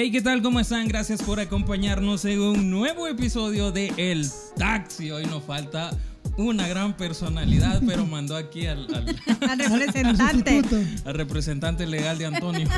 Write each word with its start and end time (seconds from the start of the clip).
Hey, 0.00 0.12
¿qué 0.12 0.22
tal? 0.22 0.42
¿Cómo 0.42 0.60
están? 0.60 0.86
Gracias 0.86 1.20
por 1.20 1.40
acompañarnos 1.40 2.24
en 2.24 2.40
un 2.40 2.70
nuevo 2.70 3.08
episodio 3.08 3.72
de 3.72 3.92
El 3.96 4.30
Taxi. 4.56 5.10
Hoy 5.10 5.26
nos 5.26 5.42
falta 5.42 5.90
una 6.36 6.68
gran 6.68 6.96
personalidad, 6.96 7.82
pero 7.84 8.06
mandó 8.06 8.36
aquí 8.36 8.68
al, 8.68 8.86
al, 8.94 9.16
Al 9.50 9.58
representante. 9.58 10.62
al 11.04 11.14
representante 11.14 11.84
legal 11.84 12.16
de 12.16 12.26
Antonio. 12.26 12.68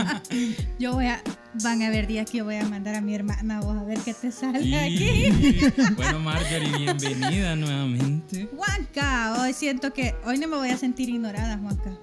Yo 0.78 0.94
voy 0.94 1.08
a. 1.08 1.22
Van 1.62 1.82
a 1.82 1.90
ver 1.90 2.06
días 2.06 2.30
que 2.30 2.38
yo 2.38 2.44
voy 2.46 2.56
a 2.56 2.66
mandar 2.66 2.94
a 2.94 3.02
mi 3.02 3.14
hermana. 3.14 3.60
Vos 3.60 3.76
a 3.76 3.84
ver 3.84 3.98
qué 4.00 4.14
te 4.14 4.32
sale 4.32 4.62
Y- 4.62 4.74
aquí. 4.74 5.82
Bueno, 5.96 6.20
Marjorie, 6.20 6.70
bienvenida 6.94 7.54
nuevamente. 7.54 8.48
Juanca, 8.56 9.42
hoy 9.42 9.52
siento 9.52 9.92
que. 9.92 10.14
Hoy 10.24 10.38
no 10.38 10.48
me 10.48 10.56
voy 10.56 10.70
a 10.70 10.78
sentir 10.78 11.10
ignorada, 11.10 11.58
Juanca. 11.58 11.98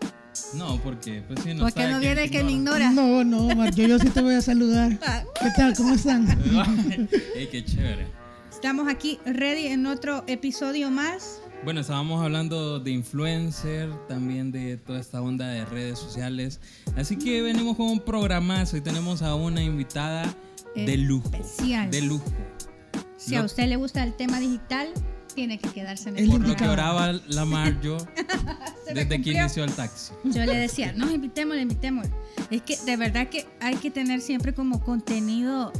No, 0.55 0.79
porque 0.81 1.23
pues 1.27 1.39
sí, 1.43 1.53
no 1.53 1.61
Porque 1.61 1.81
sabe 1.81 1.93
no 1.93 1.99
viene 1.99 2.23
el 2.23 2.31
que 2.31 2.43
me 2.43 2.51
ignora. 2.51 2.91
No, 2.91 3.23
no, 3.23 3.55
Mar, 3.55 3.73
yo, 3.73 3.87
yo 3.87 3.99
sí 3.99 4.09
te 4.09 4.21
voy 4.21 4.35
a 4.35 4.41
saludar. 4.41 4.99
Ah, 5.05 5.23
¿Qué 5.41 5.49
tal? 5.57 5.75
¿Cómo 5.75 5.93
están? 5.93 6.27
Ey, 7.35 7.47
qué 7.51 7.63
chévere. 7.65 8.07
Estamos 8.51 8.87
aquí 8.87 9.19
ready 9.25 9.67
en 9.67 9.85
otro 9.85 10.23
episodio 10.27 10.89
más. 10.89 11.41
Bueno, 11.63 11.81
estábamos 11.81 12.23
hablando 12.23 12.79
de 12.79 12.91
influencer, 12.91 13.89
también 14.07 14.51
de 14.51 14.77
toda 14.77 14.99
esta 14.99 15.21
onda 15.21 15.47
de 15.47 15.65
redes 15.65 15.99
sociales. 15.99 16.59
Así 16.95 17.17
que 17.17 17.41
venimos 17.41 17.77
con 17.77 17.87
un 17.87 17.99
programazo 17.99 18.77
y 18.77 18.81
tenemos 18.81 19.21
a 19.21 19.35
una 19.35 19.61
invitada 19.61 20.33
de 20.75 20.97
lujo. 20.97 21.29
Especial. 21.33 21.89
De 21.91 22.01
lujo. 22.01 22.25
Si 23.17 23.35
a 23.35 23.43
usted 23.43 23.67
le 23.67 23.77
gusta 23.77 24.03
el 24.03 24.13
tema 24.13 24.39
digital, 24.39 24.89
tiene 25.33 25.57
que 25.57 25.69
quedarse 25.69 26.09
en 26.09 26.17
el 26.17 26.29
Por 26.29 26.47
lo 26.47 26.55
que 26.55 26.67
oraba 26.67 27.13
la 27.27 27.45
me 27.45 27.71
desde 28.93 29.21
que 29.21 29.31
inició 29.31 29.63
el 29.63 29.71
taxi. 29.71 30.13
Yo 30.23 30.45
le 30.45 30.55
decía, 30.55 30.93
no, 30.93 31.11
invitémosle, 31.11 31.61
invitémosle. 31.61 32.13
Es 32.49 32.61
que 32.61 32.77
de 32.77 32.97
verdad 32.97 33.27
que 33.27 33.47
hay 33.59 33.75
que 33.75 33.91
tener 33.91 34.21
siempre 34.21 34.53
como 34.53 34.83
contenido, 34.83 35.71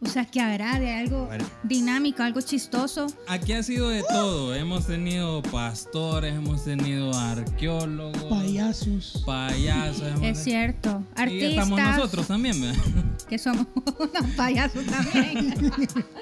o 0.00 0.08
sea, 0.08 0.24
que 0.26 0.40
agrade, 0.40 0.94
algo 0.94 1.26
Bueno. 1.26 1.44
dinámico, 1.62 2.22
algo 2.22 2.40
chistoso. 2.42 3.06
Aquí 3.28 3.52
ha 3.54 3.62
sido 3.62 3.88
de 3.88 4.02
todo. 4.02 4.54
Hemos 4.54 4.86
tenido 4.86 5.42
pastores, 5.42 6.34
hemos 6.34 6.64
tenido 6.64 7.12
arqueólogos, 7.18 8.22
Payasos. 8.24 9.22
payasos. 9.24 10.02
hemos- 10.02 10.22
Es 10.22 10.44
cierto. 10.44 11.02
Y 11.16 11.20
Artistas. 11.22 11.50
estamos 11.50 11.80
nosotros 11.80 12.26
también. 12.26 12.60
¿verdad? 12.60 12.76
Que 13.28 13.38
somos 13.38 13.66
unos 13.98 14.34
payasos 14.36 14.84
también. 14.86 15.72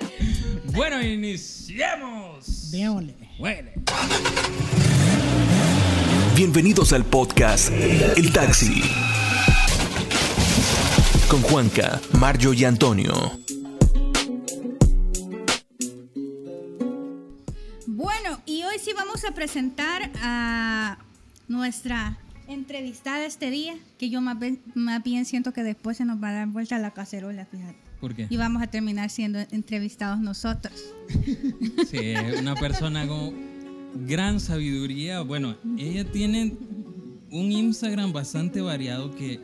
bueno, 0.72 1.02
iniciemos. 1.02 2.70
Démosle. 2.70 3.14
Huele. 3.38 3.74
Bienvenidos 6.36 6.92
al 6.94 7.04
podcast 7.04 7.70
El 7.70 8.32
Taxi. 8.32 8.82
Con 11.28 11.42
Juanca, 11.42 12.00
Mario 12.12 12.52
y 12.54 12.64
Antonio. 12.64 13.38
Bueno, 18.34 18.42
y 18.46 18.62
hoy 18.64 18.76
sí 18.80 18.92
vamos 18.94 19.24
a 19.24 19.32
presentar 19.32 20.10
a 20.20 20.98
nuestra 21.48 22.18
entrevistada 22.48 23.24
este 23.26 23.50
día, 23.50 23.74
que 23.98 24.10
yo 24.10 24.20
más 24.20 24.38
bien, 24.38 24.60
más 24.74 25.02
bien 25.02 25.24
siento 25.24 25.52
que 25.52 25.62
después 25.62 25.96
se 25.96 26.04
nos 26.04 26.22
va 26.22 26.30
a 26.30 26.32
dar 26.32 26.48
vuelta 26.48 26.78
la 26.78 26.92
cacerola, 26.92 27.46
fíjate. 27.46 27.76
¿Por 28.00 28.14
qué? 28.14 28.26
Y 28.28 28.36
vamos 28.36 28.62
a 28.62 28.66
terminar 28.66 29.10
siendo 29.10 29.38
entrevistados 29.50 30.20
nosotros. 30.20 30.74
Sí, 31.90 32.14
una 32.38 32.54
persona 32.54 33.06
con 33.06 33.34
gran 34.06 34.40
sabiduría. 34.40 35.20
Bueno, 35.20 35.56
ella 35.78 36.04
tiene 36.10 36.56
un 37.30 37.52
Instagram 37.52 38.12
bastante 38.12 38.60
variado 38.60 39.14
que 39.14 39.40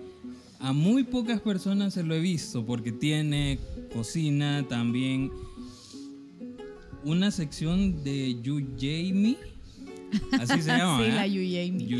a 0.58 0.72
muy 0.72 1.04
pocas 1.04 1.40
personas 1.40 1.94
se 1.94 2.02
lo 2.02 2.14
he 2.14 2.20
visto 2.20 2.64
porque 2.64 2.92
tiene 2.92 3.58
cocina, 3.92 4.66
también 4.68 5.30
una 7.04 7.30
sección 7.30 8.02
de 8.04 8.40
You 8.42 8.60
Jamie. 8.78 9.36
Así 10.32 10.60
se 10.62 10.68
llama. 10.76 10.96
Sí, 10.98 11.02
¿verdad? 11.04 11.16
la 11.16 11.26
You 11.26 11.40
Jamie. 11.42 11.86
You 11.86 11.98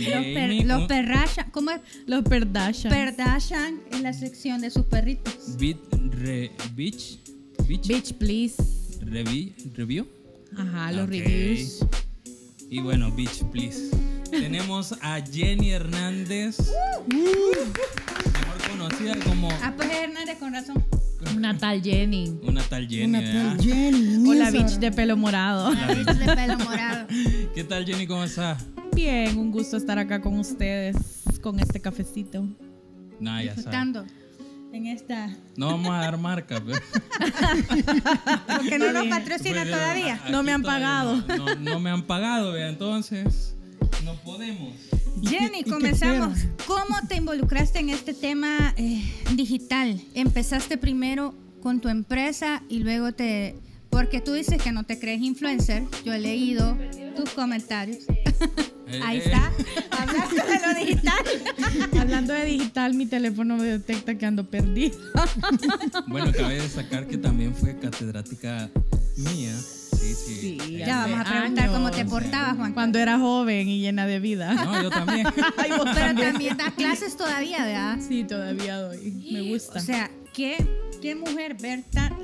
Los, 0.67 0.87
per, 0.87 1.07
los 1.39 1.47
¿cómo 1.53 1.71
es? 1.71 1.81
Los 2.07 2.23
Perdashan. 2.25 2.91
Perdashan 2.91 3.81
es 3.93 4.01
la 4.01 4.13
sección 4.13 4.61
de 4.61 4.71
sus 4.71 4.85
perritos. 4.87 5.57
Beat 5.59 5.77
Re, 6.13 6.51
Beach, 6.75 8.13
please. 8.19 8.57
Revi- 9.01 9.55
Review. 9.77 10.07
Ajá, 10.57 10.91
los 10.93 11.09
reviews. 11.09 11.79
Y 12.69 12.81
bueno, 12.81 13.11
Beach, 13.13 13.45
please. 13.53 13.91
Tenemos 14.31 14.93
a 15.03 15.21
Jenny 15.25 15.71
Hernández, 15.71 16.59
mejor 17.09 18.71
conocida 18.71 19.17
como 19.25 19.49
Ah, 19.63 19.73
pues 19.77 19.89
Hernández, 19.91 20.39
con 20.39 20.53
razón. 20.53 20.85
Una 21.37 21.57
tal 21.57 21.83
Jenny. 21.83 22.39
una 22.43 22.63
tal 22.63 22.89
Jenny. 22.89 23.05
Una 23.05 23.21
¿verdad? 23.21 23.57
tal 23.57 23.61
Jenny. 23.67 24.29
O 24.31 24.35
la 24.35 24.51
bitch 24.51 24.79
de 24.79 24.91
pelo 24.93 25.17
morado. 25.17 25.71
La 25.73 25.87
bitch 25.95 26.07
de 26.19 26.35
pelo 26.37 26.59
morado. 26.59 27.07
¿Qué 27.55 27.65
tal 27.65 27.85
Jenny? 27.85 28.07
¿Cómo 28.07 28.25
estás? 28.25 28.65
Bien, 28.95 29.37
un 29.39 29.51
gusto 29.53 29.77
estar 29.77 29.99
acá 29.99 30.21
con 30.21 30.39
ustedes 30.39 30.97
con 31.43 31.59
este 31.61 31.81
cafecito. 31.81 32.47
Nah, 33.21 33.43
ya. 33.43 33.55
Disfrutando 33.55 34.05
en 34.73 34.87
esta. 34.87 35.31
No 35.57 35.67
vamos 35.69 35.91
a 35.93 35.99
dar 35.99 36.17
marca. 36.19 36.61
pero- 36.65 36.81
Porque 38.57 38.79
no 38.79 38.93
nos 38.93 39.07
patrocina 39.07 39.63
Pero 39.65 39.77
todavía. 39.77 40.21
No 40.31 40.43
me 40.43 40.53
han 40.53 40.63
pagado. 40.63 41.17
No, 41.29 41.37
no- 41.37 41.55
no 41.57 41.81
me 41.81 41.91
han 41.91 42.03
pagado, 42.07 42.53
vea, 42.53 42.69
entonces 42.69 43.57
no 44.05 44.15
podemos. 44.23 44.75
Jenny, 45.23 45.65
comenzamos. 45.69 46.39
¿Cómo 46.67 46.97
te 47.09 47.17
involucraste 47.17 47.79
en 47.79 47.91
este 47.91 48.15
tema 48.15 48.75
eh, 48.77 49.03
digital? 49.35 50.01
Empezaste 50.15 50.77
primero 50.77 51.35
con 51.63 51.81
tu 51.81 51.89
empresa 51.89 52.63
y 52.69 52.81
luego 52.81 53.13
te... 53.13 53.57
Porque 53.91 54.21
tú 54.21 54.35
dices 54.35 54.63
que 54.63 54.71
no 54.71 54.85
te 54.85 55.01
crees 55.01 55.21
influencer. 55.21 55.83
Yo 56.05 56.13
he 56.13 56.21
leído 56.21 56.79
tus 57.17 57.31
comentarios. 57.31 57.99
Eh, 58.87 59.01
Ahí 59.05 59.19
eh, 59.19 59.23
está. 59.25 59.53
Hablaste 59.91 60.37
de 60.37 60.67
lo 60.67 60.75
digital. 60.79 61.25
Hablando 62.01 62.33
de 62.33 62.45
digital, 62.45 62.95
mi 62.95 63.07
teléfono 63.07 63.57
me 63.57 63.65
detecta 63.65 64.17
que 64.17 64.27
ando 64.27 64.49
perdido. 64.49 64.97
Bueno, 66.07 66.33
cabe 66.33 66.63
destacar 66.63 67.09
que 67.09 67.19
también 67.19 67.55
fue 67.55 67.77
catedrática 67.79 68.71
mía. 69.17 69.57
Sí, 70.01 70.15
sí. 70.15 70.59
Sí, 70.61 70.77
Ya 70.79 71.07
vamos 71.07 71.21
a 71.21 71.25
preguntar 71.31 71.71
cómo 71.71 71.91
te 71.91 72.05
portabas, 72.05 72.57
Juan. 72.57 72.73
Cuando 72.73 72.99
era 72.99 73.19
joven 73.19 73.69
y 73.69 73.81
llena 73.81 74.07
de 74.07 74.19
vida. 74.21 74.55
No, 74.55 74.83
yo 74.83 74.91
también. 74.91 75.27
Ay, 75.59 75.71
vos 75.71 75.81
Pero 75.85 76.07
también. 76.07 76.33
también 76.33 76.57
das 76.57 76.73
clases 76.75 77.17
todavía, 77.17 77.65
¿verdad? 77.65 77.99
Sí, 78.07 78.25
todavía 78.25 78.79
doy. 78.79 79.13
Me 79.31 79.43
gusta. 79.53 79.79
O 79.79 79.83
sea, 79.83 80.11
¿qué, 80.33 80.57
qué 81.03 81.15
mujer 81.15 81.57
ver 81.61 81.83
tan... 81.93 82.15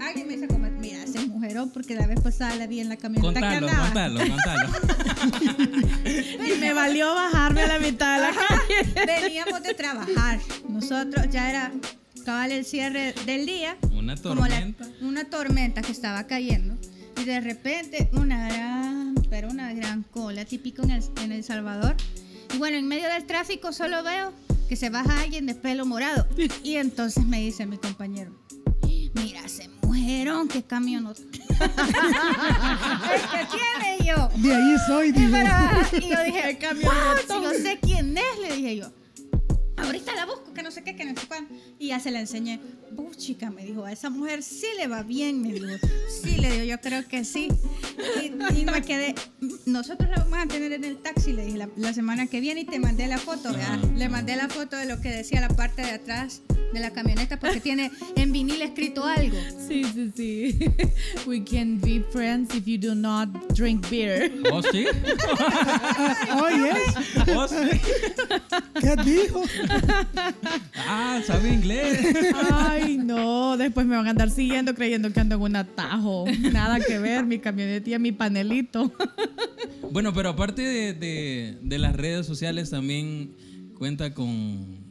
Alguien 0.00 0.26
me 0.26 0.34
dice 0.34 0.48
como, 0.48 0.68
mira, 0.70 1.02
ese 1.04 1.24
mujerón 1.26 1.70
porque 1.70 1.94
la 1.94 2.06
vez 2.06 2.20
pasada 2.20 2.54
la 2.56 2.66
vi 2.66 2.80
en 2.80 2.88
la 2.90 2.96
camioneta 2.96 3.40
que 3.40 3.60
Contalo, 3.60 3.68
andaba. 3.68 3.84
contalo, 3.86 4.20
contalo. 4.30 4.68
y 6.54 6.58
me 6.60 6.72
valió 6.74 7.14
bajarme 7.14 7.62
a 7.62 7.66
la 7.68 7.78
mitad 7.78 8.16
de 8.16 8.22
la 8.22 8.32
calle. 8.34 9.06
Veníamos 9.22 9.62
de 9.62 9.72
trabajar. 9.74 10.40
Nosotros 10.68 11.26
ya 11.30 11.48
era 11.48 11.72
cabal 12.24 12.52
el 12.52 12.64
cierre 12.64 13.14
del 13.24 13.46
día. 13.46 13.76
Una 13.92 14.16
como 14.16 14.34
la- 14.46 14.48
tormenta. 14.48 14.86
una 15.00 15.24
tormenta 15.24 15.80
que 15.82 15.92
estaba 15.92 16.24
cayendo. 16.26 16.76
Y 17.24 17.26
de 17.26 17.40
repente 17.40 18.10
una 18.12 18.48
gran, 18.50 19.14
pero 19.30 19.48
una 19.48 19.72
gran 19.72 20.02
cola, 20.02 20.44
típico 20.44 20.82
en 20.82 20.90
El, 20.90 21.02
en 21.22 21.32
El 21.32 21.42
Salvador. 21.42 21.96
Y 22.54 22.58
bueno, 22.58 22.76
en 22.76 22.86
medio 22.86 23.08
del 23.08 23.24
tráfico 23.24 23.72
solo 23.72 24.02
veo 24.02 24.30
que 24.68 24.76
se 24.76 24.90
baja 24.90 25.22
alguien 25.22 25.46
de 25.46 25.54
pelo 25.54 25.86
morado. 25.86 26.26
Y 26.62 26.76
entonces 26.76 27.24
me 27.24 27.40
dice 27.40 27.64
mi 27.64 27.78
compañero, 27.78 28.30
mira 29.14 29.40
ese 29.42 29.70
mujerón, 29.82 30.48
qué 30.48 30.64
camión. 30.64 31.06
es 31.14 31.16
que 33.30 33.46
tiene 33.56 34.06
yo. 34.06 34.28
De 34.36 34.54
ahí 34.54 34.76
soy, 34.86 35.12
digo. 35.12 35.34
y 35.92 36.10
yo 36.10 36.24
dije, 36.24 36.50
El 36.50 36.58
camionetón. 36.58 37.42
"What? 37.42 37.42
yo 37.42 37.50
sé 37.52 37.78
quién 37.80 38.18
es, 38.18 38.38
le 38.42 38.54
dije 38.56 38.76
yo. 38.76 38.92
Ahorita 39.78 40.14
la 40.14 40.26
busco, 40.26 40.43
no 40.64 40.70
sé 40.70 40.82
qué, 40.82 40.96
que 40.96 41.04
no 41.04 41.18
sé 41.20 41.26
cuándo. 41.28 41.54
Y 41.78 41.88
ya 41.88 42.00
se 42.00 42.10
la 42.10 42.20
enseñé. 42.20 42.58
"Buh, 42.92 43.14
chica, 43.14 43.50
me 43.50 43.64
dijo, 43.64 43.84
a 43.84 43.92
esa 43.92 44.08
mujer 44.10 44.42
sí 44.42 44.66
le 44.78 44.86
va 44.88 45.02
bien, 45.02 45.42
me 45.42 45.52
dijo. 45.52 45.66
Sí, 46.22 46.36
le 46.38 46.50
digo, 46.50 46.64
yo 46.64 46.80
creo 46.80 47.06
que 47.06 47.24
sí. 47.24 47.48
Y, 48.22 48.26
y 48.60 48.64
me 48.64 48.82
quedé, 48.82 49.14
nosotros 49.66 50.08
la 50.10 50.24
vamos 50.24 50.38
a 50.38 50.46
tener 50.46 50.72
en 50.72 50.84
el 50.84 50.96
taxi, 50.98 51.32
le 51.32 51.44
dije, 51.44 51.58
la, 51.58 51.68
la 51.76 51.92
semana 51.92 52.26
que 52.26 52.40
viene 52.40 52.62
y 52.62 52.64
te 52.64 52.78
mandé 52.78 53.06
la 53.06 53.18
foto, 53.18 53.52
¿verdad? 53.52 53.78
Le 53.96 54.08
mandé 54.08 54.36
la 54.36 54.48
foto 54.48 54.76
de 54.76 54.86
lo 54.86 55.00
que 55.00 55.10
decía 55.10 55.40
la 55.40 55.48
parte 55.48 55.82
de 55.82 55.90
atrás 55.90 56.40
de 56.72 56.80
la 56.80 56.90
camioneta 56.92 57.38
porque 57.38 57.60
tiene 57.60 57.92
en 58.16 58.32
vinil 58.32 58.60
escrito 58.62 59.04
algo. 59.04 59.36
Sí, 59.68 59.84
sí, 59.84 60.10
sí. 60.16 60.58
We 61.26 61.44
can 61.44 61.80
be 61.80 62.02
friends 62.10 62.52
if 62.54 62.64
you 62.66 62.78
do 62.78 62.94
not 62.96 63.28
drink 63.54 63.88
beer. 63.88 64.32
¿Oh, 64.52 64.60
sí? 64.62 64.86
Oye, 66.42 66.72
¿Oh, 67.36 67.46
sí? 67.46 67.80
¿qué 68.80 68.96
dijo? 69.04 69.42
Ah, 70.76 71.20
sabe 71.26 71.52
inglés. 71.52 72.14
Ay, 72.52 72.96
no. 72.98 73.56
Después 73.56 73.86
me 73.86 73.96
van 73.96 74.06
a 74.06 74.10
andar 74.10 74.30
siguiendo 74.30 74.74
creyendo 74.74 75.12
que 75.12 75.20
ando 75.20 75.36
en 75.36 75.40
un 75.42 75.56
atajo. 75.56 76.24
Nada 76.52 76.80
que 76.80 76.98
ver, 76.98 77.24
mi 77.24 77.38
camioneta 77.38 77.90
y 77.90 77.98
mi 77.98 78.12
panelito. 78.12 78.92
Bueno, 79.90 80.12
pero 80.12 80.30
aparte 80.30 80.62
de, 80.62 80.92
de- 80.94 81.58
de 81.62 81.78
las 81.78 81.94
redes 81.94 82.26
sociales 82.26 82.70
también 82.70 83.32
cuenta 83.78 84.12
con 84.14 84.82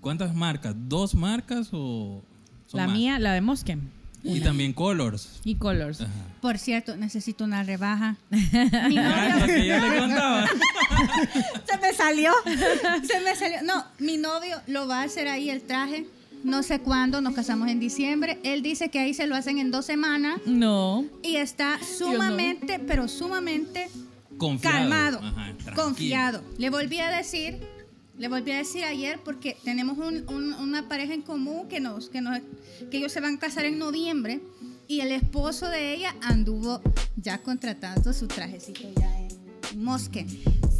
¿Cuántas 0.00 0.34
marcas? 0.34 0.74
¿Dos 0.88 1.14
marcas 1.14 1.68
o 1.72 2.22
son 2.66 2.78
La 2.80 2.86
más? 2.86 2.96
mía, 2.96 3.18
la 3.18 3.32
de 3.32 3.40
Mosken. 3.40 3.90
Y 4.28 4.40
también 4.40 4.72
Colors. 4.72 5.40
Y 5.44 5.56
Colors. 5.56 6.00
Ajá. 6.02 6.10
Por 6.40 6.58
cierto, 6.58 6.96
necesito 6.96 7.44
una 7.44 7.62
rebaja. 7.62 8.16
Mi 8.30 8.96
novio 8.96 9.38
lo 9.40 9.46
que 9.46 9.66
yo 9.66 9.78
le 9.78 9.98
contaba. 9.98 10.46
se 11.68 11.78
me 11.78 11.92
salió. 11.94 12.32
Se 13.06 13.20
me 13.20 13.34
salió. 13.36 13.62
No, 13.62 13.84
mi 13.98 14.16
novio 14.16 14.60
lo 14.66 14.86
va 14.86 15.00
a 15.00 15.04
hacer 15.04 15.28
ahí 15.28 15.50
el 15.50 15.62
traje. 15.62 16.06
No 16.44 16.62
sé 16.62 16.78
cuándo, 16.78 17.20
nos 17.20 17.34
casamos 17.34 17.68
en 17.68 17.80
diciembre. 17.80 18.38
Él 18.44 18.62
dice 18.62 18.90
que 18.90 19.00
ahí 19.00 19.12
se 19.14 19.26
lo 19.26 19.34
hacen 19.34 19.58
en 19.58 19.70
dos 19.72 19.86
semanas 19.86 20.38
No. 20.46 21.04
y 21.22 21.36
está 21.36 21.78
sumamente, 21.82 22.78
pero 22.78 23.08
sumamente 23.08 23.88
Confiado. 24.38 24.76
calmado, 24.78 25.18
Ajá, 25.20 25.52
confiado. 25.74 26.44
Le 26.58 26.70
volví 26.70 27.00
a 27.00 27.10
decir, 27.10 27.58
le 28.18 28.28
volví 28.28 28.50
a 28.52 28.56
decir 28.58 28.84
ayer 28.84 29.20
porque 29.24 29.56
tenemos 29.64 29.96
un- 29.98 30.24
un- 30.28 30.54
una 30.54 30.88
pareja 30.88 31.14
en 31.14 31.22
común 31.22 31.68
que 31.68 31.80
nos, 31.80 32.08
que 32.08 32.20
nos, 32.20 32.38
que 32.90 32.98
ellos 32.98 33.12
se 33.12 33.20
van 33.20 33.36
a 33.36 33.38
casar 33.38 33.64
en 33.64 33.78
noviembre 33.78 34.40
y 34.88 35.00
el 35.00 35.12
esposo 35.12 35.68
de 35.68 35.94
ella 35.94 36.14
anduvo 36.22 36.80
ya 37.16 37.38
contratando 37.42 38.12
su 38.12 38.26
trajecito 38.26 38.88
ya 38.98 39.18
en 39.20 39.82
Mosque. 39.84 40.26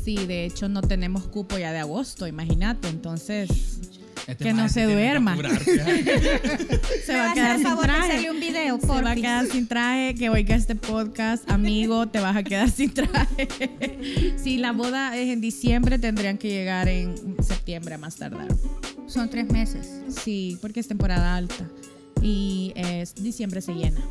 Sí, 0.05 0.17
de 0.27 0.47
hecho 0.47 0.69
no 0.69 0.81
tenemos 0.81 1.27
cupo 1.29 1.59
ya 1.59 1.73
de 1.73 1.79
agosto, 1.79 2.27
imagínate. 2.27 2.89
Entonces 2.89 3.78
Este 4.29 4.45
Que 4.45 4.53
no 4.53 4.69
se 4.69 4.85
duerma. 4.85 5.37
se 7.07 7.17
va 7.17 7.31
a 7.31 7.35
quedar 7.35 7.57
sin 7.57 7.67
favor 7.67 7.85
traje. 7.85 8.13
hacerle 8.13 8.31
un 8.31 8.41
video, 8.41 8.79
Se 8.79 8.87
va 8.87 9.13
a 9.13 9.15
quedar 9.15 9.47
sin 9.47 9.67
traje, 9.67 10.15
que 10.17 10.29
oiga 10.29 10.55
este 10.55 10.75
podcast, 10.75 11.51
amigo, 11.51 12.07
te 12.09 12.21
vas 12.21 12.37
a 12.37 12.43
quedar 12.43 12.71
sin 12.71 12.93
traje. 12.93 13.49
si 14.37 14.59
la 14.59 14.73
boda 14.73 15.17
es 15.17 15.31
en 15.31 15.41
diciembre, 15.41 15.99
tendrían 15.99 16.37
que 16.37 16.51
llegar 16.51 16.89
en 16.89 17.43
septiembre 17.43 17.95
a 17.95 17.99
más 17.99 18.17
tardar. 18.17 18.49
Son 19.07 19.31
tres 19.31 19.51
meses. 19.51 20.03
Sí, 20.23 20.59
porque 20.61 20.81
es 20.81 20.89
temporada 20.89 21.35
alta. 21.35 21.67
Y 22.21 22.75
es 22.77 23.15
diciembre 23.15 23.63
se 23.63 23.73
llena. 23.73 24.03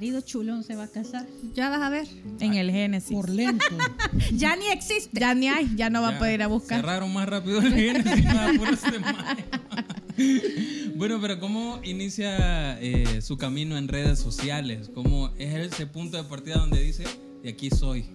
Marido 0.00 0.22
chulón 0.22 0.64
se 0.64 0.76
va 0.76 0.84
a 0.84 0.88
casar. 0.88 1.26
Ya 1.52 1.68
vas 1.68 1.82
a 1.82 1.90
ver. 1.90 2.08
En 2.40 2.54
el 2.54 2.70
Génesis. 2.70 3.12
Por 3.14 3.28
lento. 3.28 3.66
Ya 4.32 4.56
ni 4.56 4.66
existe. 4.68 5.20
Ya 5.20 5.34
ni 5.34 5.48
hay, 5.48 5.76
ya 5.76 5.90
no 5.90 6.00
va 6.00 6.12
Ya, 6.12 6.16
a 6.16 6.18
poder 6.18 6.34
ir 6.36 6.42
a 6.42 6.46
buscar. 6.46 6.80
Cerraron 6.80 7.12
más 7.12 7.28
rápido 7.28 7.58
el 7.60 7.74
Génesis, 7.74 8.24
este. 10.16 10.94
Bueno, 10.96 11.20
pero 11.20 11.38
¿cómo 11.38 11.80
inicia 11.84 12.80
eh, 12.80 13.20
su 13.20 13.36
camino 13.36 13.76
en 13.76 13.88
redes 13.88 14.18
sociales? 14.18 14.90
¿Cómo 14.94 15.34
es 15.36 15.54
ese 15.54 15.86
punto 15.86 16.16
de 16.16 16.24
partida 16.24 16.56
donde 16.56 16.82
dice, 16.82 17.04
de 17.42 17.50
aquí 17.50 17.68
soy? 17.68 18.06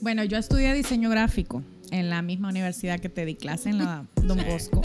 Bueno, 0.00 0.24
yo 0.24 0.38
estudié 0.38 0.72
diseño 0.72 1.10
gráfico 1.10 1.62
en 1.90 2.08
la 2.08 2.22
misma 2.22 2.48
universidad 2.48 2.98
que 3.00 3.10
te 3.10 3.26
di 3.26 3.34
clase 3.34 3.68
en 3.68 3.80
la 3.80 4.06
Don 4.16 4.42
Bosco. 4.46 4.80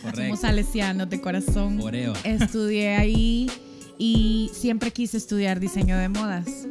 Correcto. 0.00 0.22
Somos 0.22 0.40
salesianos 0.40 1.10
de 1.10 1.20
corazón. 1.20 1.82
Oreo. 1.82 2.14
Estudié 2.24 2.96
ahí 2.96 3.50
y 3.98 4.50
siempre 4.52 4.92
quise 4.92 5.16
estudiar 5.16 5.60
diseño 5.60 5.96
de 5.96 6.08
modas, 6.08 6.66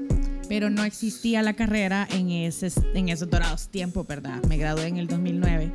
pero 0.47 0.69
no 0.69 0.83
existía 0.83 1.41
la 1.41 1.53
carrera 1.53 2.07
en, 2.11 2.29
ese, 2.29 2.71
en 2.93 3.09
esos 3.09 3.29
dorados 3.29 3.69
tiempos, 3.69 4.05
¿verdad? 4.07 4.43
Me 4.47 4.57
gradué 4.57 4.87
en 4.87 4.97
el 4.97 5.07
2009. 5.07 5.71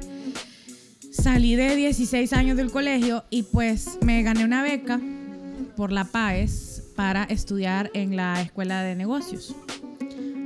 Salí 1.10 1.56
de 1.56 1.74
16 1.74 2.32
años 2.32 2.56
del 2.56 2.70
colegio 2.70 3.24
y 3.30 3.42
pues 3.42 3.98
me 4.02 4.22
gané 4.22 4.44
una 4.44 4.62
beca 4.62 5.00
por 5.76 5.92
la 5.92 6.04
PAES 6.04 6.84
para 6.94 7.24
estudiar 7.24 7.90
en 7.94 8.16
la 8.16 8.40
escuela 8.40 8.82
de 8.82 8.94
negocios. 8.94 9.54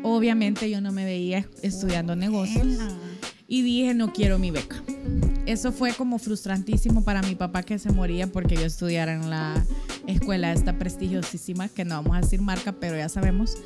Obviamente 0.02 0.70
yo 0.70 0.80
no 0.80 0.92
me 0.92 1.04
veía 1.04 1.46
estudiando 1.62 2.16
negocios 2.16 2.66
y 3.46 3.62
dije 3.62 3.94
no 3.94 4.12
quiero 4.12 4.38
mi 4.38 4.50
beca. 4.50 4.82
Eso 5.46 5.72
fue 5.72 5.92
como 5.92 6.18
frustrantísimo 6.18 7.04
para 7.04 7.22
mi 7.22 7.34
papá 7.34 7.62
que 7.62 7.78
se 7.78 7.92
moría 7.92 8.26
porque 8.26 8.56
yo 8.56 8.64
estudiara 8.64 9.12
en 9.14 9.28
la 9.28 9.62
escuela 10.06 10.52
esta 10.52 10.78
prestigiosísima, 10.78 11.68
que 11.68 11.84
no 11.84 11.96
vamos 11.96 12.16
a 12.16 12.20
decir 12.20 12.40
marca, 12.40 12.72
pero 12.72 12.96
ya 12.96 13.08
sabemos. 13.08 13.56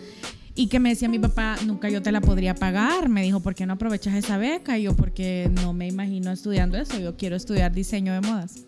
Y 0.56 0.66
que 0.66 0.80
me 0.80 0.88
decía 0.88 1.08
mi 1.08 1.20
papá, 1.20 1.54
nunca 1.64 1.88
yo 1.88 2.02
te 2.02 2.10
la 2.10 2.20
podría 2.20 2.52
pagar. 2.52 3.08
Me 3.08 3.22
dijo, 3.22 3.38
¿por 3.38 3.54
qué 3.54 3.64
no 3.64 3.74
aprovechas 3.74 4.14
esa 4.16 4.38
beca? 4.38 4.76
Y 4.76 4.82
yo, 4.82 4.96
porque 4.96 5.48
no 5.62 5.72
me 5.72 5.86
imagino 5.86 6.32
estudiando 6.32 6.76
eso. 6.76 6.98
Yo 6.98 7.16
quiero 7.16 7.36
estudiar 7.36 7.70
diseño 7.70 8.12
de 8.12 8.22
modas. 8.22 8.64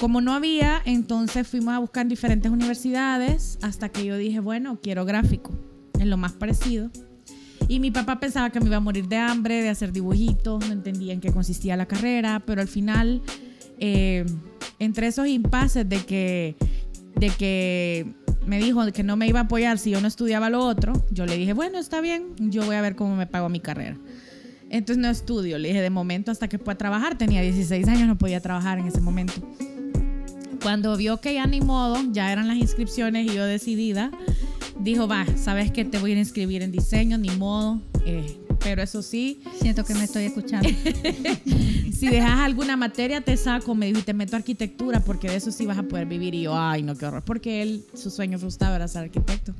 Como 0.00 0.22
no 0.22 0.32
había, 0.32 0.80
entonces 0.86 1.46
fuimos 1.46 1.74
a 1.74 1.80
buscar 1.80 2.02
en 2.02 2.08
diferentes 2.08 2.50
universidades 2.50 3.58
hasta 3.60 3.90
que 3.90 4.06
yo 4.06 4.16
dije, 4.16 4.40
bueno, 4.40 4.78
quiero 4.82 5.04
gráfico. 5.04 5.52
Es 6.00 6.06
lo 6.06 6.16
más 6.16 6.32
parecido. 6.32 6.90
Y 7.68 7.80
mi 7.80 7.90
papá 7.90 8.20
pensaba 8.20 8.50
que 8.50 8.60
me 8.60 8.66
iba 8.66 8.76
a 8.76 8.80
morir 8.80 9.08
de 9.08 9.16
hambre, 9.16 9.62
de 9.62 9.68
hacer 9.68 9.92
dibujitos, 9.92 10.66
no 10.66 10.72
entendía 10.72 11.12
en 11.12 11.20
qué 11.20 11.32
consistía 11.32 11.76
la 11.76 11.86
carrera, 11.86 12.42
pero 12.46 12.60
al 12.60 12.68
final, 12.68 13.22
eh, 13.78 14.24
entre 14.78 15.08
esos 15.08 15.26
impases 15.26 15.88
de 15.88 15.98
que, 16.04 16.56
de 17.16 17.30
que 17.30 18.14
me 18.46 18.58
dijo 18.58 18.80
que 18.92 19.02
no 19.02 19.16
me 19.16 19.26
iba 19.26 19.40
a 19.40 19.42
apoyar 19.44 19.78
si 19.78 19.90
yo 19.90 20.00
no 20.00 20.06
estudiaba 20.06 20.48
lo 20.48 20.60
otro, 20.60 20.92
yo 21.10 21.26
le 21.26 21.36
dije, 21.36 21.52
bueno, 21.52 21.78
está 21.78 22.00
bien, 22.00 22.34
yo 22.38 22.64
voy 22.64 22.76
a 22.76 22.80
ver 22.80 22.94
cómo 22.94 23.16
me 23.16 23.26
pago 23.26 23.48
mi 23.48 23.60
carrera. 23.60 23.98
Entonces 24.70 24.98
no 24.98 25.08
estudio, 25.08 25.58
le 25.58 25.68
dije, 25.68 25.80
de 25.80 25.90
momento 25.90 26.30
hasta 26.30 26.48
que 26.48 26.58
pueda 26.58 26.78
trabajar, 26.78 27.18
tenía 27.18 27.40
16 27.42 27.86
años, 27.88 28.06
no 28.06 28.16
podía 28.16 28.40
trabajar 28.40 28.78
en 28.78 28.86
ese 28.86 29.00
momento. 29.00 29.34
Cuando 30.62 30.96
vio 30.96 31.20
que 31.20 31.34
ya 31.34 31.46
ni 31.46 31.60
modo, 31.60 31.98
ya 32.12 32.32
eran 32.32 32.48
las 32.48 32.56
inscripciones 32.56 33.30
y 33.30 33.34
yo 33.34 33.44
decidida, 33.44 34.10
dijo, 34.80 35.08
va, 35.08 35.26
sabes 35.36 35.70
que 35.70 35.84
te 35.84 35.98
voy 35.98 36.10
a 36.10 36.12
ir 36.12 36.18
a 36.18 36.20
inscribir 36.20 36.62
en 36.62 36.72
diseño, 36.72 37.18
ni 37.18 37.30
modo. 37.30 37.80
eh, 38.04 38.38
pero 38.62 38.82
eso 38.82 39.02
sí, 39.02 39.40
Siento 39.60 39.84
que 39.84 39.94
me 39.94 40.04
estoy 40.04 40.24
escuchando. 40.24 40.68
si 41.92 42.08
dejas 42.08 42.40
alguna 42.40 42.76
materia 42.76 43.20
te 43.20 43.36
saco, 43.36 43.74
me 43.74 43.86
dijo, 43.86 44.00
y 44.00 44.02
te 44.02 44.14
meto 44.14 44.34
a 44.34 44.38
arquitectura, 44.38 45.00
porque 45.00 45.28
de 45.28 45.36
eso 45.36 45.52
sí 45.52 45.66
vas 45.66 45.78
a 45.78 45.82
poder 45.84 46.06
vivir. 46.06 46.34
Y 46.34 46.42
yo, 46.42 46.58
ay, 46.58 46.82
no, 46.82 46.96
qué 46.96 47.06
horror, 47.06 47.22
porque 47.24 47.62
él, 47.62 47.84
su 47.94 48.10
sueño 48.10 48.38
frustrado 48.38 48.74
era 48.74 48.88
ser 48.88 49.04
arquitecto. 49.04 49.54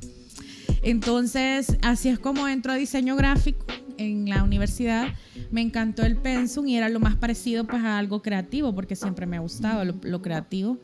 Entonces, 0.81 1.77
así 1.81 2.09
es 2.09 2.19
como 2.19 2.47
entro 2.47 2.71
a 2.71 2.75
diseño 2.75 3.15
gráfico 3.15 3.65
en 3.97 4.29
la 4.29 4.43
universidad. 4.43 5.07
Me 5.51 5.61
encantó 5.61 6.03
el 6.03 6.17
pensum 6.17 6.67
y 6.67 6.77
era 6.77 6.89
lo 6.89 6.99
más 6.99 7.15
parecido 7.15 7.65
pues 7.65 7.83
a 7.83 7.97
algo 7.97 8.21
creativo, 8.21 8.73
porque 8.75 8.95
siempre 8.95 9.25
me 9.25 9.37
ha 9.37 9.39
gustado 9.39 9.85
lo, 9.85 9.95
lo 10.01 10.21
creativo. 10.21 10.79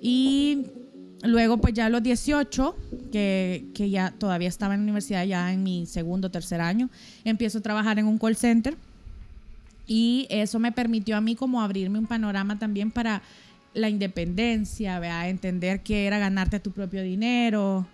Y 0.00 0.66
luego 1.24 1.58
pues 1.58 1.74
ya 1.74 1.86
a 1.86 1.88
los 1.88 2.02
18, 2.02 2.76
que, 3.10 3.66
que 3.74 3.90
ya 3.90 4.12
todavía 4.12 4.48
estaba 4.48 4.74
en 4.74 4.80
la 4.80 4.84
universidad, 4.84 5.24
ya 5.24 5.52
en 5.52 5.62
mi 5.62 5.86
segundo 5.86 6.30
tercer 6.30 6.60
año, 6.60 6.90
empiezo 7.24 7.58
a 7.58 7.60
trabajar 7.62 7.98
en 7.98 8.06
un 8.06 8.18
call 8.18 8.36
center. 8.36 8.76
Y 9.86 10.26
eso 10.30 10.58
me 10.58 10.72
permitió 10.72 11.16
a 11.16 11.20
mí 11.20 11.34
como 11.34 11.60
abrirme 11.60 11.98
un 11.98 12.06
panorama 12.06 12.58
también 12.58 12.90
para 12.90 13.22
la 13.74 13.88
independencia, 13.88 14.98
¿verdad? 14.98 15.28
entender 15.28 15.82
que 15.82 16.06
era 16.06 16.18
ganarte 16.18 16.60
tu 16.60 16.70
propio 16.70 17.02
dinero, 17.02 17.86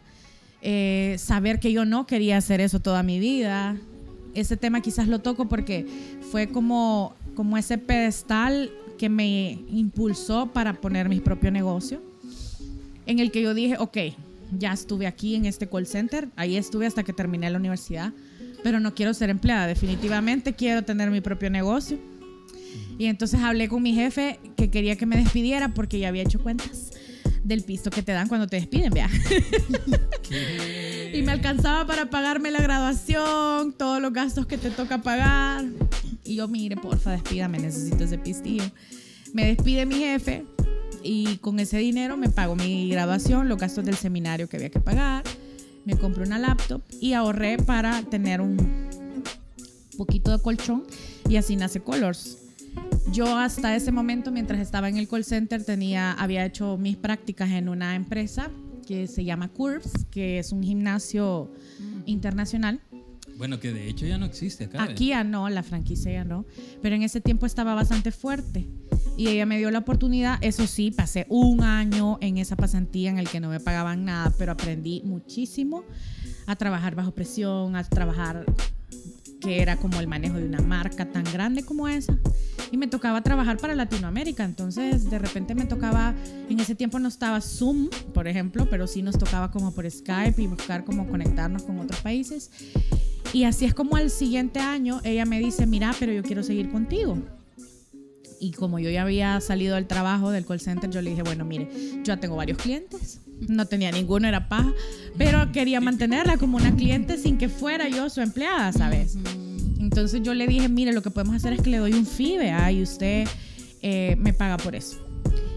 eh, 0.63 1.17
saber 1.19 1.59
que 1.59 1.73
yo 1.73 1.85
no 1.85 2.07
quería 2.07 2.37
hacer 2.37 2.61
eso 2.61 2.81
toda 2.81 3.03
mi 3.03 3.19
vida. 3.19 3.77
Ese 4.35 4.57
tema 4.57 4.81
quizás 4.81 5.09
lo 5.09 5.21
toco 5.21 5.49
porque 5.49 5.87
fue 6.31 6.49
como, 6.49 7.15
como 7.35 7.57
ese 7.57 7.79
pedestal 7.79 8.71
que 8.99 9.09
me 9.09 9.59
impulsó 9.71 10.53
para 10.53 10.75
poner 10.75 11.09
mi 11.09 11.21
propio 11.21 11.51
negocio, 11.51 12.03
en 13.11 13.19
el 13.19 13.31
que 13.31 13.43
yo 13.43 13.55
dije, 13.55 13.77
ok, 13.79 13.99
ya 14.57 14.73
estuve 14.73 15.07
aquí 15.07 15.35
en 15.35 15.45
este 15.45 15.69
call 15.69 15.87
center, 15.87 16.29
ahí 16.37 16.57
estuve 16.57 16.87
hasta 16.87 17.03
que 17.03 17.13
terminé 17.13 17.51
la 17.51 17.59
universidad, 17.59 18.13
pero 18.63 18.81
no 18.81 18.95
quiero 18.95 19.15
ser 19.15 19.31
empleada, 19.31 19.67
definitivamente 19.67 20.55
quiero 20.55 20.85
tener 20.85 21.11
mi 21.11 21.21
propio 21.21 21.51
negocio. 21.51 21.99
Y 22.99 23.07
entonces 23.07 23.41
hablé 23.41 23.69
con 23.69 23.83
mi 23.83 23.95
jefe 23.95 24.39
que 24.57 24.71
quería 24.71 24.97
que 24.97 25.07
me 25.07 25.17
despidiera 25.17 25.75
porque 25.75 25.99
ya 25.99 26.09
había 26.09 26.23
hecho 26.23 26.39
cuentas 26.39 26.91
del 27.43 27.63
piso 27.63 27.91
que 27.91 28.03
te 28.03 28.13
dan 28.13 28.29
cuando 28.29 28.47
te 28.47 28.57
despiden, 28.57 28.93
vea. 28.93 29.09
y 31.13 31.23
me 31.23 31.33
alcanzaba 31.33 31.87
para 31.87 32.11
pagarme 32.11 32.51
la 32.51 32.61
graduación, 32.61 33.73
todos 33.73 34.01
los 34.01 34.13
gastos 34.13 34.47
que 34.47 34.59
te 34.59 34.71
toca 34.71 35.03
pagar. 35.03 35.65
Y 36.25 36.37
yo, 36.37 36.47
mire, 36.47 36.77
porfa, 36.77 37.13
despídame, 37.13 37.59
necesito 37.59 38.05
ese 38.05 38.19
pistillo. 38.19 38.71
Me 39.33 39.47
despide 39.47 39.87
mi 39.87 39.97
jefe 39.97 40.45
y 41.03 41.37
con 41.39 41.61
ese 41.61 41.79
dinero 41.79 42.17
me 42.17 42.29
pago 42.29 42.57
mi 42.57 42.89
graduación, 42.89 43.49
los 43.49 43.59
gastos 43.59 43.85
del 43.85 43.97
seminario 43.97 44.49
que 44.49 44.57
había 44.57 44.71
que 44.71 44.81
pagar, 44.81 45.25
me 45.85 45.97
compré 45.97 46.25
una 46.25 46.39
laptop 46.39 46.83
y 47.01 47.15
ahorré 47.15 47.59
para 47.59 48.03
tener 48.03 48.41
un 48.41 48.91
poquito 49.97 50.37
de 50.37 50.43
colchón 50.43 50.85
y 51.29 51.37
así 51.37 51.57
nace 51.57 51.81
Colors. 51.81 52.39
Yo 53.13 53.37
hasta 53.37 53.75
ese 53.75 53.91
momento, 53.93 54.31
mientras 54.31 54.61
estaba 54.61 54.89
en 54.89 54.97
el 54.97 55.09
call 55.09 55.25
center, 55.25 55.65
tenía, 55.65 56.13
había 56.13 56.45
hecho 56.45 56.77
mis 56.77 56.97
prácticas 56.97 57.51
en 57.51 57.69
una 57.69 57.97
empresa 57.97 58.51
que 58.87 59.07
se 59.07 59.25
llama 59.25 59.49
Curves, 59.49 60.07
que 60.11 60.39
es 60.39 60.53
un 60.53 60.63
gimnasio 60.63 61.51
internacional. 62.07 62.81
Bueno, 63.41 63.59
que 63.59 63.73
de 63.73 63.89
hecho 63.89 64.05
ya 64.05 64.19
no 64.19 64.27
existe 64.27 64.65
acá. 64.65 64.83
Aquí 64.83 65.09
ya 65.09 65.25
no, 65.25 65.49
la 65.49 65.63
franquicia 65.63 66.13
ya 66.13 66.25
no, 66.25 66.45
pero 66.83 66.95
en 66.95 67.03
ese 67.03 67.23
tiempo 67.23 67.47
estaba 67.47 67.75
bastante 67.75 68.13
fuerte 68.13 68.69
y 69.17 69.29
ella 69.29 69.47
me 69.47 69.57
dio 69.57 69.71
la 69.71 69.79
oportunidad, 69.79 70.37
eso 70.43 70.67
sí, 70.67 70.91
pasé 70.91 71.25
un 71.31 71.63
año 71.63 72.19
en 72.21 72.37
esa 72.37 72.55
pasantía 72.55 73.09
en 73.09 73.19
el 73.19 73.31
que 73.31 73.41
no 73.41 73.49
me 73.49 73.59
pagaban 73.59 74.05
nada, 74.05 74.31
pero 74.37 74.53
aprendí 74.53 75.01
muchísimo 75.07 75.85
a 76.45 76.55
trabajar 76.57 76.95
bajo 76.95 77.13
presión, 77.13 77.77
a 77.77 77.85
trabajar 77.85 78.45
que 79.41 79.63
era 79.63 79.79
como 79.79 80.01
el 80.01 80.07
manejo 80.07 80.37
de 80.37 80.45
una 80.45 80.61
marca 80.61 81.11
tan 81.11 81.25
grande 81.25 81.63
como 81.63 81.89
esa. 81.89 82.19
y 82.71 82.77
me 82.77 82.89
tocaba 82.89 83.23
trabajar 83.23 83.57
para 83.57 83.75
Latinoamérica. 83.75 84.45
Entonces, 84.45 85.11
de 85.11 85.19
repente 85.19 85.55
me 85.55 85.65
tocaba, 85.65 86.15
en 86.49 86.61
ese 86.61 86.75
tiempo 86.75 86.99
no 86.99 87.09
estaba 87.09 87.41
Zoom, 87.41 87.89
por 88.13 88.29
ejemplo, 88.29 88.69
pero 88.69 88.87
sí 88.87 89.03
nos 89.03 89.19
tocaba 89.19 89.51
como 89.51 89.73
por 89.75 89.91
Skype 89.91 90.41
y 90.41 90.47
buscar 90.47 90.85
cómo 90.85 91.09
conectarnos 91.09 91.63
con 91.63 91.81
otros 91.81 92.01
países. 92.01 92.51
Y 93.33 93.45
así 93.45 93.65
es 93.65 93.75
como 93.75 93.97
al 93.97 94.11
siguiente 94.11 94.59
año 94.59 95.01
ella 95.05 95.25
me 95.25 95.39
dice, 95.39 95.67
mira, 95.67 95.95
pero 95.99 96.13
yo 96.13 96.23
quiero 96.23 96.43
seguir 96.43 96.71
contigo. 96.71 97.19
Y 98.41 98.53
como 98.53 98.79
yo 98.79 98.91
ya 98.91 99.03
había 99.03 99.41
salido 99.41 99.75
del 99.75 99.87
trabajo 99.87 100.31
del 100.31 100.47
call 100.47 100.61
center, 100.61 100.91
yo 100.91 101.03
le 101.03 101.11
dije, 101.11 101.23
bueno, 101.23 101.45
mire, 101.45 101.69
yo 101.97 102.03
ya 102.05 102.17
tengo 102.17 102.37
varios 102.37 102.59
clientes. 102.59 103.21
No 103.49 103.67
tenía 103.67 103.93
ninguno, 103.93 104.27
era 104.27 104.49
paja, 104.49 104.73
pero 105.17 105.53
quería 105.53 105.81
mantenerla 105.81 106.39
como 106.39 106.57
una 106.57 106.75
cliente 106.75 107.19
sin 107.19 107.39
que 107.39 107.49
fuera 107.49 107.89
yo 107.89 108.11
su 108.11 108.21
empleada, 108.21 108.73
¿sabes? 108.73 109.17
Entonces 109.79 110.23
yo 110.23 110.35
le 110.35 110.47
dije, 110.47 110.69
mire, 110.69 110.93
lo 110.93 111.03
que 111.03 111.11
podemos 111.11 111.37
hacer 111.37 111.53
es 111.53 111.63
que 111.63 111.71
le 111.71 111.79
doy 111.79 111.93
un 111.93 112.07
fee, 112.07 112.39
¿vea? 112.39 112.71
Y 112.73 112.83
usted 112.83 113.27
eh, 113.83 114.17
me 114.19 114.33
paga 114.33 114.57
por 114.57 114.75
eso. 114.75 115.10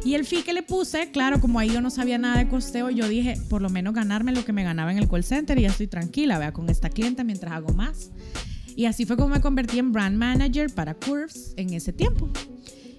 Y 0.06 0.16
el 0.16 0.26
fee 0.26 0.44
que 0.44 0.54
le 0.54 0.64
puse, 0.64 1.12
claro, 1.12 1.40
como 1.40 1.60
ahí 1.60 1.70
yo 1.70 1.80
no 1.80 1.90
sabía 1.90 2.18
nada 2.18 2.38
de 2.38 2.50
costeo, 2.50 2.90
yo 2.90 3.08
dije, 3.08 3.36
por 3.50 3.62
lo 3.62 3.70
menos 3.70 3.94
ganarme 3.94 4.34
lo 4.34 4.44
que 4.44 4.52
me 4.52 4.64
ganaba 4.64 4.92
en 4.92 4.98
el 4.98 5.08
call 5.08 5.24
center 5.24 5.58
y 5.58 5.62
ya 5.62 5.70
estoy 5.70 5.88
tranquila, 5.88 6.38
vea, 6.40 6.52
con 6.52 6.70
esta 6.70 6.90
clienta 6.90 7.24
mientras 7.24 7.54
hago 7.54 7.74
más. 7.74 8.12
Y 8.76 8.86
así 8.86 9.06
fue 9.06 9.16
como 9.16 9.30
me 9.30 9.42
convertí 9.42 9.80
en 9.80 9.94
brand 9.94 10.18
manager 10.18 10.74
para 10.74 10.94
Curves 10.94 11.54
en 11.56 11.74
ese 11.74 11.94
tiempo. 11.94 12.30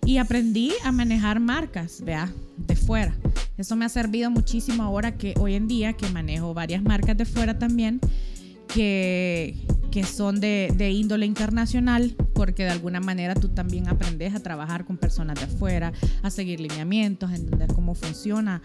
Y 0.06 0.18
aprendí 0.18 0.72
a 0.82 0.92
manejar 0.92 1.40
marcas, 1.40 2.00
vea, 2.02 2.32
de 2.56 2.76
fuera. 2.76 3.14
Eso 3.56 3.76
me 3.76 3.84
ha 3.84 3.88
servido 3.88 4.30
muchísimo 4.30 4.82
ahora 4.82 5.16
que 5.16 5.34
hoy 5.38 5.54
en 5.54 5.68
día 5.68 5.92
que 5.94 6.08
manejo 6.08 6.54
varias 6.54 6.82
marcas 6.82 7.16
de 7.16 7.24
fuera 7.24 7.58
también, 7.58 8.00
que, 8.68 9.66
que 9.90 10.04
son 10.04 10.40
de, 10.40 10.72
de 10.76 10.90
índole 10.90 11.26
internacional, 11.26 12.14
porque 12.34 12.64
de 12.64 12.70
alguna 12.70 13.00
manera 13.00 13.34
tú 13.34 13.48
también 13.48 13.88
aprendes 13.88 14.34
a 14.34 14.40
trabajar 14.40 14.84
con 14.84 14.96
personas 14.96 15.38
de 15.38 15.46
afuera, 15.46 15.92
a 16.22 16.30
seguir 16.30 16.60
lineamientos, 16.60 17.30
a 17.30 17.36
entender 17.36 17.68
cómo 17.74 17.94
funciona 17.94 18.62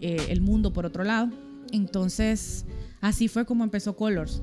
eh, 0.00 0.26
el 0.28 0.40
mundo 0.40 0.72
por 0.72 0.86
otro 0.86 1.04
lado. 1.04 1.30
Entonces, 1.72 2.64
así 3.00 3.28
fue 3.28 3.46
como 3.46 3.64
empezó 3.64 3.96
Colors. 3.96 4.42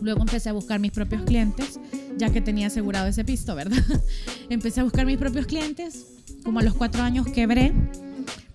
Luego 0.00 0.20
empecé 0.20 0.48
a 0.48 0.52
buscar 0.52 0.80
mis 0.80 0.90
propios 0.90 1.22
clientes, 1.22 1.78
ya 2.16 2.30
que 2.30 2.40
tenía 2.40 2.66
asegurado 2.66 3.06
ese 3.06 3.24
pisto, 3.24 3.54
¿verdad? 3.54 3.78
empecé 4.48 4.80
a 4.80 4.84
buscar 4.84 5.06
mis 5.06 5.18
propios 5.18 5.46
clientes. 5.46 6.06
Como 6.44 6.58
a 6.58 6.62
los 6.62 6.74
cuatro 6.74 7.02
años 7.02 7.26
quebré, 7.26 7.72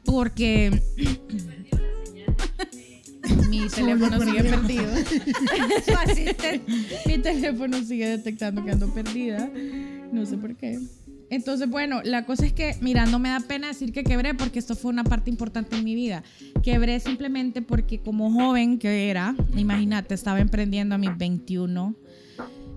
porque 0.03 0.81
mi 3.49 3.67
teléfono 3.67 4.21
sigue 4.21 4.43
perdido. 4.43 4.85
Mi 7.05 7.17
teléfono 7.19 7.83
sigue 7.83 8.09
detectando 8.09 8.63
que 8.63 8.71
ando 8.71 8.93
perdida. 8.93 9.49
No 10.11 10.25
sé 10.25 10.37
por 10.37 10.55
qué. 10.55 10.79
Entonces, 11.29 11.69
bueno, 11.69 12.01
la 12.03 12.25
cosa 12.25 12.45
es 12.45 12.53
que, 12.53 12.75
mira, 12.79 13.05
no 13.05 13.19
me 13.19 13.29
da 13.29 13.41
pena 13.41 13.67
decir 13.67 13.91
que 13.91 14.03
quebré 14.03 14.33
porque 14.33 14.59
esto 14.59 14.75
fue 14.75 14.91
una 14.91 15.03
parte 15.03 15.29
importante 15.29 15.75
en 15.75 15.83
mi 15.83 15.93
vida. 15.93 16.23
Quebré 16.63 16.99
simplemente 16.99 17.61
porque 17.61 17.99
como 17.99 18.31
joven 18.31 18.79
que 18.79 19.09
era, 19.09 19.35
imagínate, 19.55 20.13
estaba 20.13 20.39
emprendiendo 20.39 20.95
a 20.95 20.97
mis 20.97 21.15
21. 21.17 21.95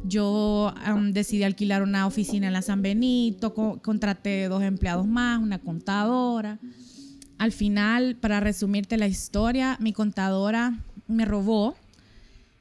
Yo 0.02 0.74
um, 0.92 1.12
decidí 1.12 1.44
alquilar 1.44 1.82
una 1.82 2.06
oficina 2.06 2.48
en 2.48 2.54
la 2.54 2.62
San 2.62 2.82
Benito, 2.82 3.54
co 3.54 3.80
contraté 3.82 4.48
dos 4.48 4.62
empleados 4.62 5.06
más, 5.06 5.40
una 5.40 5.58
contadora. 5.58 6.58
Al 7.40 7.52
final, 7.52 8.16
para 8.16 8.38
resumirte 8.38 8.98
la 8.98 9.06
historia, 9.06 9.78
mi 9.80 9.94
contadora 9.94 10.74
me 11.08 11.24
robó. 11.24 11.74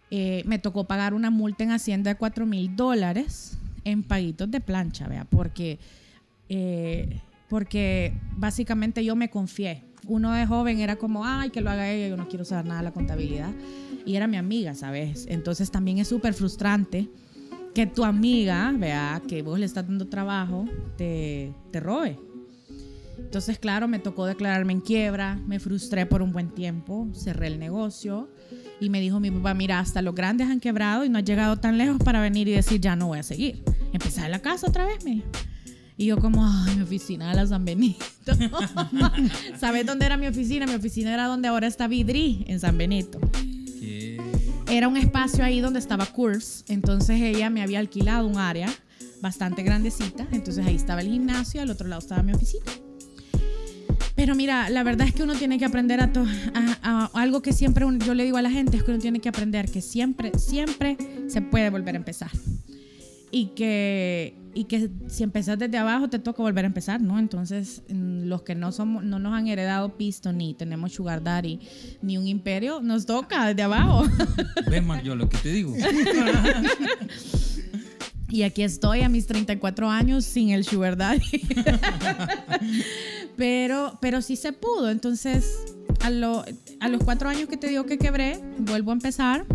Eh, 0.10 0.42
me 0.46 0.58
tocó 0.58 0.86
pagar 0.86 1.14
una 1.14 1.30
multa 1.30 1.66
en 1.66 1.72
Hacienda 1.72 2.12
de 2.12 2.16
4 2.18 2.46
mil 2.46 2.74
dólares 2.78 3.58
en 3.84 4.04
paguitos 4.04 4.50
de 4.50 4.62
plancha, 4.62 5.10
vea, 5.10 5.26
porque, 5.26 5.80
eh, 6.48 7.20
porque 7.50 8.14
básicamente 8.38 9.04
yo 9.04 9.18
me 9.18 9.30
confié. 9.30 9.84
Uno 10.08 10.32
de 10.32 10.46
joven 10.46 10.80
era 10.80 10.96
como, 10.96 11.26
ay, 11.26 11.50
que 11.50 11.60
lo 11.60 11.70
haga 11.70 11.92
ella, 11.92 12.08
yo 12.08 12.16
no 12.16 12.30
quiero 12.30 12.46
saber 12.46 12.64
nada 12.64 12.80
de 12.80 12.86
la 12.86 12.94
contabilidad. 12.94 13.52
Y 14.06 14.16
era 14.16 14.28
mi 14.28 14.38
amiga, 14.38 14.76
¿sabes? 14.76 15.26
Entonces 15.30 15.72
también 15.72 15.98
es 15.98 16.08
súper 16.08 16.34
frustrante 16.34 17.10
que 17.76 17.86
tu 17.86 18.06
amiga, 18.06 18.74
vea, 18.78 19.22
que 19.28 19.42
vos 19.42 19.60
le 19.60 19.66
estás 19.66 19.86
dando 19.86 20.08
trabajo, 20.08 20.64
te, 20.96 21.54
te 21.70 21.82
robe. 21.82 22.18
Entonces, 23.26 23.60
claro, 23.60 23.88
me 23.88 24.00
tocó 24.00 24.26
declararme 24.26 24.74
en 24.74 24.82
quiebra, 24.82 25.36
me 25.48 25.60
frustré 25.60 26.06
por 26.06 26.22
un 26.22 26.32
buen 26.32 26.50
tiempo, 26.50 27.08
cerré 27.14 27.48
el 27.48 27.60
negocio 27.60 28.30
y 28.80 28.90
me 28.90 29.00
dijo 29.02 29.20
mi 29.20 29.30
papá, 29.30 29.54
mira, 29.54 29.80
hasta 29.80 30.02
los 30.02 30.16
grandes 30.16 30.48
han 30.48 30.60
quebrado 30.60 31.06
y 31.06 31.10
no 31.10 31.20
has 31.20 31.26
llegado 31.26 31.58
tan 31.58 31.78
lejos 31.78 31.98
para 32.04 32.22
venir 32.22 32.48
y 32.48 32.52
decir, 32.52 32.82
ya 32.82 32.96
no 32.96 33.08
voy 33.08 33.20
a 33.20 33.24
seguir. 33.24 33.64
Empezar 33.94 34.26
en 34.26 34.32
la 34.32 34.40
casa 34.40 34.68
otra 34.68 34.86
vez, 34.86 35.04
me. 35.04 35.24
Y 35.98 36.06
yo 36.06 36.18
como, 36.18 36.46
ay, 36.46 36.78
mi 36.78 36.84
oficina 36.84 37.30
de 37.30 37.36
la 37.36 37.46
San 37.46 37.66
Benito. 37.66 38.06
¿Sabes 39.60 39.86
dónde 39.86 40.06
era 40.06 40.16
mi 40.16 40.28
oficina? 40.28 40.66
Mi 40.66 40.76
oficina 40.76 41.14
era 41.14 41.26
donde 41.26 41.50
ahora 41.50 41.68
está 41.68 41.88
Vidri, 41.88 42.46
en 42.48 42.60
San 42.60 42.78
Benito. 42.78 43.20
¿Qué? 43.80 44.18
Era 44.72 44.88
un 44.88 44.96
espacio 44.98 45.44
ahí 45.44 45.60
donde 45.60 45.80
estaba 45.80 46.06
Curves. 46.06 46.64
Entonces 46.68 47.20
ella 47.22 47.50
me 47.50 47.62
había 47.62 47.80
alquilado 47.80 48.28
un 48.28 48.38
área 48.38 48.70
bastante 49.22 49.62
grandecita. 49.62 50.28
Entonces 50.32 50.66
ahí 50.66 50.76
estaba 50.76 51.02
el 51.02 51.10
gimnasio, 51.10 51.62
al 51.62 51.70
otro 51.70 51.88
lado 51.88 52.00
estaba 52.00 52.24
mi 52.24 52.34
oficina. 52.34 52.64
Pero 54.20 54.36
mira, 54.36 54.70
la 54.70 54.84
verdad 54.84 55.08
es 55.08 55.14
que 55.14 55.24
uno 55.24 55.34
tiene 55.34 55.58
que 55.58 55.64
aprender 55.64 56.02
a, 56.02 56.12
to- 56.12 56.26
a- 56.54 56.78
a- 56.84 57.06
algo 57.22 57.42
que 57.42 57.54
siempre 57.54 57.86
un- 57.86 58.02
yo 58.02 58.14
le 58.14 58.26
digo 58.26 58.36
a 58.36 58.42
la 58.42 58.52
gente 58.52 58.76
es 58.76 58.84
que 58.84 58.92
uno 58.92 59.00
tiene 59.00 59.22
que 59.22 59.30
aprender 59.30 59.72
que 59.72 59.82
siempre, 59.82 60.34
siempre 60.38 60.98
se 61.28 61.42
puede 61.42 61.70
volver 61.70 61.96
a 61.96 62.00
empezar. 62.00 62.30
Y 63.32 63.52
que, 63.56 64.36
y 64.54 64.66
que 64.66 64.90
si 65.08 65.24
empezás 65.24 65.58
desde 65.58 65.78
abajo 65.78 66.10
te 66.10 66.20
toca 66.20 66.44
volver 66.44 66.66
a 66.66 66.68
empezar, 66.68 67.00
¿no? 67.00 67.18
Entonces, 67.18 67.82
mm, 67.88 68.24
los 68.26 68.42
que 68.42 68.56
no 68.56 68.74
somos, 68.74 69.06
no 69.06 69.20
nos 69.20 69.32
han 69.34 69.48
heredado 69.48 69.96
pisto, 69.96 70.34
ni 70.34 70.54
tenemos 70.54 70.92
sugar 70.92 71.24
daddy, 71.24 71.62
ni 72.02 72.18
un 72.18 72.28
imperio, 72.28 72.82
nos 72.82 73.06
toca 73.06 73.48
desde 73.48 73.62
abajo. 73.62 74.04
¿Ves, 74.70 74.84
Mario, 74.84 75.16
lo 75.16 75.30
que 75.30 75.38
te 75.38 75.54
digo? 75.54 75.74
Y 78.32 78.44
aquí 78.44 78.62
estoy 78.62 79.02
a 79.02 79.10
mis 79.10 79.26
34 79.26 79.90
años 79.90 80.24
sin 80.24 80.52
el 80.52 80.64
sugar 80.64 80.96
daddy. 80.96 81.24
pero, 83.40 83.98
pero 84.02 84.22
sí 84.22 84.36
se 84.36 84.52
pudo. 84.52 84.90
Entonces, 84.92 85.74
a, 86.02 86.10
lo- 86.10 86.44
a 86.82 86.90
los 86.90 87.02
cuatro 87.04 87.30
años 87.30 87.48
que 87.48 87.56
te 87.58 87.68
digo 87.68 87.86
que 87.86 87.98
quebré, 87.98 88.38
vuelvo 88.60 88.92
a 88.92 88.94
empezar 88.94 89.46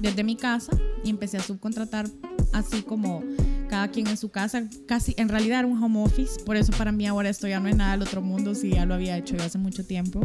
desde 0.00 0.24
mi 0.24 0.34
casa 0.34 0.72
y 1.04 1.10
empecé 1.10 1.36
a 1.36 1.40
subcontratar 1.42 2.08
así 2.54 2.82
como 2.82 3.22
cada 3.68 3.88
quien 3.88 4.06
en 4.06 4.16
su 4.16 4.30
casa. 4.30 4.66
Casi, 4.86 5.14
en 5.18 5.28
realidad 5.28 5.58
era 5.60 5.68
un 5.68 5.80
home 5.82 6.02
office. 6.02 6.40
Por 6.44 6.56
eso 6.56 6.72
para 6.72 6.90
mí 6.90 7.06
ahora 7.06 7.28
esto 7.28 7.46
ya 7.46 7.60
no 7.60 7.68
es 7.68 7.76
nada 7.76 7.92
del 7.92 8.02
otro 8.02 8.22
mundo, 8.22 8.54
si 8.54 8.70
ya 8.70 8.86
lo 8.86 8.94
había 8.94 9.16
hecho 9.18 9.36
yo 9.36 9.44
hace 9.44 9.58
mucho 9.58 9.84
tiempo. 9.84 10.20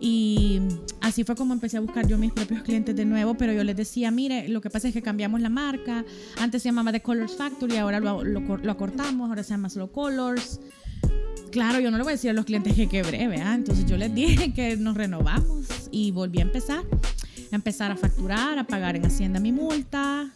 Y 0.00 0.60
así 1.00 1.22
fue 1.22 1.36
como 1.36 1.54
empecé 1.54 1.76
a 1.76 1.80
buscar 1.80 2.08
yo 2.08 2.18
mis 2.18 2.32
propios 2.32 2.62
clientes 2.62 2.96
de 2.96 3.04
nuevo, 3.04 3.34
pero 3.34 3.52
yo 3.52 3.62
les 3.62 3.76
decía, 3.76 4.10
mire, 4.10 4.48
lo 4.48 4.60
que 4.60 4.68
pasa 4.68 4.88
es 4.88 4.94
que 4.94 5.00
cambiamos 5.00 5.40
la 5.40 5.48
marca, 5.48 6.04
antes 6.40 6.62
se 6.62 6.70
llamaba 6.70 6.90
The 6.90 7.02
Colors 7.02 7.36
Factory, 7.36 7.76
ahora 7.76 8.00
lo, 8.00 8.24
lo, 8.24 8.40
lo 8.56 8.72
acortamos, 8.72 9.28
ahora 9.28 9.44
se 9.44 9.50
llama 9.50 9.68
solo 9.68 9.92
Colors. 9.92 10.58
Claro, 11.52 11.80
yo 11.80 11.90
no 11.90 11.98
le 11.98 12.02
voy 12.02 12.12
a 12.12 12.16
decir 12.16 12.30
a 12.30 12.32
los 12.32 12.46
clientes 12.46 12.74
que 12.74 12.88
quebré, 12.88 13.28
¿verdad? 13.28 13.54
Entonces 13.54 13.84
yo 13.84 13.98
les 13.98 14.14
dije 14.14 14.54
que 14.54 14.74
nos 14.78 14.96
renovamos 14.96 15.66
y 15.90 16.10
volví 16.10 16.38
a 16.38 16.42
empezar, 16.42 16.82
a 17.52 17.54
empezar 17.54 17.92
a 17.92 17.96
facturar, 17.96 18.58
a 18.58 18.64
pagar 18.64 18.96
en 18.96 19.04
Hacienda 19.04 19.38
mi 19.38 19.52
multa. 19.52 20.32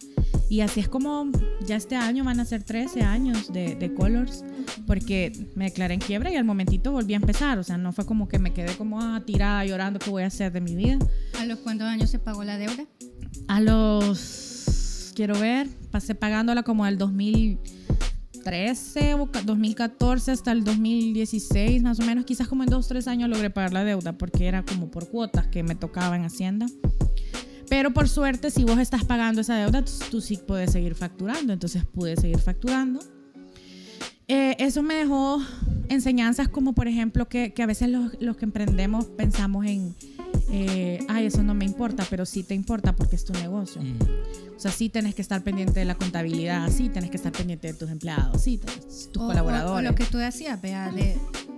Y 0.50 0.61
así 0.61 0.80
es 0.80 0.88
como 0.90 1.30
ya 1.66 1.76
este 1.76 1.96
año 1.96 2.23
van 2.23 2.38
a 2.38 2.44
ser 2.44 2.62
13 2.62 3.00
años 3.00 3.50
de, 3.50 3.76
de 3.76 3.94
Colors, 3.94 4.44
porque 4.87 5.32
me 5.54 5.64
declaré 5.64 5.94
en 5.94 6.00
quiebra 6.00 6.30
y 6.30 6.37
al 6.37 6.44
momentito 6.44 6.92
volví 6.92 7.14
a 7.14 7.16
empezar. 7.16 7.58
O 7.58 7.64
sea, 7.64 7.78
no 7.78 7.94
fue 7.94 8.04
como 8.04 8.28
que 8.28 8.38
me 8.38 8.52
quedé 8.52 8.76
como 8.76 9.00
ah, 9.00 9.23
tirada 9.25 9.64
llorando 9.64 9.99
qué 9.99 10.11
voy 10.11 10.23
a 10.23 10.26
hacer 10.26 10.52
de 10.52 10.61
mi 10.61 10.76
vida. 10.76 10.99
¿A 11.40 11.46
los 11.46 11.61
cuántos 11.61 11.88
años 11.88 12.11
se 12.11 12.18
pagó 12.18 12.44
la 12.44 12.58
deuda? 12.58 12.85
A 13.49 13.62
los, 13.62 15.12
quiero 15.16 15.38
ver, 15.40 15.66
pasé 15.90 16.14
pagándola 16.14 16.62
como 16.62 16.85
del 16.85 16.99
2013 18.50 19.15
o 19.15 19.31
ca- 19.31 19.43
2014 19.43 20.31
hasta 20.31 20.53
el 20.53 20.62
2016, 20.65 21.83
más 21.83 21.99
o 22.00 22.05
menos. 22.05 22.25
Quizás 22.25 22.47
como 22.49 22.62
en 22.62 22.71
dos, 22.71 22.87
tres 22.88 23.09
años 23.09 23.29
logré 23.29 23.50
pagar 23.50 23.73
la 23.73 23.85
deuda 23.85 24.12
porque 24.17 24.47
era 24.47 24.65
como 24.65 24.91
por 24.91 25.09
cuotas 25.09 25.47
que 25.49 25.62
me 25.62 25.75
tocaba 25.75 26.17
en 26.17 26.25
Hacienda. 26.25 26.67
Pero 27.69 27.93
por 27.93 28.09
suerte, 28.09 28.50
si 28.50 28.62
vos 28.65 28.79
estás 28.79 29.05
pagando 29.05 29.41
esa 29.41 29.57
deuda, 29.57 29.85
tú, 29.85 29.93
tú 30.11 30.21
sí 30.21 30.38
puedes 30.47 30.71
seguir 30.73 30.95
facturando. 30.95 31.53
Entonces 31.53 31.85
pude 31.85 32.17
seguir 32.17 32.38
facturando. 32.38 33.00
Eh, 34.29 34.57
eso 34.59 34.83
me 34.83 34.95
dejó 34.95 35.41
enseñanzas 35.88 36.49
como, 36.49 36.75
por 36.75 36.87
ejemplo, 36.88 37.29
que, 37.29 37.53
que 37.53 37.62
a 37.62 37.67
veces 37.67 37.88
los, 37.91 38.12
los 38.21 38.37
que 38.37 38.45
emprendemos 38.45 39.07
pensamos 39.07 39.67
en, 39.67 39.95
eh, 40.50 40.99
ay, 41.09 41.26
eso 41.26 41.43
no 41.43 41.55
me 41.55 41.65
importa, 41.65 42.05
pero 42.09 42.25
sí 42.26 42.43
te 42.43 42.55
importa 42.55 42.95
porque 42.95 43.17
es 43.17 43.25
tu 43.25 43.33
negocio. 43.33 43.83
Mm. 43.83 43.99
O 44.57 44.59
sea, 44.61 44.71
sí 44.71 44.88
tenés 44.88 45.15
que 45.15 45.23
estar 45.23 45.43
pendiente 45.43 45.81
de 45.81 45.85
la 45.87 45.95
contabilidad, 45.97 46.71
sí 46.71 46.88
tenés 46.88 47.11
que 47.11 47.17
estar 47.17 47.33
pendiente 47.33 47.69
de 47.69 47.75
tus 47.75 47.91
empleados, 47.91 48.43
sí, 48.43 48.59
tenés- 48.59 49.11
tus 49.12 49.23
O- 49.23 49.26
colaboradores. 49.26 49.79
O, 49.79 49.83
lo 49.91 49.95
que 49.95 50.05
tú 50.05 50.19
decías, 50.19 50.61
vea, 50.62 50.91
de 50.93 51.17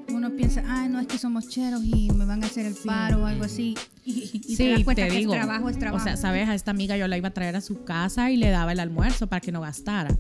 uno 0.09 0.31
piensa, 0.35 0.65
ay, 0.67 0.89
no, 0.89 0.99
es 1.01 1.07
que 1.07 1.19
somos 1.19 1.49
cheros 1.49 1.85
y 1.85 2.11
me 2.11 2.25
van 2.25 2.43
a 2.43 2.47
hacer 2.47 2.67
el 2.67 2.75
paro 2.75 3.23
o 3.23 3.27
algo 3.27 3.45
así. 3.45 3.77
Y, 4.05 4.31
y 4.33 4.57
te 4.57 4.71
das 4.71 4.85
cuenta 4.85 5.07
que 5.07 5.19
es 5.21 5.29
trabajo, 5.29 5.69
es 5.69 5.79
trabajo. 5.79 6.03
O 6.03 6.05
sea, 6.05 6.17
sabes, 6.17 6.49
a 6.49 6.55
esta 6.55 6.71
amiga 6.71 6.97
yo 6.97 7.07
la 7.09 7.17
iba 7.19 7.29
a 7.29 7.33
traer 7.35 7.55
a 7.57 7.61
su 7.61 7.85
casa 7.85 8.31
y 8.31 8.37
le 8.39 8.49
daba 8.51 8.73
el 8.73 8.81
almuerzo 8.81 9.27
para 9.27 9.41
que 9.41 9.53
no 9.53 9.61
gastara. 9.61 10.17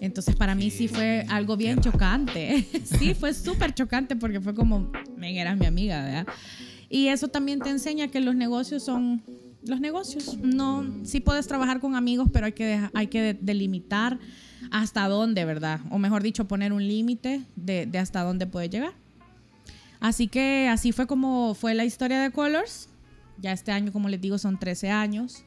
Entonces 0.00 0.36
para 0.36 0.54
mí 0.54 0.70
sí 0.70 0.88
fue 0.88 1.26
algo 1.28 1.56
bien 1.56 1.80
chocante. 1.80 2.66
sí, 2.98 3.14
fue 3.14 3.34
súper 3.34 3.74
chocante 3.74 4.14
porque 4.14 4.40
fue 4.40 4.54
como, 4.54 4.90
"Men, 5.16 5.36
eras 5.36 5.58
mi 5.58 5.66
amiga, 5.66 6.02
¿verdad? 6.04 6.26
Y 6.88 7.08
eso 7.08 7.28
también 7.28 7.60
te 7.60 7.70
enseña 7.70 8.08
que 8.08 8.20
los 8.20 8.34
negocios 8.34 8.82
son 8.84 9.22
los 9.64 9.80
negocios. 9.80 10.38
No, 10.42 10.84
sí 11.04 11.20
puedes 11.20 11.48
trabajar 11.48 11.80
con 11.80 11.94
amigos, 11.96 12.28
pero 12.32 12.46
hay 12.46 12.52
que, 12.52 12.80
hay 12.94 13.06
que 13.08 13.20
de- 13.20 13.34
delimitar 13.34 14.18
hasta 14.70 15.08
dónde, 15.08 15.44
¿verdad? 15.44 15.80
O 15.90 15.98
mejor 15.98 16.22
dicho, 16.22 16.46
poner 16.46 16.72
un 16.72 16.86
límite 16.86 17.42
de, 17.56 17.86
de 17.86 17.98
hasta 17.98 18.22
dónde 18.22 18.46
puedes 18.46 18.70
llegar. 18.70 18.92
Así 19.98 20.28
que 20.28 20.68
así 20.68 20.92
fue 20.92 21.06
como 21.06 21.54
fue 21.54 21.74
la 21.74 21.84
historia 21.84 22.20
de 22.20 22.30
Colors. 22.30 22.88
Ya 23.40 23.52
este 23.52 23.72
año, 23.72 23.92
como 23.92 24.08
les 24.08 24.20
digo, 24.20 24.38
son 24.38 24.58
13 24.58 24.90
años. 24.90 25.42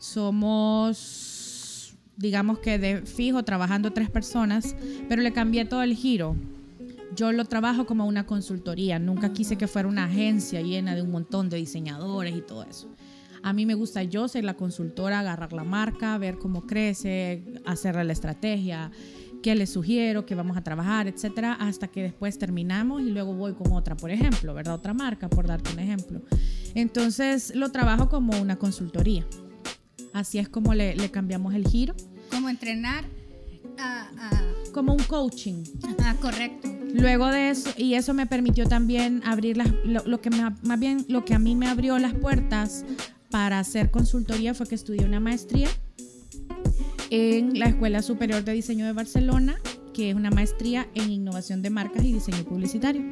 Somos, 0.00 1.94
digamos 2.16 2.58
que 2.58 2.78
de 2.78 3.02
fijo, 3.02 3.42
trabajando 3.44 3.92
tres 3.92 4.10
personas, 4.10 4.74
pero 5.08 5.22
le 5.22 5.32
cambié 5.32 5.64
todo 5.64 5.82
el 5.82 5.94
giro. 5.94 6.36
Yo 7.16 7.32
lo 7.32 7.44
trabajo 7.44 7.84
como 7.86 8.06
una 8.06 8.26
consultoría. 8.26 8.98
Nunca 8.98 9.32
quise 9.32 9.56
que 9.56 9.66
fuera 9.66 9.88
una 9.88 10.04
agencia 10.04 10.60
llena 10.62 10.94
de 10.94 11.02
un 11.02 11.10
montón 11.10 11.48
de 11.50 11.56
diseñadores 11.58 12.34
y 12.36 12.40
todo 12.40 12.64
eso. 12.64 12.94
A 13.42 13.52
mí 13.52 13.66
me 13.66 13.74
gusta 13.74 14.02
yo 14.04 14.28
ser 14.28 14.44
la 14.44 14.54
consultora, 14.54 15.20
agarrar 15.20 15.52
la 15.52 15.64
marca, 15.64 16.16
ver 16.16 16.38
cómo 16.38 16.64
crece, 16.66 17.42
hacerle 17.66 18.04
la 18.04 18.12
estrategia, 18.12 18.92
qué 19.42 19.56
le 19.56 19.66
sugiero, 19.66 20.24
qué 20.24 20.36
vamos 20.36 20.56
a 20.56 20.62
trabajar, 20.62 21.08
etcétera, 21.08 21.54
hasta 21.54 21.88
que 21.88 22.02
después 22.02 22.38
terminamos 22.38 23.02
y 23.02 23.10
luego 23.10 23.34
voy 23.34 23.54
con 23.54 23.72
otra, 23.72 23.96
por 23.96 24.12
ejemplo, 24.12 24.54
¿verdad? 24.54 24.74
Otra 24.74 24.94
marca, 24.94 25.28
por 25.28 25.48
darte 25.48 25.72
un 25.72 25.80
ejemplo. 25.80 26.22
Entonces 26.76 27.52
lo 27.56 27.70
trabajo 27.70 28.08
como 28.08 28.40
una 28.40 28.56
consultoría. 28.56 29.26
Así 30.12 30.38
es 30.38 30.48
como 30.48 30.72
le, 30.74 30.94
le 30.94 31.10
cambiamos 31.10 31.52
el 31.54 31.66
giro, 31.66 31.94
Como 32.30 32.48
entrenar 32.48 33.04
a, 33.78 34.08
a- 34.18 34.52
como 34.72 34.92
un 34.92 35.02
coaching. 35.02 35.64
ah, 36.04 36.14
correcto. 36.20 36.68
Luego 36.94 37.26
de 37.28 37.50
eso, 37.50 37.70
y 37.76 37.94
eso 37.94 38.14
me 38.14 38.26
permitió 38.26 38.66
también 38.66 39.22
abrir 39.24 39.56
las, 39.56 39.72
lo, 39.84 40.20
que 40.20 40.30
más 40.30 40.80
bien 40.80 41.04
lo 41.08 41.24
que 41.24 41.34
a 41.34 41.38
mí 41.38 41.54
me 41.54 41.66
abrió 41.66 41.98
las 41.98 42.14
puertas 42.14 42.84
para 43.30 43.58
hacer 43.58 43.90
consultoría 43.90 44.54
fue 44.54 44.66
que 44.66 44.74
estudié 44.74 45.04
una 45.04 45.20
maestría 45.20 45.68
en 47.10 47.58
la 47.58 47.66
Escuela 47.66 48.02
Superior 48.02 48.44
de 48.44 48.52
Diseño 48.52 48.86
de 48.86 48.92
Barcelona, 48.92 49.56
que 49.92 50.10
es 50.10 50.16
una 50.16 50.30
maestría 50.30 50.88
en 50.94 51.10
innovación 51.10 51.62
de 51.62 51.70
marcas 51.70 52.04
y 52.04 52.12
diseño 52.12 52.44
publicitario. 52.44 53.02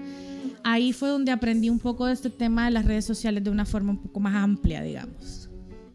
Ahí 0.62 0.92
fue 0.92 1.08
donde 1.08 1.32
aprendí 1.32 1.70
un 1.70 1.78
poco 1.78 2.06
de 2.06 2.12
este 2.12 2.30
tema 2.30 2.66
de 2.66 2.70
las 2.70 2.84
redes 2.84 3.04
sociales 3.04 3.42
de 3.44 3.50
una 3.50 3.64
forma 3.64 3.92
un 3.92 4.02
poco 4.02 4.20
más 4.20 4.34
amplia, 4.34 4.82
digamos. 4.82 5.50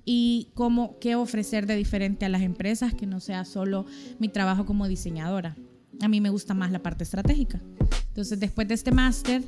Y 0.05 0.49
cómo, 0.53 0.97
qué 0.99 1.15
ofrecer 1.15 1.65
de 1.65 1.75
diferente 1.75 2.25
a 2.25 2.29
las 2.29 2.41
empresas, 2.41 2.93
que 2.93 3.07
no 3.07 3.19
sea 3.19 3.45
solo 3.45 3.85
mi 4.19 4.29
trabajo 4.29 4.65
como 4.65 4.87
diseñadora. 4.87 5.55
A 6.01 6.07
mí 6.07 6.21
me 6.21 6.29
gusta 6.29 6.53
más 6.53 6.71
la 6.71 6.81
parte 6.81 7.03
estratégica. 7.03 7.61
Entonces, 8.07 8.39
después 8.39 8.67
de 8.67 8.73
este 8.73 8.91
máster, 8.91 9.43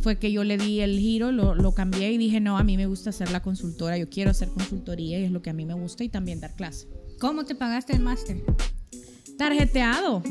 fue 0.00 0.18
que 0.18 0.32
yo 0.32 0.44
le 0.44 0.56
di 0.56 0.80
el 0.80 0.98
giro, 0.98 1.32
lo, 1.32 1.54
lo 1.54 1.74
cambié 1.74 2.12
y 2.12 2.18
dije, 2.18 2.40
no, 2.40 2.58
a 2.58 2.64
mí 2.64 2.76
me 2.76 2.86
gusta 2.86 3.12
ser 3.12 3.30
la 3.30 3.42
consultora, 3.42 3.98
yo 3.98 4.08
quiero 4.08 4.30
hacer 4.30 4.48
consultoría 4.48 5.18
y 5.18 5.24
es 5.24 5.30
lo 5.30 5.42
que 5.42 5.50
a 5.50 5.52
mí 5.52 5.66
me 5.66 5.74
gusta 5.74 6.04
y 6.04 6.08
también 6.08 6.40
dar 6.40 6.54
clase. 6.54 6.88
¿Cómo 7.20 7.44
te 7.44 7.54
pagaste 7.54 7.94
el 7.94 8.00
máster? 8.00 8.42
Tarjeteado, 9.38 10.22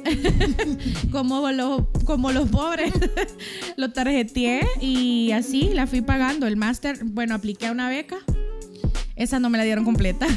como, 1.11 1.51
los, 1.51 1.83
como 2.05 2.31
los 2.31 2.49
pobres. 2.49 2.91
lo 3.77 3.91
tarjeteé 3.91 4.61
y 4.81 5.31
así 5.31 5.69
la 5.73 5.87
fui 5.87 6.01
pagando. 6.01 6.47
El 6.47 6.57
máster, 6.57 6.99
bueno, 7.03 7.35
apliqué 7.35 7.67
a 7.67 7.71
una 7.71 7.89
beca. 7.89 8.17
Esa 9.15 9.39
no 9.39 9.49
me 9.49 9.57
la 9.57 9.63
dieron 9.63 9.85
completa. 9.85 10.27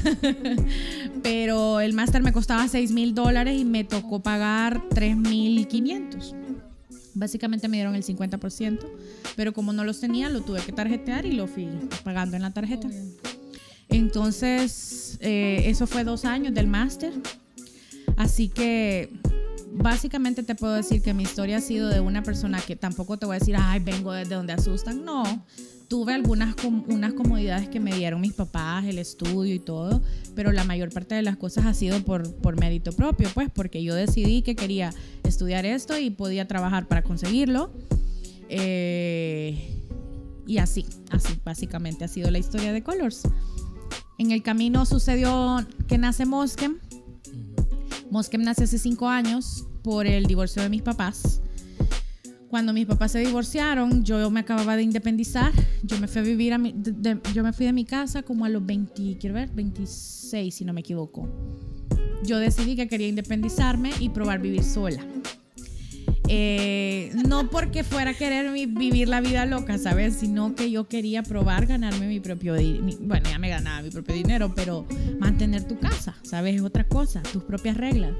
Pero 1.22 1.80
el 1.80 1.92
máster 1.94 2.22
me 2.22 2.32
costaba 2.32 2.68
6 2.68 2.92
mil 2.92 3.14
dólares 3.14 3.58
y 3.58 3.64
me 3.64 3.84
tocó 3.84 4.20
pagar 4.22 4.82
3 4.90 5.16
mil 5.16 5.66
500. 5.66 6.34
Básicamente 7.14 7.66
me 7.66 7.78
dieron 7.78 7.96
el 7.96 8.04
50%, 8.04 8.78
pero 9.34 9.52
como 9.52 9.72
no 9.72 9.82
los 9.82 9.98
tenía, 9.98 10.28
lo 10.28 10.42
tuve 10.42 10.60
que 10.60 10.70
tarjetear 10.70 11.26
y 11.26 11.32
lo 11.32 11.48
fui 11.48 11.68
pagando 12.04 12.36
en 12.36 12.42
la 12.42 12.52
tarjeta. 12.52 12.88
Entonces, 13.88 15.18
eh, 15.20 15.62
eso 15.64 15.88
fue 15.88 16.04
dos 16.04 16.24
años 16.24 16.54
del 16.54 16.68
máster. 16.68 17.12
Así 18.16 18.48
que 18.48 19.12
básicamente 19.72 20.44
te 20.44 20.54
puedo 20.54 20.74
decir 20.74 21.02
que 21.02 21.12
mi 21.12 21.24
historia 21.24 21.56
ha 21.56 21.60
sido 21.60 21.88
de 21.88 22.00
una 22.00 22.22
persona 22.22 22.60
que 22.60 22.76
tampoco 22.76 23.16
te 23.16 23.26
voy 23.26 23.36
a 23.36 23.38
decir, 23.40 23.56
ay, 23.58 23.80
vengo 23.80 24.12
desde 24.12 24.36
donde 24.36 24.52
asustan. 24.52 25.04
No, 25.04 25.24
tuve 25.88 26.12
algunas 26.12 26.54
com- 26.54 26.84
unas 26.88 27.14
comodidades 27.14 27.68
que 27.68 27.80
me 27.80 27.94
dieron 27.94 28.20
mis 28.20 28.34
papás, 28.34 28.84
el 28.84 28.98
estudio 28.98 29.54
y 29.54 29.58
todo, 29.58 30.02
pero 30.34 30.52
la 30.52 30.64
mayor 30.64 30.92
parte 30.92 31.14
de 31.14 31.22
las 31.22 31.36
cosas 31.36 31.64
ha 31.66 31.74
sido 31.74 31.98
por, 32.04 32.34
por 32.36 32.60
mérito 32.60 32.92
propio, 32.92 33.28
pues, 33.34 33.48
porque 33.52 33.82
yo 33.82 33.94
decidí 33.94 34.42
que 34.42 34.54
quería 34.54 34.92
estudiar 35.24 35.64
esto 35.66 35.98
y 35.98 36.10
podía 36.10 36.46
trabajar 36.46 36.86
para 36.86 37.02
conseguirlo. 37.02 37.72
Eh, 38.50 39.74
y 40.46 40.58
así, 40.58 40.86
así 41.10 41.38
básicamente 41.44 42.04
ha 42.04 42.08
sido 42.08 42.30
la 42.30 42.38
historia 42.38 42.72
de 42.72 42.82
Colors. 42.82 43.22
En 44.18 44.30
el 44.30 44.42
camino 44.42 44.84
sucedió 44.84 45.66
que 45.86 45.96
nace 45.98 46.26
Moskem. 46.26 46.78
Moskem 48.10 48.42
nace 48.42 48.64
hace 48.64 48.78
cinco 48.78 49.08
años 49.08 49.66
por 49.82 50.06
el 50.06 50.26
divorcio 50.26 50.62
de 50.62 50.68
mis 50.68 50.82
papás. 50.82 51.40
Cuando 52.48 52.72
mis 52.72 52.86
papás 52.86 53.12
se 53.12 53.18
divorciaron, 53.20 54.04
yo 54.04 54.30
me 54.30 54.40
acababa 54.40 54.76
de 54.76 54.82
independizar. 54.82 55.52
Yo 55.82 55.98
me 55.98 56.08
fui 56.08 56.20
a 56.20 56.24
vivir 56.24 56.52
a 56.54 56.58
mi, 56.58 56.72
de- 56.74 56.92
de- 56.92 57.20
yo 57.34 57.42
me 57.42 57.52
fui 57.52 57.66
de 57.66 57.72
mi 57.72 57.84
casa 57.84 58.22
como 58.22 58.44
a 58.44 58.48
los 58.48 58.64
20, 58.64 59.18
quiero 59.18 59.34
ver, 59.34 59.50
26 59.52 60.54
si 60.54 60.64
no 60.64 60.72
me 60.72 60.80
equivoco. 60.80 61.28
Yo 62.24 62.38
decidí 62.38 62.74
que 62.74 62.88
quería 62.88 63.08
independizarme 63.08 63.90
y 64.00 64.08
probar 64.08 64.40
vivir 64.40 64.64
sola. 64.64 65.04
Eh, 66.30 67.10
no 67.26 67.48
porque 67.48 67.84
fuera 67.84 68.10
a 68.10 68.14
querer 68.14 68.50
mi- 68.50 68.66
vivir 68.66 69.08
la 69.08 69.20
vida 69.22 69.46
loca, 69.46 69.78
¿sabes? 69.78 70.14
Sino 70.16 70.54
que 70.54 70.70
yo 70.70 70.86
quería 70.88 71.22
probar 71.22 71.66
ganarme 71.66 72.06
mi 72.06 72.20
propio 72.20 72.54
dinero. 72.54 72.98
Bueno, 73.00 73.30
ya 73.30 73.38
me 73.38 73.48
ganaba 73.48 73.80
mi 73.82 73.90
propio 73.90 74.14
dinero, 74.14 74.52
pero 74.54 74.86
mantener 75.18 75.66
tu 75.66 75.78
casa, 75.78 76.16
¿sabes? 76.22 76.56
Es 76.56 76.62
otra 76.62 76.84
cosa, 76.86 77.22
tus 77.22 77.44
propias 77.44 77.76
reglas. 77.78 78.12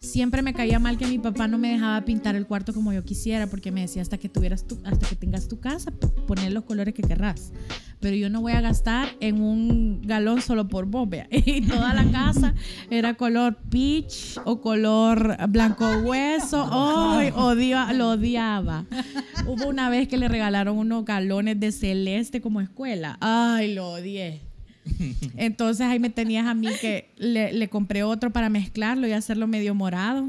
Siempre 0.00 0.40
me 0.40 0.54
caía 0.54 0.78
mal 0.78 0.96
que 0.96 1.06
mi 1.06 1.18
papá 1.18 1.46
no 1.46 1.58
me 1.58 1.72
dejaba 1.72 2.00
pintar 2.06 2.34
el 2.34 2.46
cuarto 2.46 2.72
como 2.72 2.90
yo 2.90 3.04
quisiera 3.04 3.46
porque 3.48 3.70
me 3.70 3.82
decía 3.82 4.00
hasta 4.00 4.16
que 4.16 4.30
tuvieras 4.30 4.66
tu, 4.66 4.78
hasta 4.84 5.06
que 5.06 5.14
tengas 5.14 5.46
tu 5.46 5.60
casa 5.60 5.92
poner 6.26 6.52
los 6.54 6.64
colores 6.64 6.94
que 6.94 7.02
querrás. 7.02 7.52
Pero 8.00 8.16
yo 8.16 8.30
no 8.30 8.40
voy 8.40 8.52
a 8.52 8.62
gastar 8.62 9.10
en 9.20 9.42
un 9.42 10.00
galón 10.00 10.40
solo 10.40 10.68
por 10.68 10.86
vos, 10.86 11.06
vea. 11.06 11.28
Y 11.30 11.60
toda 11.60 11.92
la 11.92 12.10
casa 12.10 12.54
era 12.90 13.12
color 13.12 13.58
peach 13.68 14.38
o 14.46 14.62
color 14.62 15.36
blanco 15.50 15.86
hueso. 16.02 16.66
¡Ay! 16.72 17.30
odia- 17.36 17.92
lo 17.92 18.12
odiaba. 18.12 18.86
Hubo 19.46 19.68
una 19.68 19.90
vez 19.90 20.08
que 20.08 20.16
le 20.16 20.28
regalaron 20.28 20.78
unos 20.78 21.04
galones 21.04 21.60
de 21.60 21.72
celeste 21.72 22.40
como 22.40 22.62
escuela. 22.62 23.18
¡Ay! 23.20 23.74
Lo 23.74 23.90
odié. 23.92 24.40
Entonces 25.36 25.86
ahí 25.86 25.98
me 25.98 26.10
tenías 26.10 26.46
a 26.46 26.54
mí 26.54 26.68
que 26.80 27.10
le, 27.16 27.52
le 27.52 27.68
compré 27.68 28.02
otro 28.02 28.30
para 28.32 28.48
mezclarlo 28.48 29.06
y 29.06 29.12
hacerlo 29.12 29.46
medio 29.46 29.74
morado. 29.74 30.28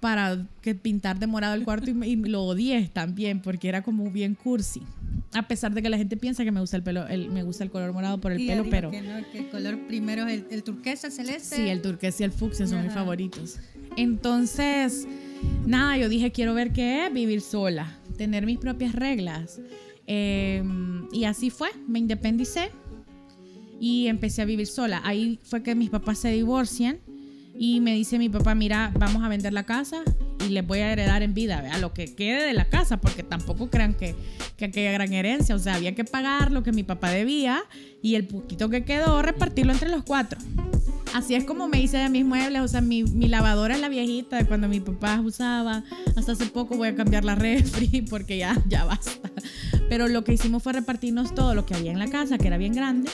Para 0.00 0.46
que 0.60 0.74
pintar 0.74 1.18
de 1.18 1.26
morado 1.26 1.54
el 1.54 1.64
cuarto 1.64 1.90
y, 1.90 2.16
lo 2.16 2.42
odié 2.42 2.90
también 2.92 3.40
porque 3.40 3.68
era 3.70 3.80
como 3.82 4.10
bien 4.10 4.34
cursi. 4.34 4.82
A 5.32 5.48
pesar 5.48 5.72
de 5.72 5.80
que 5.80 5.88
la 5.88 5.96
gente 5.96 6.18
piensa 6.18 6.44
que 6.44 6.52
me 6.52 6.60
gusta 6.60 6.76
el 6.76 6.82
pelo, 6.82 7.06
el- 7.08 7.30
me 7.30 7.42
gusta 7.42 7.64
el 7.64 7.70
color 7.70 7.90
morado 7.94 8.20
por 8.20 8.30
el 8.30 8.46
pelo, 8.46 8.66
pero 8.68 8.90
Que, 8.90 9.00
no, 9.00 9.14
que 9.32 9.38
el 9.38 9.48
color 9.48 9.78
primero 9.86 10.26
es 10.26 10.40
el, 10.42 10.46
el 10.50 10.62
turquesa, 10.62 11.06
el 11.06 11.12
celeste. 11.14 11.56
sí, 11.56 11.62
el 11.68 11.80
turquesa 11.80 12.22
y 12.22 12.24
el 12.26 12.32
fucsia 12.32 12.66
son 12.66 12.82
mis 12.84 12.92
favoritos. 12.92 13.58
Entonces, 13.96 15.08
nada, 15.66 15.96
yo 15.96 16.10
dije 16.10 16.30
quiero 16.32 16.52
ver 16.52 16.72
qué 16.72 17.06
es 17.06 17.12
vivir 17.12 17.40
sola, 17.40 17.98
tener 18.18 18.44
mis 18.44 18.58
propias 18.58 18.94
reglas. 18.94 19.58
Eh, 20.06 20.62
y 21.12 21.24
así 21.24 21.48
fue, 21.48 21.68
me 21.88 21.98
independicé 21.98 22.70
y 23.80 24.06
empecé 24.08 24.42
a 24.42 24.44
vivir 24.44 24.66
sola. 24.66 25.00
Ahí 25.04 25.38
fue 25.42 25.62
que 25.62 25.74
mis 25.74 25.90
papás 25.90 26.18
se 26.18 26.30
divorcian 26.30 26.98
y 27.56 27.80
me 27.80 27.94
dice 27.94 28.18
mi 28.18 28.28
papá, 28.28 28.54
mira, 28.54 28.92
vamos 28.98 29.22
a 29.22 29.28
vender 29.28 29.52
la 29.52 29.64
casa 29.64 30.02
y 30.44 30.50
les 30.50 30.66
voy 30.66 30.80
a 30.80 30.92
heredar 30.92 31.22
en 31.22 31.34
vida, 31.34 31.62
vea, 31.62 31.78
lo 31.78 31.94
que 31.94 32.14
quede 32.14 32.46
de 32.46 32.52
la 32.52 32.64
casa, 32.66 33.00
porque 33.00 33.22
tampoco 33.22 33.70
crean 33.70 33.94
que, 33.94 34.14
que 34.56 34.66
aquella 34.66 34.92
gran 34.92 35.12
herencia, 35.12 35.54
o 35.54 35.58
sea, 35.58 35.74
había 35.74 35.94
que 35.94 36.04
pagar 36.04 36.50
lo 36.50 36.62
que 36.62 36.72
mi 36.72 36.82
papá 36.82 37.10
debía 37.10 37.62
y 38.02 38.16
el 38.16 38.26
poquito 38.26 38.68
que 38.68 38.84
quedó 38.84 39.22
repartirlo 39.22 39.72
entre 39.72 39.88
los 39.88 40.02
cuatro. 40.02 40.38
Así 41.14 41.36
es 41.36 41.44
como 41.44 41.68
me 41.68 41.80
hice 41.80 41.96
de 41.96 42.08
mis 42.08 42.24
muebles, 42.24 42.60
o 42.60 42.66
sea, 42.66 42.80
mi, 42.80 43.04
lavadora 43.04 43.76
es 43.76 43.80
la 43.80 43.88
viejita 43.88 44.36
de 44.36 44.46
cuando 44.46 44.66
mi 44.66 44.80
papá 44.80 45.20
usaba. 45.20 45.84
Hasta 46.16 46.32
hace 46.32 46.46
poco 46.46 46.76
voy 46.76 46.88
a 46.88 46.96
cambiar 46.96 47.24
la 47.24 47.36
refri 47.36 48.02
porque 48.10 48.36
ya, 48.36 48.60
ya 48.66 48.84
basta. 48.84 49.30
Pero 49.88 50.08
lo 50.08 50.24
que 50.24 50.32
hicimos 50.32 50.64
fue 50.64 50.72
repartirnos 50.72 51.32
todo 51.32 51.54
lo 51.54 51.66
que 51.66 51.74
había 51.74 51.92
en 51.92 52.00
la 52.00 52.08
casa, 52.08 52.36
que 52.36 52.48
era 52.48 52.58
bien 52.58 52.72
grande, 52.74 53.12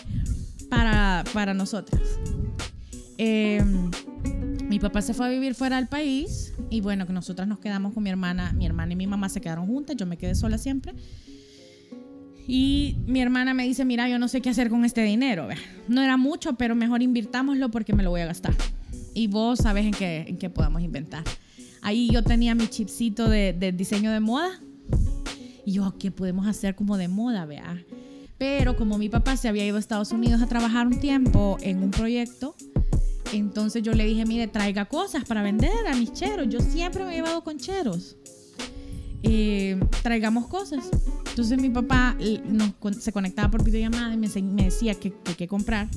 para, 0.70 1.24
para 1.34 1.52
nosotras. 1.52 2.00
Eh, 3.18 3.62
mi 4.68 4.78
papá 4.78 5.02
se 5.02 5.12
fue 5.12 5.26
a 5.26 5.28
vivir 5.28 5.54
fuera 5.54 5.76
del 5.76 5.88
país 5.88 6.54
y 6.70 6.80
bueno, 6.80 7.06
que 7.06 7.12
nosotras 7.12 7.48
nos 7.48 7.58
quedamos 7.58 7.92
con 7.92 8.02
mi 8.02 8.10
hermana. 8.10 8.52
Mi 8.52 8.64
hermana 8.64 8.92
y 8.92 8.96
mi 8.96 9.06
mamá 9.06 9.28
se 9.28 9.40
quedaron 9.40 9.66
juntas, 9.66 9.96
yo 9.96 10.06
me 10.06 10.16
quedé 10.16 10.34
sola 10.34 10.58
siempre. 10.58 10.94
Y 12.46 12.96
mi 13.06 13.20
hermana 13.20 13.52
me 13.52 13.64
dice, 13.64 13.84
mira, 13.84 14.08
yo 14.08 14.18
no 14.18 14.28
sé 14.28 14.40
qué 14.40 14.50
hacer 14.50 14.70
con 14.70 14.84
este 14.84 15.02
dinero. 15.02 15.48
No 15.88 16.02
era 16.02 16.16
mucho, 16.16 16.54
pero 16.54 16.74
mejor 16.74 17.02
invirtámoslo 17.02 17.70
porque 17.70 17.94
me 17.94 18.02
lo 18.02 18.10
voy 18.10 18.22
a 18.22 18.26
gastar. 18.26 18.54
y 19.12 19.26
vos 19.26 19.58
sabes 19.58 19.84
en 19.84 19.92
qué, 19.92 20.24
en 20.28 20.38
qué 20.38 20.48
podemos 20.50 20.82
inventar. 20.82 21.24
Ahí 21.82 22.08
yo 22.10 22.22
tenía 22.22 22.54
mi 22.54 22.68
chipcito 22.68 23.28
de, 23.28 23.52
de 23.52 23.72
diseño 23.72 24.12
de 24.12 24.20
moda 24.20 24.50
y 25.64 25.72
yo, 25.72 25.94
¿qué 25.98 26.10
podemos 26.10 26.46
hacer 26.46 26.74
como 26.74 26.96
de 26.96 27.08
moda, 27.08 27.44
vea? 27.44 27.82
Pero 28.40 28.74
como 28.74 28.96
mi 28.96 29.10
papá 29.10 29.36
se 29.36 29.48
había 29.48 29.66
ido 29.66 29.76
a 29.76 29.80
Estados 29.80 30.12
Unidos 30.12 30.40
a 30.40 30.46
trabajar 30.46 30.86
un 30.86 30.98
tiempo 30.98 31.58
en 31.60 31.82
un 31.82 31.90
proyecto, 31.90 32.56
entonces 33.34 33.82
yo 33.82 33.92
le 33.92 34.06
dije, 34.06 34.24
mire, 34.24 34.46
traiga 34.48 34.86
cosas 34.86 35.24
para 35.26 35.42
vender 35.42 35.86
a 35.86 35.94
mis 35.94 36.10
cheros. 36.14 36.48
Yo 36.48 36.58
siempre 36.60 37.04
me 37.04 37.12
he 37.12 37.16
llevado 37.16 37.44
con 37.44 37.58
cheros. 37.58 38.16
Eh, 39.22 39.78
traigamos 40.02 40.46
cosas. 40.46 40.88
Entonces 41.28 41.60
mi 41.60 41.68
papá 41.68 42.16
nos 42.46 42.72
se 43.04 43.12
conectaba 43.12 43.50
por 43.50 43.62
videollamada 43.62 44.14
y 44.14 44.16
me 44.16 44.28
decía 44.64 44.94
que 44.94 45.12
que- 45.12 45.34
que 45.34 45.46
comprar. 45.46 45.88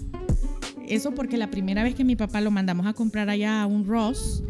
Eso 0.86 1.12
porque 1.15 1.38
la 1.38 1.49
primera 1.49 1.82
vez 1.82 1.95
que 1.95 2.03
mi 2.03 2.17
papá 2.17 2.41
lo 2.41 2.51
mandamos 2.51 2.88
a 2.88 2.93
comprar 2.93 3.29
allá 3.29 3.62
a 3.62 3.67
un 3.67 3.88
Ross, 3.88 4.43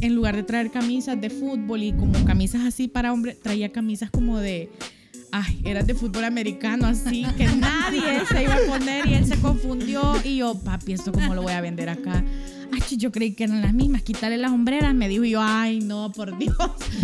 en 0.00 0.14
lugar 0.14 0.34
de 0.34 0.44
traer 0.44 0.70
camisas 0.70 1.20
de 1.20 1.28
fútbol 1.28 1.82
y 1.82 1.92
como 1.92 2.24
camisas 2.24 2.62
así 2.64 2.88
para 2.88 3.12
hombre, 3.12 3.34
traía 3.34 3.70
camisas 3.70 4.10
como 4.10 4.38
de, 4.38 4.70
ay, 5.32 5.60
eran 5.64 5.86
de 5.86 5.94
fútbol 5.94 6.24
americano, 6.24 6.86
así 6.86 7.24
que 7.36 7.46
nadie 7.46 8.24
se 8.28 8.42
iba 8.42 8.54
a 8.54 8.60
poner 8.66 9.06
y 9.06 9.14
él 9.14 9.26
se 9.26 9.38
confundió 9.38 10.14
y 10.24 10.36
yo, 10.38 10.54
papi, 10.54 10.92
¿esto 10.92 11.12
cómo 11.12 11.34
lo 11.34 11.42
voy 11.42 11.52
a 11.52 11.60
vender 11.60 11.88
acá? 11.88 12.24
Ay, 12.72 12.96
yo 12.96 13.10
creí 13.12 13.32
que 13.32 13.44
eran 13.44 13.62
las 13.62 13.74
mismas, 13.74 14.02
quitarle 14.02 14.36
las 14.36 14.52
hombreras, 14.52 14.94
me 14.94 15.08
dijo 15.08 15.24
yo, 15.24 15.40
ay, 15.42 15.80
no, 15.80 16.12
por 16.12 16.36
Dios. 16.38 16.56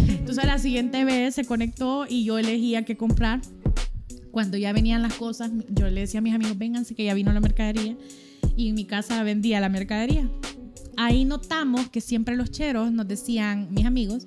Entonces 0.08 0.44
la 0.44 0.58
siguiente 0.58 1.04
vez 1.04 1.34
se 1.34 1.44
conectó 1.44 2.06
y 2.08 2.24
yo 2.24 2.38
elegía 2.38 2.84
qué 2.84 2.96
comprar. 2.96 3.40
Cuando 4.30 4.56
ya 4.56 4.72
venían 4.72 5.00
las 5.00 5.14
cosas, 5.14 5.52
yo 5.68 5.88
le 5.88 6.00
decía 6.00 6.18
a 6.18 6.22
mis 6.22 6.34
amigos, 6.34 6.58
vénganse 6.58 6.94
que 6.94 7.04
ya 7.04 7.14
vino 7.14 7.32
la 7.32 7.40
mercadería. 7.40 7.96
Y 8.56 8.68
en 8.68 8.74
mi 8.74 8.84
casa 8.84 9.22
vendía 9.22 9.60
la 9.60 9.68
mercadería. 9.68 10.28
Ahí 10.96 11.24
notamos 11.24 11.88
que 11.88 12.00
siempre 12.00 12.36
los 12.36 12.50
cheros 12.50 12.92
nos 12.92 13.06
decían, 13.06 13.68
mis 13.70 13.86
amigos, 13.86 14.26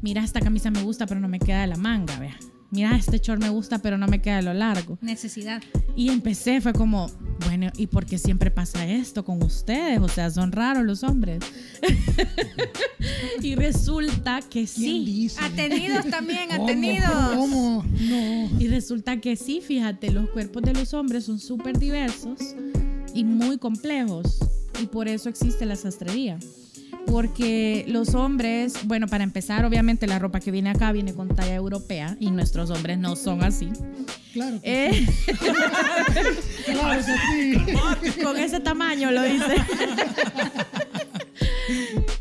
mira, 0.00 0.22
esta 0.22 0.40
camisa 0.40 0.70
me 0.70 0.82
gusta, 0.82 1.06
pero 1.06 1.20
no 1.20 1.28
me 1.28 1.38
queda 1.38 1.62
de 1.62 1.66
la 1.66 1.76
manga, 1.76 2.18
vea. 2.18 2.36
Mira, 2.72 2.96
este 2.96 3.18
short 3.18 3.38
me 3.38 3.50
gusta, 3.50 3.80
pero 3.80 3.98
no 3.98 4.08
me 4.08 4.22
queda 4.22 4.36
de 4.36 4.42
lo 4.44 4.54
largo. 4.54 4.96
Necesidad. 5.02 5.62
Y 5.94 6.08
empecé, 6.08 6.58
fue 6.62 6.72
como, 6.72 7.10
bueno, 7.44 7.70
¿y 7.76 7.86
por 7.86 8.06
qué 8.06 8.16
siempre 8.16 8.50
pasa 8.50 8.86
esto 8.86 9.26
con 9.26 9.42
ustedes? 9.42 10.00
O 10.00 10.08
sea, 10.08 10.30
son 10.30 10.52
raros 10.52 10.82
los 10.82 11.02
hombres. 11.02 11.40
y 13.42 13.56
resulta 13.56 14.40
que 14.40 14.66
¿Quién 14.66 15.04
sí. 15.04 15.30
Atenidos 15.38 16.06
también, 16.08 16.48
¿Cómo? 16.48 16.64
atenidos. 16.64 17.10
¿Cómo? 17.36 17.84
No. 18.00 18.50
Y 18.58 18.68
resulta 18.68 19.20
que 19.20 19.36
sí, 19.36 19.60
fíjate, 19.60 20.10
los 20.10 20.30
cuerpos 20.30 20.62
de 20.62 20.72
los 20.72 20.94
hombres 20.94 21.24
son 21.24 21.38
súper 21.38 21.78
diversos 21.78 22.38
y 23.14 23.24
muy 23.24 23.58
complejos. 23.58 24.38
Y 24.82 24.86
por 24.86 25.08
eso 25.08 25.28
existe 25.28 25.66
la 25.66 25.76
sastrería. 25.76 26.38
Porque 27.06 27.84
los 27.88 28.14
hombres, 28.14 28.74
bueno, 28.86 29.06
para 29.06 29.22
empezar, 29.24 29.64
obviamente 29.64 30.06
la 30.06 30.18
ropa 30.18 30.40
que 30.40 30.50
viene 30.50 30.70
acá 30.70 30.92
viene 30.92 31.12
con 31.14 31.28
talla 31.28 31.54
europea 31.54 32.16
y 32.20 32.30
nuestros 32.30 32.70
hombres 32.70 32.98
no 32.98 33.16
son 33.16 33.42
así. 33.42 33.68
Claro. 34.32 34.60
que 34.62 34.88
Eh, 34.88 35.06
sí, 35.06 35.32
Claro 36.72 37.00
que 38.00 38.10
sí. 38.12 38.20
con 38.22 38.36
ese 38.38 38.60
tamaño 38.60 39.10
lo 39.10 39.22
dice. 39.22 39.54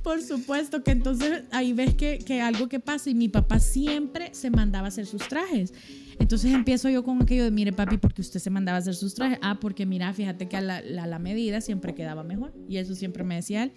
Por 0.03 0.21
supuesto 0.21 0.83
que 0.83 0.91
entonces 0.91 1.43
ahí 1.51 1.73
ves 1.73 1.95
que, 1.95 2.19
que 2.19 2.41
algo 2.41 2.67
que 2.67 2.79
pasa 2.79 3.09
y 3.09 3.15
mi 3.15 3.29
papá 3.29 3.59
siempre 3.59 4.29
se 4.33 4.49
mandaba 4.49 4.85
a 4.85 4.89
hacer 4.89 5.05
sus 5.05 5.27
trajes. 5.27 5.73
Entonces 6.19 6.53
empiezo 6.53 6.89
yo 6.89 7.03
con 7.03 7.21
aquello 7.21 7.43
de, 7.43 7.51
mire 7.51 7.71
papi, 7.71 7.97
porque 7.97 8.21
usted 8.21 8.39
se 8.39 8.49
mandaba 8.49 8.77
a 8.77 8.81
hacer 8.81 8.95
sus 8.95 9.13
trajes. 9.13 9.39
Ah, 9.41 9.57
porque 9.59 9.85
mira, 9.85 10.13
fíjate 10.13 10.47
que 10.47 10.57
a 10.57 10.61
la, 10.61 10.81
la, 10.81 11.07
la 11.07 11.19
medida 11.19 11.61
siempre 11.61 11.95
quedaba 11.95 12.23
mejor. 12.23 12.53
Y 12.67 12.77
eso 12.77 12.93
siempre 12.95 13.23
me 13.23 13.35
decía 13.35 13.63
él. 13.63 13.71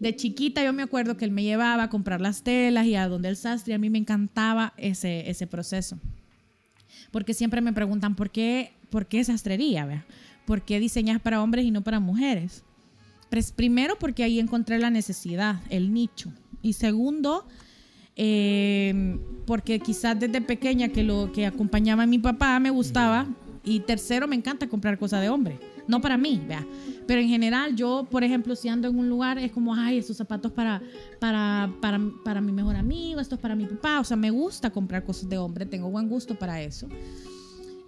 De 0.00 0.16
chiquita 0.16 0.64
yo 0.64 0.72
me 0.72 0.82
acuerdo 0.82 1.16
que 1.16 1.26
él 1.26 1.30
me 1.30 1.42
llevaba 1.42 1.84
a 1.84 1.90
comprar 1.90 2.20
las 2.20 2.42
telas 2.42 2.86
y 2.86 2.96
a 2.96 3.06
donde 3.06 3.28
el 3.28 3.36
sastre. 3.36 3.74
A 3.74 3.78
mí 3.78 3.90
me 3.90 3.98
encantaba 3.98 4.72
ese, 4.78 5.28
ese 5.30 5.46
proceso. 5.46 5.98
Porque 7.10 7.34
siempre 7.34 7.60
me 7.60 7.72
preguntan, 7.72 8.16
¿por 8.16 8.30
qué, 8.30 8.72
por 8.88 9.06
qué 9.06 9.22
sastrería? 9.22 9.84
vea? 9.84 10.06
¿Por 10.46 10.62
qué 10.62 10.80
diseñas 10.80 11.20
para 11.20 11.42
hombres 11.42 11.66
y 11.66 11.70
no 11.70 11.82
para 11.82 12.00
mujeres? 12.00 12.64
Pues, 13.30 13.52
primero, 13.52 13.96
porque 13.98 14.24
ahí 14.24 14.40
encontré 14.40 14.78
la 14.78 14.90
necesidad, 14.90 15.60
el 15.68 15.92
nicho. 15.92 16.32
Y 16.62 16.72
segundo, 16.72 17.46
eh, 18.16 19.18
porque 19.46 19.80
quizás 19.80 20.18
desde 20.18 20.40
pequeña 20.40 20.88
que 20.88 21.04
lo 21.04 21.30
que 21.32 21.46
acompañaba 21.46 22.04
a 22.04 22.06
mi 22.06 22.18
papá 22.18 22.58
me 22.58 22.70
gustaba. 22.70 23.26
Y 23.62 23.80
tercero, 23.80 24.26
me 24.26 24.36
encanta 24.36 24.68
comprar 24.68 24.98
cosas 24.98 25.20
de 25.20 25.28
hombre. 25.28 25.58
No 25.90 26.00
para 26.00 26.16
mí, 26.16 26.40
vea. 26.46 26.64
Pero 27.08 27.20
en 27.20 27.28
general, 27.28 27.74
yo, 27.74 28.06
por 28.08 28.22
ejemplo, 28.22 28.54
si 28.54 28.68
ando 28.68 28.86
en 28.86 28.96
un 28.96 29.08
lugar, 29.08 29.38
es 29.38 29.50
como, 29.50 29.74
ay, 29.74 29.98
estos 29.98 30.16
zapatos 30.16 30.52
para, 30.52 30.80
para, 31.18 31.68
para, 31.80 32.00
para 32.24 32.40
mi 32.40 32.52
mejor 32.52 32.76
amigo, 32.76 33.20
estos 33.20 33.40
para 33.40 33.56
mi 33.56 33.66
papá. 33.66 33.98
O 33.98 34.04
sea, 34.04 34.16
me 34.16 34.30
gusta 34.30 34.70
comprar 34.70 35.04
cosas 35.04 35.28
de 35.28 35.36
hombre, 35.36 35.66
tengo 35.66 35.90
buen 35.90 36.08
gusto 36.08 36.38
para 36.38 36.62
eso. 36.62 36.86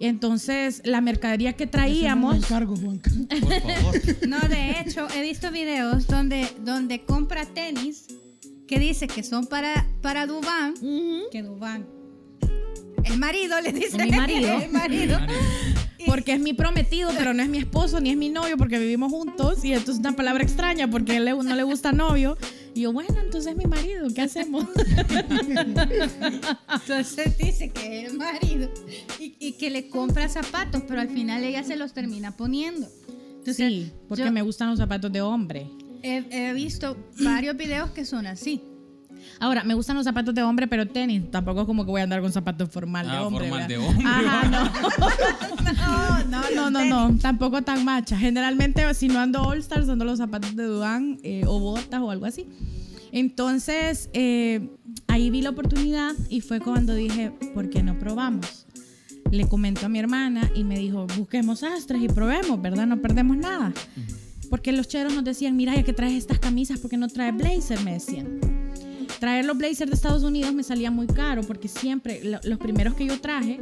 Entonces, 0.01 0.81
la 0.83 0.99
mercadería 0.99 1.53
que 1.53 1.65
no 1.65 1.71
traíamos... 1.71 2.35
encargo, 2.35 2.75
Juanca. 2.75 3.09
Por 3.39 3.61
favor. 3.61 4.01
No, 4.27 4.39
de 4.49 4.81
hecho, 4.81 5.07
he 5.15 5.21
visto 5.21 5.49
videos 5.49 6.05
donde, 6.07 6.45
donde 6.65 7.05
compra 7.05 7.45
tenis 7.45 8.07
que 8.67 8.79
dice 8.79 9.07
que 9.07 9.23
son 9.23 9.45
para, 9.45 9.87
para 10.01 10.27
Dubán, 10.27 10.73
que 11.31 11.41
Dubán. 11.41 11.85
El 13.05 13.17
marido 13.17 13.59
le 13.61 13.71
dice. 13.71 13.97
Mi 14.03 14.11
marido. 14.11 14.57
El 14.61 14.71
marido. 14.71 15.17
Porque 16.05 16.33
es 16.33 16.39
mi 16.39 16.53
prometido, 16.53 17.11
pero 17.17 17.33
no 17.33 17.41
es 17.43 17.49
mi 17.49 17.57
esposo 17.57 17.99
ni 17.99 18.09
es 18.09 18.17
mi 18.17 18.29
novio 18.29 18.57
porque 18.57 18.79
vivimos 18.79 19.11
juntos. 19.11 19.63
Y 19.63 19.73
esto 19.73 19.91
es 19.91 19.99
una 19.99 20.15
palabra 20.15 20.43
extraña 20.43 20.89
porque 20.89 21.13
a 21.13 21.17
él 21.17 21.25
no 21.25 21.55
le 21.55 21.63
gusta 21.63 21.91
novio. 21.91 22.37
Y 22.75 22.81
yo, 22.81 22.93
bueno, 22.93 23.15
entonces 23.21 23.51
es 23.51 23.57
mi 23.57 23.65
marido, 23.65 24.07
¿qué 24.15 24.23
hacemos? 24.23 24.65
Entonces 26.73 27.37
dice 27.37 27.69
que 27.69 28.01
es 28.01 28.11
el 28.11 28.17
marido 28.17 28.67
y, 29.19 29.35
y 29.39 29.51
que 29.53 29.69
le 29.69 29.89
compra 29.89 30.27
zapatos, 30.27 30.81
pero 30.87 30.99
al 30.99 31.09
final 31.09 31.43
ella 31.43 31.63
se 31.63 31.75
los 31.75 31.93
termina 31.93 32.35
poniendo. 32.35 32.87
Entonces, 33.37 33.57
sí, 33.57 33.91
porque 34.07 34.23
yo 34.23 34.31
me 34.31 34.41
gustan 34.41 34.71
los 34.71 34.79
zapatos 34.79 35.11
de 35.11 35.21
hombre. 35.21 35.67
he, 36.01 36.25
he 36.31 36.53
visto 36.53 36.97
varios 37.23 37.55
videos 37.55 37.91
que 37.91 38.05
son 38.05 38.25
así. 38.25 38.61
Ahora, 39.39 39.63
me 39.63 39.73
gustan 39.73 39.95
los 39.95 40.05
zapatos 40.05 40.33
de 40.33 40.43
hombre, 40.43 40.67
pero 40.67 40.87
tenis. 40.87 41.29
Tampoco 41.31 41.61
es 41.61 41.65
como 41.67 41.83
que 41.85 41.91
voy 41.91 42.01
a 42.01 42.03
andar 42.05 42.21
con 42.21 42.31
zapatos 42.31 42.69
formal 42.69 43.05
de 43.07 43.11
Ah, 43.13 43.23
hombre. 43.27 43.49
formal 43.49 43.67
¿verdad? 43.67 43.67
de 43.67 43.77
hombre, 43.77 44.05
Ajá, 44.07 44.49
no. 46.29 46.29
No, 46.29 46.43
No, 46.55 46.69
no, 46.69 46.85
no, 46.85 47.17
tampoco 47.19 47.61
tan 47.61 47.83
macha. 47.85 48.17
Generalmente, 48.17 48.91
si 48.93 49.07
no 49.07 49.19
ando 49.19 49.41
All 49.43 49.59
Stars, 49.59 49.89
ando 49.89 50.05
los 50.05 50.17
zapatos 50.19 50.55
de 50.55 50.63
Duan 50.65 51.17
eh, 51.23 51.43
o 51.47 51.59
botas 51.59 51.99
o 52.01 52.09
algo 52.11 52.25
así. 52.25 52.47
Entonces, 53.11 54.09
eh, 54.13 54.69
ahí 55.07 55.29
vi 55.29 55.41
la 55.41 55.51
oportunidad 55.51 56.13
y 56.29 56.41
fue 56.41 56.59
cuando 56.59 56.95
dije, 56.95 57.31
¿por 57.53 57.69
qué 57.69 57.83
no 57.83 57.99
probamos? 57.99 58.65
Le 59.29 59.47
comentó 59.47 59.85
a 59.85 59.89
mi 59.89 59.99
hermana 59.99 60.49
y 60.55 60.63
me 60.63 60.77
dijo, 60.79 61.05
busquemos 61.17 61.59
sastres 61.59 62.01
y 62.01 62.07
probemos, 62.07 62.61
¿verdad? 62.61 62.87
No 62.87 63.01
perdemos 63.01 63.37
nada. 63.37 63.73
Porque 64.49 64.71
los 64.71 64.87
cheros 64.87 65.13
nos 65.13 65.23
decían, 65.23 65.55
mira, 65.55 65.75
ya 65.75 65.83
que 65.83 65.93
traes 65.93 66.13
estas 66.13 66.39
camisas, 66.39 66.79
¿por 66.79 66.89
qué 66.89 66.97
no 66.97 67.07
traes 67.07 67.35
blazer? 67.35 67.81
Me 67.83 67.93
decían. 67.93 68.39
Traer 69.23 69.45
los 69.45 69.57
blazers 69.57 69.89
de 69.89 69.95
Estados 69.95 70.23
Unidos 70.23 70.53
me 70.53 70.63
salía 70.63 70.91
muy 70.91 71.07
caro 71.07 71.43
porque 71.43 71.69
siempre, 71.69 72.21
lo- 72.25 72.41
los 72.43 72.59
primeros 72.59 72.93
que 72.93 73.05
yo 73.05 73.21
traje, 73.21 73.57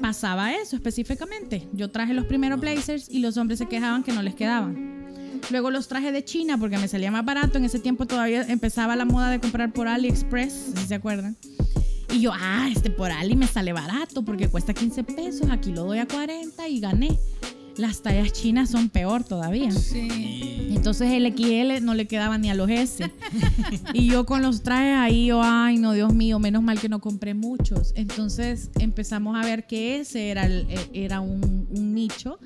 pasaba 0.00 0.52
eso 0.52 0.74
específicamente. 0.74 1.68
Yo 1.72 1.92
traje 1.92 2.12
los 2.12 2.24
primeros 2.24 2.58
blazers 2.58 3.08
y 3.08 3.20
los 3.20 3.36
hombres 3.36 3.60
se 3.60 3.66
quejaban 3.66 4.02
que 4.02 4.10
no 4.10 4.20
les 4.20 4.34
quedaban. 4.34 5.06
Luego 5.52 5.70
los 5.70 5.86
traje 5.86 6.10
de 6.10 6.24
China 6.24 6.58
porque 6.58 6.76
me 6.76 6.88
salía 6.88 7.12
más 7.12 7.24
barato. 7.24 7.58
En 7.58 7.66
ese 7.66 7.78
tiempo 7.78 8.04
todavía 8.06 8.42
empezaba 8.48 8.96
la 8.96 9.04
moda 9.04 9.30
de 9.30 9.38
comprar 9.38 9.72
por 9.72 9.86
AliExpress, 9.86 10.72
si 10.74 10.86
se 10.88 10.96
acuerdan. 10.96 11.36
Y 12.12 12.22
yo, 12.22 12.32
ah, 12.34 12.68
este 12.74 12.90
por 12.90 13.12
Ali 13.12 13.36
me 13.36 13.46
sale 13.46 13.72
barato 13.72 14.24
porque 14.24 14.48
cuesta 14.48 14.74
15 14.74 15.04
pesos, 15.04 15.48
aquí 15.52 15.70
lo 15.70 15.84
doy 15.84 15.98
a 16.00 16.08
40 16.08 16.66
y 16.66 16.80
gané. 16.80 17.16
Las 17.76 18.02
tallas 18.02 18.32
chinas 18.32 18.70
son 18.70 18.88
peor 18.90 19.24
todavía. 19.24 19.70
Sí. 19.70 20.08
Entonces 20.70 21.12
el 21.12 21.26
XL 21.34 21.84
no 21.84 21.94
le 21.94 22.06
quedaba 22.06 22.36
ni 22.38 22.50
a 22.50 22.54
los 22.54 22.68
S. 22.70 23.10
y 23.94 24.06
yo 24.06 24.26
con 24.26 24.42
los 24.42 24.62
trajes 24.62 24.96
ahí, 24.96 25.26
yo, 25.26 25.40
ay, 25.42 25.78
no, 25.78 25.92
Dios 25.92 26.12
mío, 26.14 26.38
menos 26.38 26.62
mal 26.62 26.78
que 26.80 26.88
no 26.88 27.00
compré 27.00 27.34
muchos. 27.34 27.92
Entonces 27.96 28.70
empezamos 28.78 29.36
a 29.36 29.44
ver 29.46 29.66
que 29.66 30.00
ese 30.00 30.30
era, 30.30 30.46
el- 30.46 30.66
eh, 30.68 30.90
era 30.92 31.20
un, 31.20 31.66
un 31.70 31.94
nicho, 31.94 32.38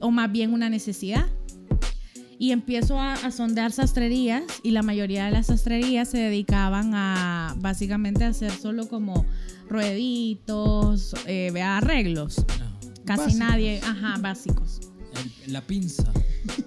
o 0.00 0.10
más 0.10 0.30
bien 0.30 0.52
una 0.52 0.68
necesidad. 0.70 1.26
Y 2.38 2.50
empiezo 2.52 3.00
a, 3.00 3.14
a 3.14 3.30
sondear 3.30 3.72
sastrerías 3.72 4.42
y 4.62 4.72
la 4.72 4.82
mayoría 4.82 5.24
de 5.24 5.30
las 5.30 5.46
sastrerías 5.46 6.08
se 6.10 6.18
dedicaban 6.18 6.94
a 6.94 7.54
básicamente 7.60 8.24
a 8.24 8.28
hacer 8.28 8.52
solo 8.52 8.88
como 8.88 9.24
rueditos, 9.70 11.14
eh, 11.26 11.50
vea, 11.52 11.78
arreglos. 11.78 12.44
Casi 13.06 13.22
Básicos. 13.22 13.38
nadie, 13.38 13.80
ajá, 13.82 14.16
básicos. 14.20 14.80
el- 15.46 15.52
la 15.52 15.62
pinza. 15.62 16.12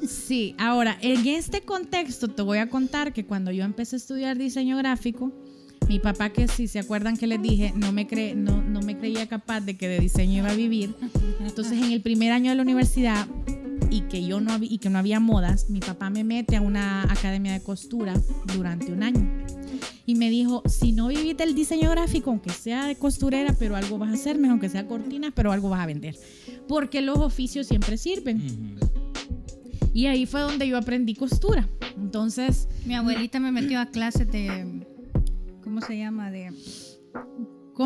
Sí, 0.08 0.56
ahora, 0.58 0.98
en 1.02 1.28
este 1.28 1.62
contexto 1.62 2.28
te 2.30 2.42
voy 2.42 2.58
a 2.58 2.70
contar 2.70 3.14
que 3.14 3.26
cuando 3.26 3.52
yo 3.52 3.64
empecé 3.64 3.96
a 3.96 3.98
estudiar 3.98 4.38
diseño 4.38 4.76
gráfico, 4.78 5.32
mi 5.88 6.00
papá, 6.00 6.30
que 6.32 6.48
si 6.48 6.68
se 6.68 6.80
acuerdan 6.80 7.16
que 7.18 7.28
les 7.28 7.42
dije, 7.42 7.74
no 7.76 7.92
me, 7.92 8.08
cre 8.08 8.36
no, 8.36 8.62
no 8.62 8.82
me 8.82 8.98
creía 8.98 9.28
capaz 9.28 9.62
de 9.62 9.78
que 9.78 9.88
de 9.88 10.00
diseño 10.00 10.40
iba 10.40 10.50
a 10.50 10.56
vivir. 10.56 10.96
Entonces, 11.42 11.74
en 11.82 11.92
el 11.92 12.02
primer 12.02 12.32
año 12.32 12.50
de 12.52 12.56
la 12.56 12.62
universidad, 12.64 13.28
y 13.90 14.02
que 14.02 14.24
yo 14.26 14.40
no, 14.40 14.58
y 14.62 14.78
que 14.78 14.90
no 14.90 15.00
había 15.00 15.20
modas, 15.20 15.70
mi 15.70 15.80
papá 15.80 16.10
me 16.10 16.24
mete 16.24 16.56
a 16.56 16.62
una 16.62 17.04
academia 17.04 17.54
de 17.54 17.62
costura 17.62 18.14
durante 18.54 18.92
un 18.92 19.04
año. 19.04 19.46
Y 20.06 20.16
me 20.16 20.30
dijo, 20.30 20.64
si 20.68 20.92
no 20.92 21.08
vivís 21.08 21.38
del 21.38 21.54
diseño 21.54 21.92
gráfico, 21.92 22.32
aunque 22.32 22.50
sea 22.50 22.88
de 22.88 22.96
costurera, 22.96 23.56
pero 23.58 23.76
algo 23.76 23.98
vas 23.98 24.10
a 24.10 24.14
hacerme, 24.14 24.50
aunque 24.50 24.70
sea 24.70 24.88
cortinas, 24.88 25.32
pero 25.36 25.52
algo 25.52 25.70
vas 25.70 25.82
a 25.82 25.86
vender. 25.86 26.18
Porque 26.68 27.02
los 27.02 27.20
oficios 27.20 27.68
siempre 27.68 27.98
sirven. 27.98 28.78
Ujú. 28.80 28.92
Y 29.94 30.08
ahí 30.08 30.26
fue 30.26 30.42
donde 30.42 30.68
yo 30.68 30.78
aprendí 30.78 31.16
costura. 31.16 31.68
Entonces, 31.98 32.68
Mi 32.86 32.96
abuelita 32.96 33.40
me 33.40 33.52
metió 33.52 33.80
a 33.80 33.88
clases 33.88 34.32
de. 34.32 34.86
¿Cómo 35.64 35.82
se 35.82 35.98
llama? 35.98 36.32
De. 36.32 36.52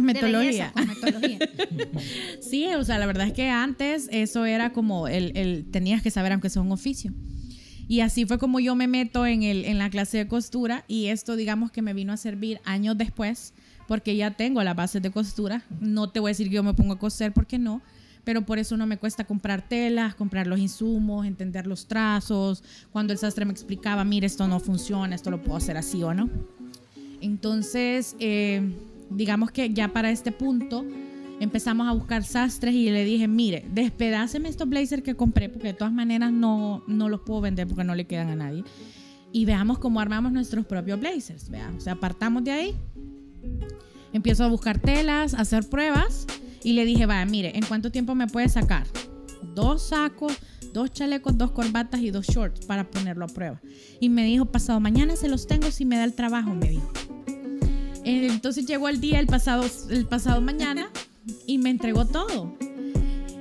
De 0.02 0.20
cosmetología. 0.20 0.72
belleza, 0.74 0.74
cosmetología. 0.74 1.40
Sí, 2.42 2.68
o 2.76 2.84
sea, 2.84 2.98
la 3.00 3.06
verdad 3.06 3.28
es 3.28 3.34
que 3.34 3.50
antes 3.50 4.08
eso 4.12 4.46
era 4.46 4.74
como 4.74 5.08
el, 5.08 5.36
el- 5.38 5.66
tenías 5.72 6.02
que 6.02 6.12
saber 6.12 6.32
aunque 6.32 6.50
sea 6.50 6.62
un 6.62 6.72
oficio. 6.72 7.12
Y 7.88 8.00
así 8.00 8.26
fue 8.26 8.38
como 8.40 8.60
yo 8.60 8.76
me 8.76 8.88
meto 8.88 9.26
en, 9.26 9.44
el, 9.44 9.66
en 9.66 9.78
la 9.78 9.90
clase 9.90 10.18
de 10.18 10.28
costura 10.28 10.86
y 10.88 11.08
esto 11.08 11.36
digamos 11.36 11.72
que 11.72 11.82
me 11.82 11.94
vino 11.94 12.14
a 12.14 12.18
servir 12.18 12.60
años 12.64 12.98
después 12.98 13.54
porque 13.88 14.16
ya 14.16 14.32
tengo 14.32 14.64
las 14.64 14.76
bases 14.76 15.02
de 15.02 15.12
costura. 15.12 15.64
No 15.82 16.10
te 16.10 16.20
voy 16.22 16.30
a 16.30 16.32
decir 16.32 16.48
que 16.50 16.56
yo 16.56 16.64
me 16.64 16.74
pongo 16.74 16.94
a 16.94 17.00
coser 17.00 17.34
porque 17.34 17.60
no, 17.60 17.82
pero 18.24 18.46
por 18.46 18.58
eso 18.58 18.78
no 18.78 18.88
me 18.88 18.98
cuesta 18.98 19.26
comprar 19.26 19.68
telas, 19.68 20.16
comprar 20.16 20.48
los 20.48 20.60
insumos, 20.60 21.26
entender 21.26 21.68
los 21.68 21.86
trazos. 21.88 22.64
Cuando 22.92 23.12
el 23.12 23.20
sastre 23.20 23.44
me 23.44 23.52
explicaba, 23.52 24.06
mire, 24.06 24.28
esto 24.28 24.48
no 24.48 24.62
funciona, 24.62 25.14
esto 25.14 25.30
lo 25.30 25.42
puedo 25.44 25.58
hacer 25.58 25.76
así 25.76 26.02
o 26.04 26.14
no. 26.14 26.30
Entonces, 27.22 28.16
eh, 28.20 28.62
digamos 29.16 29.52
que 29.52 29.74
ya 29.74 29.94
para 29.94 30.12
este 30.12 30.32
punto 30.32 30.86
empezamos 31.40 31.88
a 31.88 31.92
buscar 31.92 32.24
sastres 32.24 32.74
y 32.74 32.90
le 32.90 33.04
dije, 33.04 33.28
mire, 33.28 33.66
despedáceme 33.72 34.50
estos 34.50 34.68
blazers 34.70 35.04
que 35.04 35.16
compré 35.16 35.50
porque 35.50 35.70
de 35.70 35.74
todas 35.74 35.94
maneras 35.94 36.32
no, 36.32 36.84
no 36.88 37.10
los 37.10 37.22
puedo 37.22 37.42
vender 37.42 37.68
porque 37.68 37.84
no 37.84 37.96
le 37.96 38.06
quedan 38.06 38.30
a 38.30 38.36
nadie. 38.36 38.64
Y 39.32 39.46
veamos 39.46 39.80
cómo 39.80 40.00
armamos 40.00 40.32
nuestros 40.32 40.66
propios 40.66 41.00
blazers. 41.00 41.50
Vea, 41.50 41.72
o 41.76 41.82
sea, 41.82 41.96
partamos 41.96 42.44
de 42.44 42.52
ahí. 42.52 42.76
Empiezo 44.14 44.44
a 44.44 44.48
buscar 44.48 44.80
telas, 44.80 45.34
a 45.34 45.42
hacer 45.42 45.68
pruebas 45.68 46.28
y 46.64 46.74
le 46.74 46.86
dije, 46.86 47.06
vaya, 47.06 47.26
mire, 47.26 47.58
¿en 47.58 47.66
cuánto 47.66 47.92
tiempo 47.92 48.14
me 48.14 48.28
puede 48.28 48.48
sacar? 48.48 48.86
Dos 49.56 49.90
sacos, 49.90 50.38
dos 50.72 50.92
chalecos, 50.92 51.38
dos 51.38 51.52
corbatas 51.52 52.02
y 52.02 52.12
dos 52.12 52.28
shorts 52.28 52.66
para 52.66 52.90
ponerlo 52.90 53.26
a 53.26 53.28
prueba. 53.28 53.60
Y 54.00 54.10
me 54.10 54.24
dijo, 54.24 54.46
pasado 54.46 54.80
mañana 54.80 55.16
se 55.16 55.28
los 55.28 55.48
tengo 55.48 55.72
si 55.72 55.84
me 55.84 55.98
da 55.98 56.04
el 56.04 56.14
trabajo, 56.14 56.54
me 56.54 56.70
dijo. 56.70 56.92
Eh, 58.04 58.28
Entonces 58.30 58.66
llegó 58.66 58.90
el 58.90 59.00
día, 59.00 59.20
el 59.20 59.28
pasado, 59.28 59.64
el 59.90 60.06
pasado 60.06 60.42
mañana, 60.42 60.90
y 61.48 61.58
me 61.58 61.70
entregó 61.70 62.06
todo. 62.06 62.56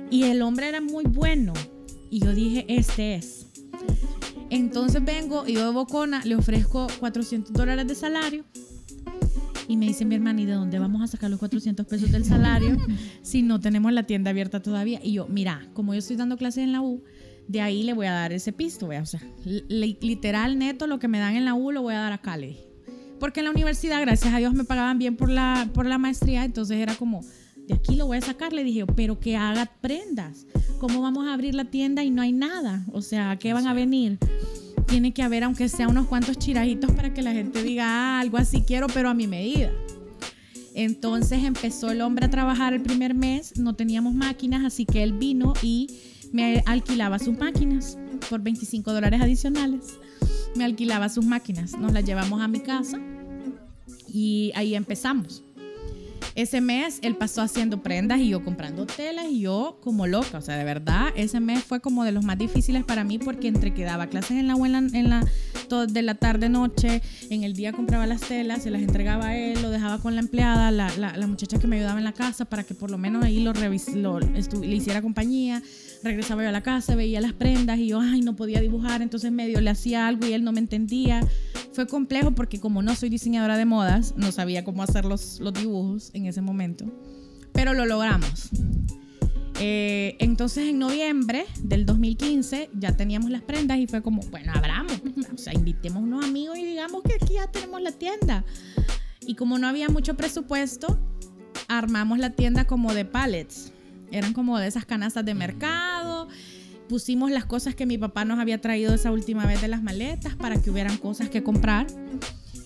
Y 0.09 0.23
el 0.23 0.41
hombre 0.41 0.67
era 0.69 0.79
muy 0.81 1.03
bueno. 1.05 1.53
Y 2.09 2.19
yo 2.19 2.33
dije, 2.33 2.65
este 2.67 3.15
es. 3.15 3.47
Entonces 4.49 5.03
vengo 5.03 5.47
y 5.47 5.53
yo 5.53 5.65
de 5.65 5.71
Bocona 5.71 6.23
le 6.25 6.35
ofrezco 6.35 6.87
400 6.99 7.51
dólares 7.53 7.87
de 7.87 7.95
salario. 7.95 8.45
Y 9.67 9.77
me 9.77 9.87
dice 9.87 10.05
mi 10.05 10.13
hermana, 10.15 10.41
¿y 10.41 10.45
de 10.45 10.53
dónde 10.53 10.77
vamos 10.77 11.01
a 11.01 11.07
sacar 11.07 11.29
los 11.31 11.39
400 11.39 11.85
pesos 11.87 12.11
del 12.11 12.25
salario 12.25 12.77
si 13.23 13.41
no 13.41 13.59
tenemos 13.59 13.91
la 13.93 14.03
tienda 14.03 14.29
abierta 14.31 14.61
todavía? 14.61 14.99
Y 15.01 15.13
yo, 15.13 15.27
mira, 15.27 15.67
como 15.73 15.93
yo 15.93 15.99
estoy 15.99 16.17
dando 16.17 16.37
clases 16.37 16.63
en 16.65 16.73
la 16.73 16.81
U, 16.81 17.01
de 17.47 17.61
ahí 17.61 17.81
le 17.83 17.93
voy 17.93 18.05
a 18.05 18.11
dar 18.11 18.31
ese 18.33 18.51
pisto, 18.53 18.87
vea, 18.89 19.01
o 19.01 19.05
sea, 19.05 19.21
li- 19.45 19.97
literal 20.01 20.59
neto 20.59 20.85
lo 20.85 20.99
que 20.99 21.07
me 21.07 21.17
dan 21.19 21.35
en 21.35 21.45
la 21.45 21.55
U 21.55 21.71
lo 21.71 21.81
voy 21.81 21.93
a 21.95 21.99
dar 21.99 22.13
acá, 22.13 22.37
le 22.37 22.47
dije. 22.47 22.67
Porque 23.23 23.39
en 23.39 23.45
la 23.45 23.51
universidad, 23.51 24.01
gracias 24.01 24.33
a 24.33 24.37
Dios, 24.39 24.53
me 24.53 24.65
pagaban 24.65 24.99
bien 24.99 25.15
por 25.15 25.29
la, 25.29 25.69
por 25.73 25.85
la 25.85 25.97
maestría, 25.97 26.43
entonces 26.43 26.79
era 26.79 26.93
como, 26.95 27.23
de 27.55 27.73
aquí 27.73 27.95
lo 27.95 28.05
voy 28.05 28.17
a 28.17 28.21
sacar, 28.21 28.51
le 28.51 28.65
dije, 28.65 28.85
pero 28.85 29.21
que 29.21 29.37
haga 29.37 29.65
prendas. 29.79 30.45
¿Cómo 30.77 31.01
vamos 31.01 31.25
a 31.25 31.33
abrir 31.33 31.55
la 31.55 31.63
tienda 31.63 32.03
y 32.03 32.11
no 32.11 32.21
hay 32.21 32.33
nada? 32.33 32.83
O 32.91 33.01
sea, 33.01 33.31
¿a 33.31 33.39
qué 33.39 33.53
van 33.53 33.65
a 33.65 33.73
venir? 33.73 34.17
Tiene 34.87 35.13
que 35.13 35.23
haber, 35.23 35.45
aunque 35.45 35.69
sea 35.69 35.87
unos 35.87 36.07
cuantos 36.07 36.37
chirajitos 36.37 36.91
para 36.91 37.13
que 37.13 37.21
la 37.21 37.31
gente 37.31 37.63
diga, 37.63 37.85
ah, 37.87 38.19
algo 38.19 38.35
así 38.35 38.61
quiero, 38.67 38.87
pero 38.87 39.07
a 39.07 39.13
mi 39.13 39.25
medida. 39.25 39.71
Entonces 40.75 41.45
empezó 41.45 41.91
el 41.91 42.01
hombre 42.01 42.25
a 42.25 42.29
trabajar 42.29 42.73
el 42.73 42.81
primer 42.81 43.13
mes, 43.13 43.57
no 43.57 43.73
teníamos 43.73 44.13
máquinas, 44.13 44.65
así 44.65 44.85
que 44.85 45.01
él 45.01 45.13
vino 45.13 45.53
y 45.61 45.87
me 46.33 46.61
alquilaba 46.65 47.19
sus 47.19 47.37
máquinas 47.37 47.97
por 48.29 48.41
25 48.41 48.91
dólares 48.91 49.21
adicionales. 49.21 49.97
Me 50.57 50.65
alquilaba 50.65 51.07
sus 51.07 51.23
máquinas, 51.23 51.77
nos 51.77 51.93
las 51.93 52.03
llevamos 52.03 52.41
a 52.41 52.49
mi 52.49 52.59
casa 52.59 52.99
y 54.13 54.51
ahí 54.55 54.75
empezamos. 54.75 55.42
Ese 56.35 56.61
mes 56.61 56.99
él 57.03 57.15
pasó 57.15 57.41
haciendo 57.41 57.81
prendas 57.83 58.19
y 58.19 58.29
yo 58.29 58.43
comprando 58.43 58.85
telas 58.85 59.25
y 59.29 59.41
yo 59.41 59.77
como 59.81 60.07
loca. 60.07 60.37
O 60.37 60.41
sea, 60.41 60.57
de 60.57 60.63
verdad, 60.63 61.07
ese 61.15 61.39
mes 61.39 61.63
fue 61.63 61.79
como 61.79 62.03
de 62.03 62.11
los 62.11 62.23
más 62.25 62.37
difíciles 62.37 62.83
para 62.83 63.03
mí 63.03 63.19
porque 63.19 63.47
entre 63.47 63.73
que 63.73 63.83
daba 63.83 64.07
clases 64.07 64.37
en 64.37 64.47
la 64.47 64.55
U 64.55 64.65
en 64.65 65.09
la, 65.09 65.25
de 65.87 66.01
la 66.01 66.15
tarde 66.15 66.49
noche, 66.49 67.01
en 67.29 67.43
el 67.43 67.53
día 67.53 67.71
compraba 67.73 68.05
las 68.07 68.21
telas, 68.21 68.63
se 68.63 68.71
las 68.71 68.81
entregaba 68.81 69.27
a 69.27 69.37
él, 69.37 69.61
lo 69.61 69.69
dejaba 69.69 69.99
con 69.99 70.15
la 70.15 70.21
empleada, 70.21 70.71
la, 70.71 70.89
la- 70.97 71.17
la 71.17 71.27
muchacha 71.27 71.59
que 71.59 71.67
me 71.67 71.77
ayudaba 71.77 71.97
en 71.99 72.03
la 72.03 72.13
casa 72.13 72.45
para 72.45 72.63
que 72.63 72.73
por 72.75 72.89
lo 72.91 72.97
menos 72.97 73.23
ahí 73.23 73.39
lo, 73.43 73.53
lo 73.53 74.19
le 74.19 74.75
hiciera 74.75 75.01
compañía. 75.01 75.61
Regresaba 76.03 76.43
yo 76.43 76.49
a 76.49 76.51
la 76.51 76.61
casa, 76.63 76.95
veía 76.95 77.21
las 77.21 77.33
prendas 77.33 77.79
y 77.79 77.87
yo, 77.87 77.99
ay, 78.01 78.21
no 78.21 78.35
podía 78.35 78.59
dibujar, 78.59 79.01
entonces 79.01 79.31
medio 79.31 79.61
le 79.61 79.69
hacía 79.69 80.07
algo 80.07 80.27
y 80.27 80.33
él 80.33 80.43
no 80.43 80.51
me 80.51 80.59
entendía. 80.59 81.21
Fue 81.71 81.87
complejo 81.87 82.31
porque 82.31 82.59
como 82.59 82.81
no 82.83 82.93
soy 82.95 83.09
diseñadora 83.09 83.57
de 83.57 83.65
modas, 83.65 84.13
no 84.17 84.31
sabía 84.31 84.63
cómo 84.63 84.83
hacer 84.83 85.05
los, 85.05 85.39
los 85.39 85.53
dibujos 85.53 86.11
ese 86.25 86.41
momento. 86.41 86.85
Pero 87.53 87.73
lo 87.73 87.85
logramos. 87.85 88.49
Eh, 89.59 90.17
entonces 90.19 90.69
en 90.69 90.79
noviembre 90.79 91.45
del 91.61 91.85
2015 91.85 92.71
ya 92.73 92.97
teníamos 92.97 93.29
las 93.29 93.43
prendas 93.43 93.77
y 93.77 93.87
fue 93.87 94.01
como, 94.01 94.21
bueno, 94.23 94.51
abramos. 94.53 95.01
O 95.33 95.37
sea, 95.37 95.53
invitemos 95.53 96.03
unos 96.03 96.25
amigos 96.25 96.57
y 96.57 96.65
digamos 96.65 97.03
que 97.03 97.15
aquí 97.15 97.35
ya 97.35 97.47
tenemos 97.47 97.81
la 97.81 97.91
tienda. 97.91 98.45
Y 99.21 99.35
como 99.35 99.57
no 99.57 99.67
había 99.67 99.89
mucho 99.89 100.15
presupuesto, 100.15 100.99
armamos 101.67 102.19
la 102.19 102.31
tienda 102.31 102.65
como 102.65 102.93
de 102.93 103.05
pallets. 103.05 103.71
Eran 104.11 104.33
como 104.33 104.59
de 104.59 104.67
esas 104.67 104.85
canastas 104.85 105.25
de 105.25 105.33
mercado. 105.33 106.27
Pusimos 106.89 107.31
las 107.31 107.45
cosas 107.45 107.73
que 107.73 107.85
mi 107.85 107.97
papá 107.97 108.25
nos 108.25 108.39
había 108.39 108.59
traído 108.59 108.93
esa 108.93 109.11
última 109.11 109.45
vez 109.45 109.61
de 109.61 109.67
las 109.67 109.81
maletas 109.81 110.35
para 110.35 110.61
que 110.61 110.69
hubieran 110.69 110.97
cosas 110.97 111.29
que 111.29 111.41
comprar 111.41 111.87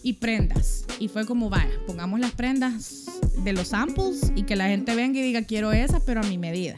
y 0.03 0.13
prendas. 0.13 0.85
Y 0.99 1.07
fue 1.07 1.25
como, 1.25 1.49
vaya, 1.49 1.71
pongamos 1.85 2.19
las 2.19 2.31
prendas 2.31 3.06
de 3.43 3.53
los 3.53 3.69
samples 3.69 4.31
y 4.35 4.43
que 4.43 4.55
la 4.55 4.67
gente 4.67 4.95
venga 4.95 5.19
y 5.19 5.23
diga, 5.23 5.43
quiero 5.43 5.71
esa, 5.71 5.99
pero 6.05 6.21
a 6.21 6.23
mi 6.23 6.37
medida. 6.37 6.77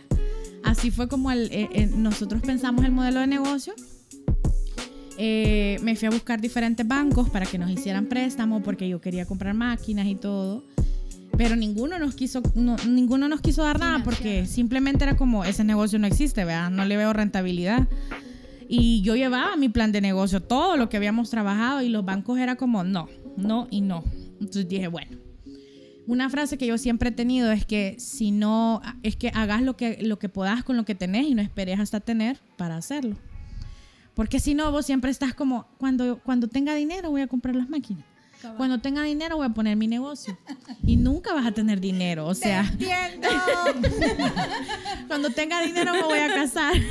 Así 0.63 0.91
fue 0.91 1.08
como 1.08 1.32
el- 1.32 1.50
eh, 1.52 1.69
eh, 1.74 1.89
nosotros 1.95 2.41
pensamos 2.41 2.84
el 2.86 2.91
modelo 2.91 3.19
de 3.22 3.28
negocio. 3.28 3.74
Eh, 5.17 5.78
me 5.82 5.95
fui 5.95 6.08
a 6.08 6.12
buscar 6.12 6.39
diferentes 6.39 6.88
bancos 6.88 7.30
para 7.30 7.45
que 7.45 7.58
nos 7.58 7.69
hicieran 7.69 8.06
préstamo 8.06 8.62
porque 8.63 8.88
yo 8.88 9.02
quería 9.02 9.26
comprar 9.26 9.54
máquinas 9.54 10.08
y 10.08 10.15
todo. 10.15 10.63
Pero 11.38 11.56
ninguno 11.56 12.00
nos 12.00 12.15
quiso, 12.15 12.41
no- 12.56 12.78
ninguno 12.88 13.28
nos 13.30 13.41
quiso 13.41 13.63
dar 13.63 13.80
nada 13.80 14.04
porque 14.04 14.45
simplemente 14.45 15.04
era 15.04 15.15
como, 15.15 15.43
ese 15.45 15.63
negocio 15.63 16.00
no 16.00 16.08
existe, 16.08 16.43
¿verdad? 16.45 16.69
No 16.69 16.86
le 16.86 16.98
veo 16.98 17.12
rentabilidad. 17.13 17.88
Y 18.67 19.02
yo 19.02 19.15
llevaba 19.15 19.56
mi 19.56 19.67
plan 19.69 19.91
de 19.91 20.00
negocio, 20.02 20.41
todo 20.41 20.78
lo 20.78 20.89
que 20.89 20.98
habíamos 20.98 21.30
trabajado 21.30 21.82
y 21.82 21.89
los 21.89 22.06
bancos 22.06 22.38
era 22.39 22.56
como, 22.56 22.84
no, 22.84 23.08
no 23.36 23.67
y 23.72 23.82
no. 23.82 24.04
Entonces 24.39 24.67
dije, 24.69 24.88
bueno, 24.88 25.17
una 26.10 26.28
frase 26.28 26.58
que 26.58 26.65
yo 26.65 26.80
siempre 26.80 27.10
he 27.10 27.12
tenido 27.12 27.52
es 27.52 27.67
que 27.67 27.95
si 28.00 28.32
no, 28.32 28.82
es 29.04 29.15
que 29.15 29.30
hagas 29.30 29.62
lo 29.62 29.78
que, 29.78 30.00
lo 30.02 30.17
que 30.17 30.28
puedas 30.28 30.63
con 30.63 30.76
lo 30.76 30.84
que 30.84 30.95
tenés 30.95 31.28
y 31.28 31.36
no 31.36 31.41
esperes 31.43 31.80
hasta 31.80 32.00
tener 32.00 32.39
para 32.58 32.78
hacerlo. 32.78 33.15
Porque 34.15 34.39
si 34.39 34.56
no, 34.56 34.72
vos 34.72 34.88
siempre 34.88 35.12
estás 35.12 35.36
como, 35.36 35.67
cuando, 35.78 36.17
cuando 36.24 36.48
tenga 36.48 36.74
dinero 36.74 37.12
voy 37.12 37.22
a 37.22 37.28
comprar 37.28 37.56
las 37.56 37.69
máquinas. 37.69 38.04
Cuando 38.58 38.80
tenga 38.80 39.04
dinero 39.04 39.38
voy 39.38 39.45
a 39.45 39.50
poner 39.50 39.78
mi 39.78 39.86
negocio. 39.86 40.36
Y 40.84 40.95
nunca 40.95 41.36
vas 41.36 41.45
a 41.45 41.52
tener 41.52 41.80
dinero. 41.80 42.26
O 42.26 42.34
sea, 42.34 42.62
¡Entiendo! 42.62 43.28
cuando 45.08 45.30
tenga 45.30 45.62
dinero 45.62 45.93
me 45.93 46.04
voy 46.04 46.19
a 46.19 46.34
casar. 46.34 46.74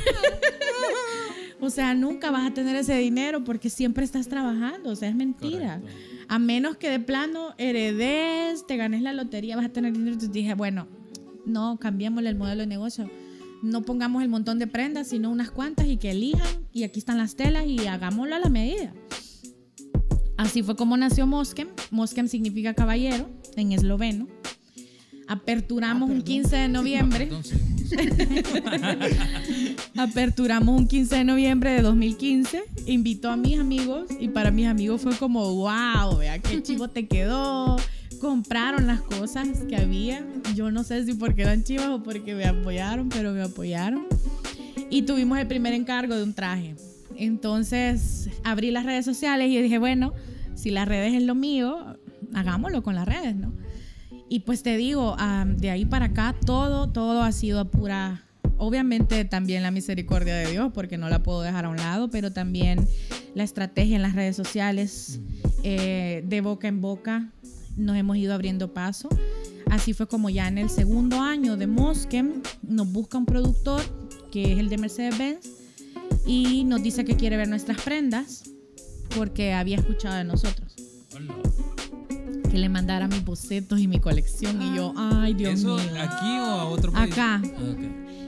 O 1.61 1.69
sea, 1.69 1.93
nunca 1.93 2.31
vas 2.31 2.49
a 2.49 2.53
tener 2.53 2.73
ese 2.77 2.95
dinero 2.95 3.43
porque 3.43 3.69
siempre 3.69 4.05
estás 4.05 4.29
trabajando. 4.29 4.91
O 4.91 4.95
sea, 4.95 5.09
es 5.09 5.15
mentira. 5.15 5.81
Correcto. 5.81 6.08
A 6.29 6.37
menos 6.37 6.77
que 6.77 6.91
de 6.91 6.99
plano 6.99 7.55
heredes, 7.57 8.67
te 8.67 8.77
ganes 8.77 9.01
la 9.01 9.13
lotería, 9.13 9.55
vas 9.55 9.65
a 9.65 9.69
tener 9.69 9.93
dinero. 9.93 10.11
Entonces 10.11 10.31
dije, 10.31 10.53
bueno, 10.53 10.87
no, 11.47 11.79
cambiémosle 11.79 12.29
el 12.29 12.35
modelo 12.35 12.61
de 12.61 12.67
negocio. 12.67 13.09
No 13.63 13.81
pongamos 13.81 14.21
el 14.21 14.29
montón 14.29 14.59
de 14.59 14.67
prendas, 14.67 15.07
sino 15.07 15.31
unas 15.31 15.49
cuantas 15.49 15.87
y 15.87 15.97
que 15.97 16.11
elijan. 16.11 16.67
Y 16.71 16.83
aquí 16.83 16.99
están 16.99 17.17
las 17.17 17.35
telas 17.35 17.65
y 17.65 17.87
hagámoslo 17.87 18.35
a 18.35 18.39
la 18.39 18.49
medida. 18.49 18.93
Así 20.37 20.61
fue 20.61 20.75
como 20.75 20.97
nació 20.97 21.25
Moskem. 21.25 21.69
Moskem 21.89 22.27
significa 22.27 22.75
caballero 22.75 23.27
en 23.55 23.71
esloveno. 23.71 24.27
Aperturamos 25.29 26.09
un 26.09 26.23
15 26.23 26.55
de 26.55 26.67
noviembre. 26.69 27.29
Aperturamos 29.95 30.75
un 30.75 30.87
15 30.87 31.17
de 31.17 31.23
noviembre 31.23 31.71
de 31.71 31.83
2015. 31.83 32.63
Invitó 32.87 33.29
a 33.29 33.37
mis 33.37 33.59
amigos 33.59 34.09
y 34.19 34.29
para 34.29 34.49
mis 34.49 34.65
amigos 34.65 35.01
fue 35.01 35.15
como, 35.15 35.53
wow, 35.53 36.17
vea 36.17 36.39
qué 36.39 36.63
chivo 36.63 36.87
te 36.87 37.07
quedó. 37.07 37.77
Compraron 38.19 38.87
las 38.87 39.01
cosas 39.01 39.49
que 39.69 39.75
había. 39.75 40.25
Yo 40.55 40.71
no 40.71 40.83
sé 40.83 41.05
si 41.05 41.13
porque 41.13 41.43
eran 41.43 41.63
chivas 41.63 41.89
o 41.89 42.01
porque 42.01 42.33
me 42.33 42.45
apoyaron, 42.45 43.09
pero 43.09 43.31
me 43.31 43.43
apoyaron. 43.43 44.07
Y 44.89 45.03
tuvimos 45.03 45.37
el 45.37 45.45
primer 45.45 45.73
encargo 45.73 46.15
de 46.15 46.23
un 46.23 46.33
traje. 46.33 46.75
Entonces 47.15 48.29
abrí 48.43 48.71
las 48.71 48.83
redes 48.83 49.05
sociales 49.05 49.51
y 49.51 49.61
dije, 49.61 49.77
bueno, 49.77 50.11
si 50.55 50.71
las 50.71 50.87
redes 50.87 51.13
es 51.13 51.21
lo 51.21 51.35
mío, 51.35 51.97
hagámoslo 52.33 52.81
con 52.81 52.95
las 52.95 53.07
redes, 53.07 53.35
¿no? 53.35 53.53
Y 54.29 54.41
pues 54.41 54.61
te 54.61 54.77
digo, 54.77 55.17
de 55.57 55.71
ahí 55.71 55.85
para 55.85 56.05
acá 56.05 56.35
todo, 56.45 56.87
todo 56.89 57.23
ha 57.23 57.31
sido 57.31 57.65
pura, 57.71 58.23
obviamente 58.57 59.25
también 59.25 59.63
la 59.63 59.71
misericordia 59.71 60.35
de 60.35 60.51
Dios, 60.51 60.71
porque 60.71 60.99
no 60.99 61.09
la 61.09 61.23
puedo 61.23 61.41
dejar 61.41 61.65
a 61.65 61.69
un 61.69 61.77
lado, 61.77 62.11
pero 62.11 62.31
también 62.31 62.87
la 63.33 63.43
estrategia 63.43 63.95
en 63.95 64.03
las 64.03 64.13
redes 64.13 64.35
sociales, 64.35 65.19
eh, 65.63 66.23
de 66.27 66.41
boca 66.41 66.67
en 66.67 66.79
boca, 66.79 67.31
nos 67.75 67.97
hemos 67.97 68.17
ido 68.17 68.35
abriendo 68.35 68.71
paso. 68.71 69.09
Así 69.71 69.93
fue 69.93 70.07
como 70.07 70.29
ya 70.29 70.47
en 70.47 70.59
el 70.59 70.69
segundo 70.69 71.19
año 71.21 71.57
de 71.57 71.65
Mosquem 71.65 72.43
nos 72.61 72.91
busca 72.91 73.17
un 73.17 73.25
productor, 73.25 73.81
que 74.31 74.53
es 74.53 74.59
el 74.59 74.69
de 74.69 74.77
Mercedes-Benz, 74.77 75.49
y 76.27 76.65
nos 76.65 76.83
dice 76.83 77.03
que 77.03 77.15
quiere 77.15 77.35
ver 77.35 77.47
nuestras 77.47 77.81
prendas, 77.81 78.43
porque 79.15 79.53
había 79.53 79.77
escuchado 79.77 80.17
de 80.17 80.23
nosotros 80.23 80.68
que 82.49 82.57
le 82.57 82.69
mandara 82.69 83.07
mis 83.07 83.23
bocetos 83.23 83.79
y 83.79 83.87
mi 83.87 83.99
colección. 83.99 84.61
Y 84.61 84.75
yo, 84.75 84.93
ay, 84.97 85.33
Dios 85.33 85.53
¿Eso 85.59 85.75
mío. 85.77 86.01
aquí 86.01 86.37
o 86.39 86.45
a 86.45 86.65
otro 86.65 86.91
país? 86.91 87.11
Acá. 87.13 87.41
Ah. 87.43 87.75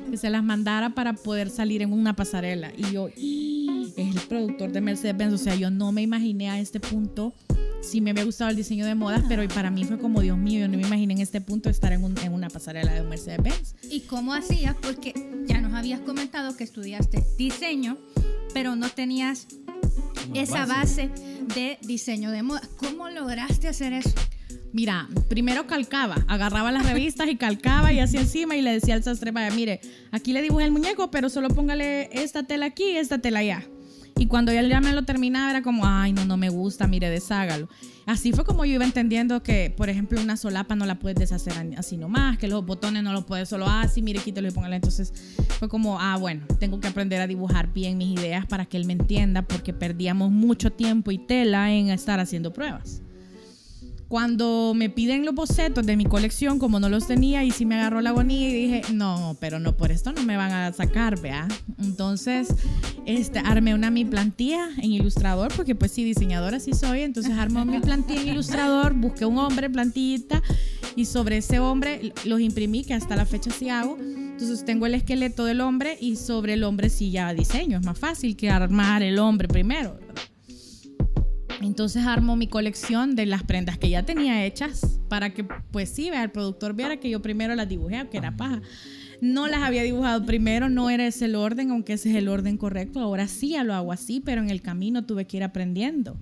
Que 0.10 0.18
se 0.18 0.30
las 0.30 0.44
mandara 0.44 0.90
para 0.92 1.14
poder 1.14 1.50
salir 1.50 1.82
en 1.82 1.94
una 1.94 2.16
pasarela. 2.16 2.72
Y 2.78 2.92
yo, 2.92 3.08
"Ih, 3.16 3.94
es 3.96 4.16
el 4.16 4.22
productor 4.28 4.72
de 4.72 4.82
Mercedes-Benz. 4.82 5.34
O 5.34 5.38
sea, 5.38 5.56
yo 5.56 5.72
no 5.72 5.92
me 5.92 6.02
imaginé 6.02 6.50
a 6.50 6.60
este 6.60 6.80
punto. 6.80 7.34
Sí 7.82 8.00
me 8.02 8.12
había 8.12 8.24
gustado 8.26 8.50
el 8.52 8.56
diseño 8.56 8.86
de 8.86 8.94
modas, 8.94 9.24
pero 9.28 9.48
para 9.48 9.72
mí 9.72 9.86
fue 9.86 9.98
como, 9.98 10.22
Dios 10.22 10.38
mío, 10.38 10.60
yo 10.60 10.68
no 10.68 10.78
me 10.78 10.84
imaginé 10.86 11.14
en 11.16 11.20
este 11.22 11.42
punto 11.42 11.70
estar 11.70 11.92
en, 11.94 12.04
un- 12.04 12.18
en 12.20 12.32
una 12.34 12.50
pasarela 12.50 12.94
de 12.94 13.02
un 13.02 13.10
Mercedes-Benz. 13.10 13.76
¿Y 13.90 14.02
cómo 14.02 14.34
hacías? 14.34 14.76
Porque 14.82 15.14
ya 15.48 15.62
nos 15.62 15.74
habías 15.74 16.00
comentado 16.02 16.56
que 16.56 16.64
estudiaste 16.64 17.24
diseño, 17.38 17.98
pero 18.54 18.76
no 18.76 18.90
tenías 18.90 19.48
Esa 20.34 20.66
base 20.66 21.10
de 21.56 21.78
diseño 21.82 22.32
de 22.32 22.44
moda. 22.44 22.62
¿Cómo 22.78 23.10
lograste 23.10 23.68
hacer 23.68 23.94
eso? 23.94 24.14
Mira, 24.74 25.10
primero 25.28 25.68
calcaba, 25.68 26.16
agarraba 26.28 26.72
las 26.72 26.86
revistas 26.86 27.28
y 27.28 27.36
calcaba 27.36 27.92
y 27.92 28.00
hacía 28.00 28.22
encima 28.22 28.56
y 28.56 28.62
le 28.62 28.72
decía 28.72 28.94
al 28.94 29.04
sastre, 29.04 29.32
vaya, 29.32 29.54
mire, 29.54 29.82
aquí 30.12 30.32
le 30.32 30.42
dibujé 30.42 30.66
el 30.66 30.72
muñeco, 30.72 31.12
pero 31.12 31.30
solo 31.30 31.50
póngale 31.50 32.10
esta 32.24 32.44
tela 32.44 32.68
aquí 32.68 32.84
y 32.92 32.98
esta 32.98 33.18
tela 33.18 33.40
allá. 33.40 33.68
Y 34.22 34.28
cuando 34.28 34.54
ya, 34.54 34.62
ya 34.62 34.82
me 34.82 34.94
lo 34.94 35.02
terminaba 35.02 35.50
era 35.50 35.64
como, 35.64 35.84
ay, 35.84 36.14
no, 36.14 36.26
no 36.26 36.38
me 36.38 36.50
gusta, 36.50 36.86
mire, 36.86 37.10
deshágalo. 37.10 37.68
Así 38.06 38.32
fue 38.32 38.46
como 38.46 38.66
yo 38.66 38.76
iba 38.76 38.86
entendiendo 38.86 39.42
que, 39.42 39.74
por 39.76 39.90
ejemplo, 39.90 40.22
una 40.22 40.38
solapa 40.38 40.76
no 40.76 40.86
la 40.86 41.00
puedes 41.00 41.18
deshacer 41.18 41.54
así 41.76 41.98
nomás, 41.98 42.38
que 42.38 42.48
los 42.48 42.64
botones 42.64 43.02
no 43.02 43.14
los 43.14 43.26
puedes 43.26 43.50
solo 43.50 43.66
así, 43.68 44.04
mire, 44.04 44.20
quítalo 44.20 44.48
y 44.48 44.52
póngale. 44.52 44.76
Entonces 44.76 45.12
fue 45.58 45.68
como, 45.70 46.00
ah, 46.00 46.18
bueno, 46.18 46.46
tengo 46.60 46.80
que 46.80 46.88
aprender 46.88 47.20
a 47.20 47.26
dibujar 47.26 47.74
bien 47.74 47.98
mis 47.98 48.20
ideas 48.20 48.46
para 48.46 48.68
que 48.68 48.78
él 48.78 48.86
me 48.86 48.94
entienda, 48.94 49.42
porque 49.42 49.74
perdíamos 49.74 50.30
mucho 50.30 50.72
tiempo 50.72 51.10
y 51.10 51.18
tela 51.18 51.72
en 51.72 51.90
estar 51.90 52.20
haciendo 52.20 52.54
pruebas. 52.54 53.02
Cuando 54.12 54.74
me 54.76 54.90
piden 54.90 55.24
los 55.24 55.34
bocetos 55.34 55.86
de 55.86 55.96
mi 55.96 56.04
colección, 56.04 56.60
como 56.60 56.82
no 56.82 56.90
los 56.90 57.08
tenía, 57.08 57.46
y 57.46 57.52
sí 57.52 57.66
me 57.66 57.76
agarró 57.76 58.02
la 58.02 58.10
agonía 58.10 58.50
y 58.50 58.54
dije, 58.54 58.82
no, 58.92 59.38
pero 59.40 59.58
no, 59.58 59.78
por 59.78 59.90
esto 59.90 60.12
no 60.12 60.22
me 60.24 60.36
van 60.36 60.52
a 60.52 60.74
sacar, 60.74 61.18
vea. 61.22 61.48
Entonces, 61.80 62.50
este, 63.06 63.40
armé 63.40 63.74
una 63.74 63.90
mi 63.90 64.04
plantilla 64.04 64.68
en 64.80 64.92
Ilustrador, 64.92 65.54
porque 65.56 65.76
pues 65.76 65.94
sí, 65.94 66.04
diseñadora 66.04 66.60
sí 66.60 66.74
soy, 66.74 67.04
entonces 67.04 67.32
armé 67.38 67.64
mi 67.64 67.80
plantilla 67.80 68.22
en 68.24 68.28
Ilustrador, 68.28 68.96
busqué 68.96 69.24
un 69.24 69.38
hombre, 69.38 69.70
plantillita, 69.70 70.44
y 70.98 71.06
sobre 71.06 71.38
ese 71.38 71.60
hombre 71.60 72.12
los 72.26 72.42
imprimí, 72.42 72.84
que 72.84 72.94
hasta 72.94 73.16
la 73.16 73.26
fecha 73.26 73.50
sí 73.50 73.70
hago. 73.70 73.98
Entonces 73.98 74.66
tengo 74.66 74.88
el 74.88 74.96
esqueleto 74.96 75.46
del 75.46 75.62
hombre 75.62 75.98
y 76.02 76.18
sobre 76.18 76.56
el 76.56 76.66
hombre 76.66 76.90
sí 76.90 77.12
ya 77.12 77.34
diseño. 77.34 77.78
Es 77.78 77.86
más 77.86 77.98
fácil 77.98 78.36
que 78.36 78.50
armar 78.50 79.04
el 79.04 79.20
hombre 79.20 79.48
primero. 79.48 79.98
Entonces 81.62 82.06
armo 82.06 82.36
mi 82.36 82.48
colección 82.48 83.16
de 83.16 83.26
las 83.26 83.44
prendas 83.44 83.78
que 83.78 83.90
ya 83.90 84.04
tenía 84.04 84.46
hechas 84.46 85.00
para 85.10 85.34
que, 85.34 85.44
pues 85.44 85.90
sí, 85.90 86.10
vea, 86.10 86.24
el 86.24 86.32
productor 86.32 86.74
viera 86.74 86.98
que 86.98 87.10
yo 87.10 87.22
primero 87.22 87.56
las 87.56 87.70
dibujé, 87.70 88.08
que 88.10 88.18
era 88.18 88.36
paja. 88.36 88.62
No 89.22 89.48
las 89.48 89.62
había 89.62 89.84
dibujado 89.84 90.26
primero, 90.26 90.70
no 90.70 90.90
era 90.90 91.06
ese 91.06 91.26
el 91.26 91.36
orden, 91.36 91.70
aunque 91.70 91.94
ese 91.94 92.10
es 92.10 92.16
el 92.16 92.28
orden 92.28 92.58
correcto. 92.58 93.00
Ahora 93.00 93.28
sí 93.28 93.50
ya 93.50 93.64
lo 93.64 93.76
hago 93.76 93.92
así, 93.92 94.20
pero 94.20 94.42
en 94.42 94.50
el 94.50 94.62
camino 94.62 95.06
tuve 95.06 95.26
que 95.26 95.38
ir 95.38 95.44
aprendiendo. 95.44 96.18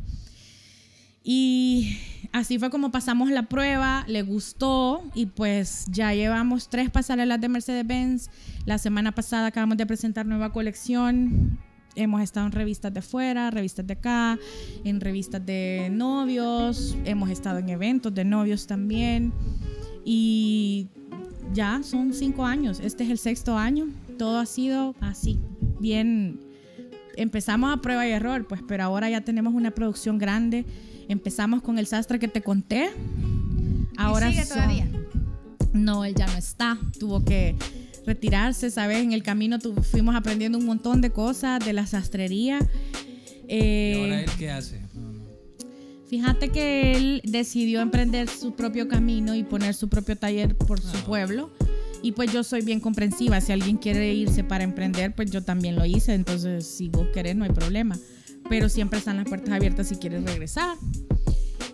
Y 1.23 1.97
así 2.31 2.59
fue 2.59 2.69
como 2.69 2.91
pasamos 2.91 3.29
la 3.29 3.43
prueba, 3.43 4.03
le 4.07 4.21
gustó 4.21 5.03
y 5.13 5.27
pues 5.27 5.85
ya 5.89 6.13
llevamos 6.13 6.69
tres 6.69 6.89
pasarelas 6.89 7.39
de 7.39 7.49
Mercedes-Benz. 7.49 8.29
La 8.65 8.77
semana 8.77 9.13
pasada 9.13 9.47
acabamos 9.47 9.77
de 9.77 9.85
presentar 9.85 10.25
nueva 10.25 10.51
colección. 10.51 11.59
Hemos 11.99 12.21
estado 12.21 12.45
en 12.45 12.53
revistas 12.53 12.93
de 12.93 13.01
fuera, 13.01 13.51
revistas 13.51 13.85
de 13.85 13.93
acá, 13.93 14.39
en 14.85 15.01
revistas 15.01 15.45
de 15.45 15.89
novios, 15.91 16.97
hemos 17.03 17.29
estado 17.29 17.59
en 17.59 17.67
eventos 17.67 18.13
de 18.13 18.23
novios 18.23 18.67
también. 18.67 19.33
Y 20.05 20.87
ya 21.53 21.81
son 21.83 22.13
cinco 22.13 22.45
años, 22.45 22.79
este 22.79 23.03
es 23.03 23.09
el 23.09 23.17
sexto 23.17 23.57
año, 23.57 23.89
todo 24.17 24.39
ha 24.39 24.45
sido 24.45 24.95
así, 25.01 25.39
bien. 25.79 26.39
Empezamos 27.17 27.73
a 27.77 27.81
prueba 27.81 28.07
y 28.07 28.11
error, 28.11 28.47
pues, 28.47 28.61
pero 28.65 28.83
ahora 28.85 29.09
ya 29.09 29.19
tenemos 29.21 29.53
una 29.53 29.71
producción 29.71 30.17
grande. 30.17 30.65
Empezamos 31.09 31.61
con 31.61 31.77
el 31.77 31.85
sastre 31.85 32.17
que 32.17 32.29
te 32.29 32.41
conté. 32.41 32.91
Ahora 33.97 34.29
sigue 34.29 34.45
son- 34.45 34.55
todavía? 34.57 34.87
No, 35.73 36.05
él 36.05 36.15
ya 36.15 36.27
no 36.27 36.37
está. 36.37 36.77
Tuvo 36.97 37.25
que 37.25 37.57
retirarse, 38.09 38.69
¿sabes? 38.71 38.97
En 38.97 39.13
el 39.13 39.23
camino 39.23 39.59
tu- 39.59 39.73
fuimos 39.83 40.15
aprendiendo 40.15 40.57
un 40.57 40.65
montón 40.65 40.99
de 41.01 41.11
cosas 41.11 41.63
de 41.63 41.73
la 41.73 41.85
sastrería. 41.85 42.59
¿Y 42.61 43.45
Eh, 43.47 44.01
ahora 44.01 44.21
él 44.21 44.29
qué 44.37 44.51
hace? 44.51 44.79
No, 44.93 45.11
no. 45.13 45.19
Fíjate 46.09 46.49
que 46.49 46.93
él 46.97 47.21
decidió 47.23 47.81
emprender 47.81 48.27
su 48.29 48.55
propio 48.55 48.87
camino 48.87 49.35
y 49.35 49.43
poner 49.43 49.73
su 49.75 49.87
propio 49.89 50.15
taller 50.17 50.55
por 50.55 50.81
su 50.81 50.97
pueblo. 51.05 51.51
Y 52.01 52.13
pues 52.13 52.31
yo 52.31 52.43
soy 52.43 52.61
bien 52.61 52.79
comprensiva. 52.79 53.39
Si 53.41 53.51
alguien 53.51 53.77
quiere 53.77 54.13
irse 54.13 54.43
para 54.43 54.63
emprender, 54.63 55.13
pues 55.13 55.29
yo 55.31 55.43
también 55.43 55.75
lo 55.75 55.85
hice. 55.85 56.13
Entonces, 56.13 56.65
si 56.65 56.89
vos 56.89 57.07
querés, 57.13 57.35
no 57.35 57.43
hay 57.43 57.51
problema. 57.51 57.97
Pero 58.49 58.69
siempre 58.69 58.99
están 58.99 59.17
las 59.17 59.27
puertas 59.27 59.51
abiertas 59.53 59.87
si 59.89 59.95
quieres 59.97 60.23
regresar. 60.23 60.77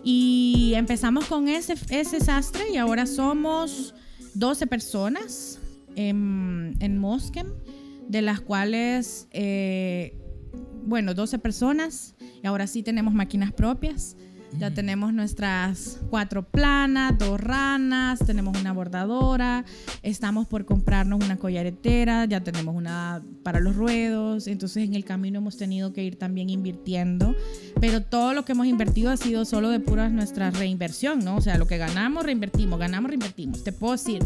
Y 0.04 0.72
empezamos 0.76 1.24
con 1.26 1.48
ese, 1.48 1.74
ese 1.90 2.20
sastre 2.20 2.64
y 2.72 2.76
ahora 2.76 3.06
somos 3.06 3.94
12 4.34 4.66
personas 4.66 5.58
en, 5.96 6.74
en 6.80 6.98
de 8.08 8.22
las 8.22 8.40
cuales, 8.40 9.28
eh, 9.32 10.16
bueno, 10.84 11.14
12 11.14 11.38
personas 11.38 12.14
y 12.42 12.46
ahora 12.46 12.66
sí 12.66 12.82
tenemos 12.82 13.12
máquinas 13.12 13.52
propias. 13.52 14.16
Ya 14.58 14.72
tenemos 14.72 15.12
nuestras 15.12 15.98
cuatro 16.08 16.42
planas, 16.42 17.18
dos 17.18 17.38
ranas, 17.38 18.20
tenemos 18.20 18.58
una 18.58 18.72
bordadora, 18.72 19.64
estamos 20.02 20.46
por 20.46 20.64
comprarnos 20.64 21.22
una 21.22 21.36
collaretera, 21.36 22.24
ya 22.24 22.42
tenemos 22.42 22.74
una 22.74 23.22
para 23.42 23.60
los 23.60 23.76
ruedos, 23.76 24.46
entonces 24.46 24.84
en 24.84 24.94
el 24.94 25.04
camino 25.04 25.38
hemos 25.38 25.58
tenido 25.58 25.92
que 25.92 26.02
ir 26.04 26.16
también 26.16 26.48
invirtiendo, 26.48 27.34
pero 27.80 28.02
todo 28.02 28.32
lo 28.32 28.44
que 28.44 28.52
hemos 28.52 28.66
invertido 28.66 29.10
ha 29.10 29.16
sido 29.16 29.44
solo 29.44 29.68
de 29.68 29.78
pura 29.78 30.08
nuestra 30.08 30.50
reinversión, 30.50 31.24
¿no? 31.24 31.36
O 31.36 31.40
sea, 31.42 31.58
lo 31.58 31.66
que 31.66 31.76
ganamos, 31.76 32.24
reinvertimos, 32.24 32.78
ganamos, 32.78 33.10
reinvertimos. 33.10 33.62
Te 33.62 33.72
puedo 33.72 33.92
decir 33.92 34.24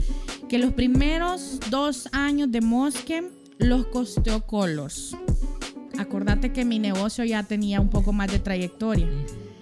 que 0.48 0.58
los 0.58 0.72
primeros 0.72 1.58
dos 1.70 2.08
años 2.12 2.52
de 2.52 2.60
Mosque 2.60 3.24
los 3.58 3.86
costeó 3.86 4.46
Colors. 4.46 5.16
Acordate 5.98 6.52
que 6.52 6.64
mi 6.64 6.78
negocio 6.78 7.24
ya 7.24 7.42
tenía 7.42 7.80
un 7.80 7.90
poco 7.90 8.12
más 8.12 8.30
de 8.30 8.38
trayectoria. 8.38 9.06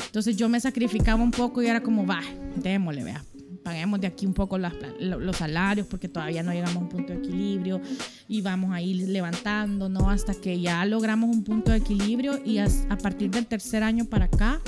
Entonces 0.09 0.37
yo 0.37 0.49
me 0.49 0.59
sacrificaba 0.59 1.23
un 1.23 1.31
poco 1.31 1.62
y 1.62 1.66
era 1.66 1.83
como, 1.83 2.07
va, 2.07 2.21
démosle, 2.57 3.04
vea. 3.04 3.25
Paguemos 3.63 4.00
de 4.00 4.06
aquí 4.06 4.25
un 4.25 4.33
poco 4.33 4.56
las 4.56 4.73
los 4.98 5.37
salarios 5.37 5.87
porque 5.87 6.09
todavía 6.09 6.42
no 6.42 6.52
llegamos 6.52 6.77
a 6.77 6.79
un 6.79 6.88
punto 6.88 7.13
de 7.13 7.19
equilibrio 7.19 7.83
y 8.27 8.40
vamos 8.40 8.73
a 8.73 8.81
ir 8.81 9.06
levantando, 9.09 9.90
¿no? 9.90 10.09
Hasta 10.09 10.35
que 10.35 10.59
ya 10.59 10.83
logramos 10.87 11.29
un 11.29 11.44
punto 11.44 11.73
de 11.73 11.79
equilibrio 11.79 12.40
y 12.42 12.59
a 12.59 12.67
partir 13.02 13.31
del 13.31 13.44
tercer 13.44 13.83
año 13.83 14.06
para 14.06 14.25
acá, 14.25 14.63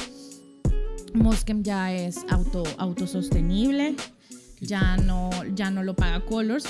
Mosquem 1.14 1.62
ya 1.62 1.92
es 1.92 2.18
auto, 2.28 2.62
autosostenible. 2.76 3.96
Ya 4.60 4.98
no, 4.98 5.30
ya 5.54 5.70
no 5.70 5.82
lo 5.82 5.96
paga 5.96 6.20
Colors. 6.26 6.66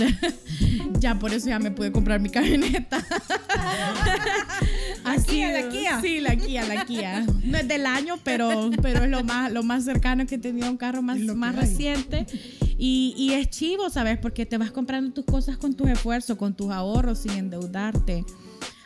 ya 1.01 1.19
por 1.19 1.33
eso 1.33 1.49
ya 1.49 1.59
me 1.59 1.73
pude 1.73 1.91
comprar 1.91 2.21
mi 2.21 2.29
camioneta. 2.31 3.05
Así 5.05 5.27
Kia, 5.27 5.53
la 5.53 5.69
Kia. 5.69 6.01
Sí, 6.01 6.21
la 6.21 6.37
Kia, 6.37 6.65
la 6.67 6.85
Kia. 6.85 7.27
No 7.45 7.59
es 7.59 7.69
del 7.69 7.87
año, 7.87 8.17
pero, 8.23 8.71
pero 8.83 9.05
es 9.05 9.11
lo 9.11 9.25
más, 9.25 9.53
lo 9.53 9.63
más 9.63 9.85
cercano 9.85 10.27
que 10.27 10.37
he 10.37 10.39
tenido 10.39 10.67
a 10.67 10.71
un 10.71 10.77
carro 10.77 11.03
más, 11.03 11.19
más 11.19 11.55
hay. 11.55 11.61
reciente. 11.61 12.27
Y, 12.79 13.15
y 13.17 13.33
es 13.33 13.51
chivo, 13.51 13.91
¿sabes? 13.91 14.19
Porque 14.19 14.47
te 14.47 14.57
vas 14.59 14.71
comprando 14.71 15.13
tus 15.13 15.25
cosas 15.25 15.57
con 15.57 15.75
tus 15.75 15.89
esfuerzos, 15.91 16.37
con 16.37 16.55
tus 16.55 16.71
ahorros, 16.71 17.19
sin 17.21 17.33
endeudarte. 17.33 18.25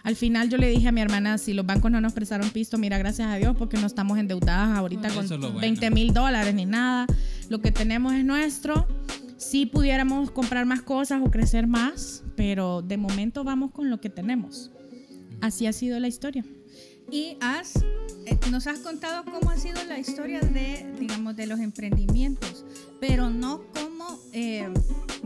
Al 0.02 0.16
final 0.16 0.50
yo 0.50 0.58
le 0.58 0.68
dije 0.68 0.88
a 0.88 0.92
mi 0.92 1.00
hermana, 1.00 1.38
si 1.38 1.54
los 1.54 1.64
bancos 1.64 1.90
no 1.90 1.98
nos 2.00 2.12
prestaron 2.12 2.50
pisto, 2.50 2.76
mira, 2.76 2.98
gracias 2.98 3.26
a 3.28 3.36
Dios, 3.36 3.56
porque 3.56 3.78
no 3.78 3.86
estamos 3.86 4.18
endeudadas 4.18 4.76
ahorita 4.76 5.08
con 5.08 5.26
bueno. 5.26 5.54
20 5.58 5.90
mil 5.90 6.12
dólares 6.12 6.54
ni 6.54 6.66
nada. 6.66 7.06
Lo 7.48 7.60
que 7.60 7.72
tenemos 7.72 8.12
es 8.12 8.24
nuestro. 8.24 8.86
sí 9.38 9.64
pudiéramos 9.64 10.30
comprar 10.30 10.66
más 10.66 10.82
cosas 10.82 11.22
o 11.24 11.30
crecer 11.30 11.66
más, 11.66 12.22
pero 12.36 12.82
de 12.82 12.98
momento 12.98 13.44
vamos 13.44 13.70
con 13.70 13.88
lo 13.88 14.00
que 14.00 14.10
tenemos. 14.10 14.70
Así 15.44 15.66
ha 15.66 15.74
sido 15.74 16.00
la 16.00 16.08
historia. 16.08 16.42
Y 17.10 17.36
has, 17.42 17.74
eh, 18.24 18.38
nos 18.50 18.66
has 18.66 18.78
contado 18.78 19.26
cómo 19.30 19.50
ha 19.50 19.58
sido 19.58 19.84
la 19.84 19.98
historia 19.98 20.40
de, 20.40 20.90
digamos, 20.98 21.36
de 21.36 21.46
los 21.46 21.60
emprendimientos, 21.60 22.64
pero 22.98 23.28
no 23.28 23.62
cómo 23.74 24.18
eh, 24.32 24.72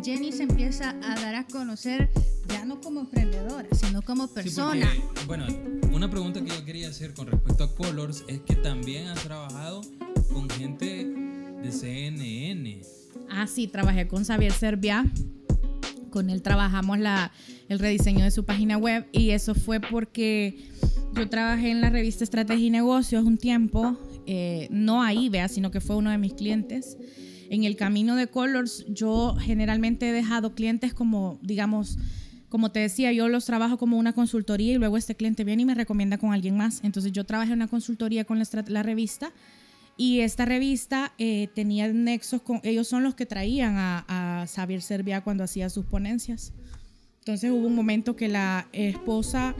Jenny 0.02 0.32
se 0.32 0.42
empieza 0.42 0.90
a 1.04 1.14
dar 1.20 1.36
a 1.36 1.46
conocer 1.46 2.08
ya 2.48 2.64
no 2.64 2.80
como 2.80 2.98
emprendedora, 2.98 3.68
sino 3.80 4.02
como 4.02 4.26
Sí, 4.26 4.32
persona. 4.34 4.90
porque, 5.04 5.24
bueno, 5.26 5.46
una 5.92 6.10
pregunta 6.10 6.40
que 6.42 6.48
yo 6.50 6.64
quería 6.64 6.88
hacer 6.88 7.14
con 7.14 7.28
respecto 7.28 7.62
a 7.62 7.72
Colors 7.76 8.24
es 8.26 8.40
que 8.40 8.56
también 8.56 9.06
has 9.06 9.22
trabajado 9.22 9.82
con 10.32 10.50
gente 10.50 11.06
de 11.62 11.70
CNN. 11.70 12.82
Ah, 13.30 13.46
sí, 13.46 13.68
trabajé 13.68 14.08
con 14.08 14.24
Xavier 14.24 14.52
Servia. 14.52 15.06
Con 16.10 16.30
él 16.30 16.42
trabajamos 16.42 16.98
la, 16.98 17.32
el 17.68 17.78
rediseño 17.78 18.24
de 18.24 18.30
su 18.30 18.44
página 18.44 18.76
web 18.76 19.06
y 19.12 19.30
eso 19.30 19.54
fue 19.54 19.80
porque 19.80 20.68
yo 21.14 21.28
trabajé 21.28 21.70
en 21.70 21.80
la 21.80 21.90
revista 21.90 22.24
Estrategia 22.24 22.66
y 22.66 22.70
Negocios 22.70 23.24
un 23.24 23.38
tiempo, 23.38 23.96
eh, 24.26 24.68
no 24.70 25.02
ahí, 25.02 25.28
vea, 25.28 25.48
sino 25.48 25.70
que 25.70 25.80
fue 25.80 25.96
uno 25.96 26.10
de 26.10 26.18
mis 26.18 26.34
clientes. 26.34 26.96
En 27.50 27.64
el 27.64 27.76
camino 27.76 28.14
de 28.14 28.26
Colors 28.26 28.84
yo 28.88 29.34
generalmente 29.40 30.10
he 30.10 30.12
dejado 30.12 30.54
clientes 30.54 30.92
como, 30.92 31.38
digamos, 31.42 31.98
como 32.48 32.70
te 32.70 32.80
decía, 32.80 33.12
yo 33.12 33.28
los 33.28 33.44
trabajo 33.44 33.76
como 33.76 33.98
una 33.98 34.12
consultoría 34.12 34.72
y 34.72 34.78
luego 34.78 34.96
este 34.96 35.14
cliente 35.14 35.44
viene 35.44 35.62
y 35.62 35.66
me 35.66 35.74
recomienda 35.74 36.18
con 36.18 36.32
alguien 36.32 36.56
más. 36.56 36.80
Entonces 36.82 37.12
yo 37.12 37.24
trabajé 37.24 37.52
en 37.52 37.58
una 37.58 37.68
consultoría 37.68 38.24
con 38.24 38.38
la, 38.38 38.82
revista 38.82 39.32
y 39.98 40.20
esta 40.20 40.46
revista 40.46 41.12
eh, 41.18 41.48
tenía 41.54 41.92
nexos 41.92 42.40
con, 42.40 42.60
ellos 42.62 42.88
son 42.88 43.02
los 43.02 43.14
que 43.14 43.26
traían 43.26 43.76
a, 43.76 44.04
a 44.08 44.46
Xavier 44.46 44.80
Servia 44.80 45.22
cuando 45.22 45.44
hacía 45.44 45.68
sus 45.68 45.84
ponencias. 45.84 46.54
Entonces 47.18 47.50
hubo 47.50 47.66
un 47.66 47.74
momento 47.74 48.16
que 48.16 48.28
la 48.28 48.68
esposa 48.72 49.54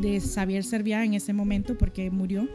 de 0.00 0.20
Xavier 0.20 0.64
Servia 0.64 1.04
en 1.04 1.14
ese 1.14 1.32
momento, 1.32 1.78
porque 1.78 2.10
murió, 2.10 2.48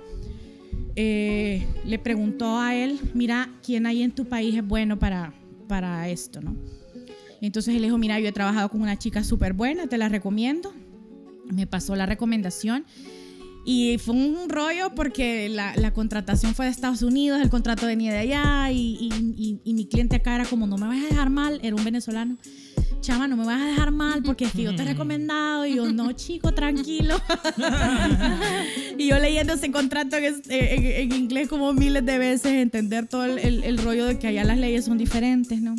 eh, 0.95 1.65
le 1.85 1.97
preguntó 1.99 2.59
a 2.59 2.75
él, 2.75 2.99
mira, 3.13 3.49
¿quién 3.63 3.85
hay 3.85 4.03
en 4.03 4.11
tu 4.11 4.25
país 4.25 4.55
es 4.55 4.67
bueno 4.67 4.99
para, 4.99 5.33
para 5.67 6.09
esto? 6.09 6.41
¿no? 6.41 6.55
Entonces 7.41 7.75
él 7.75 7.81
dijo, 7.81 7.97
mira, 7.97 8.19
yo 8.19 8.27
he 8.27 8.31
trabajado 8.33 8.69
con 8.69 8.81
una 8.81 8.99
chica 8.99 9.23
súper 9.23 9.53
buena, 9.53 9.87
te 9.87 9.97
la 9.97 10.09
recomiendo. 10.09 10.73
Me 11.45 11.65
pasó 11.65 11.95
la 11.95 12.05
recomendación. 12.05 12.85
Y 13.65 13.97
fue 13.99 14.15
un 14.15 14.49
rollo 14.49 14.95
porque 14.95 15.47
la, 15.49 15.75
la 15.75 15.91
contratación 15.93 16.55
fue 16.55 16.65
de 16.65 16.71
Estados 16.71 17.01
Unidos, 17.03 17.39
el 17.41 17.49
contrato 17.49 17.85
venía 17.85 18.11
de 18.11 18.19
allá 18.19 18.71
y, 18.71 18.97
y- 18.99 19.33
y- 19.37 19.61
y 19.63 19.73
mi 19.73 19.85
cliente 19.87 20.15
acá 20.15 20.33
era 20.35 20.45
como, 20.45 20.65
no 20.65 20.77
me 20.77 20.87
vas 20.87 20.97
a 20.97 21.07
dejar 21.07 21.29
mal, 21.29 21.59
era 21.61 21.75
un 21.75 21.83
venezolano. 21.83 22.37
Chama, 23.01 23.27
no 23.29 23.37
me 23.37 23.45
vas 23.45 23.61
a 23.61 23.65
dejar 23.65 23.91
mal 23.91 24.23
porque 24.23 24.43
es 24.45 24.51
que 24.51 24.63
yo 24.63 24.75
te 24.75 24.81
he 24.81 24.85
recomendado. 24.85 25.65
Y 25.65 25.75
yo, 25.75 25.91
no, 25.91 26.11
chico, 26.13 26.53
tranquilo. 26.53 27.15
y 28.97 29.07
yo 29.07 29.19
leyendo 29.19 29.53
ese 29.53 29.71
contrato 29.71 30.17
en, 30.17 30.23
es- 30.25 30.41
en- 30.49 30.85
en 30.85 31.11
inglés 31.13 31.47
como 31.47 31.71
miles 31.73 32.05
de 32.05 32.17
veces, 32.17 32.51
entender 32.53 33.07
todo 33.07 33.25
el, 33.25 33.37
el- 33.39 33.63
el 33.63 33.77
rollo 33.77 34.05
de 34.05 34.19
que 34.19 34.27
allá 34.27 34.43
las 34.43 34.57
leyes 34.57 34.85
son 34.85 34.97
diferentes, 34.97 35.61
¿no? 35.61 35.75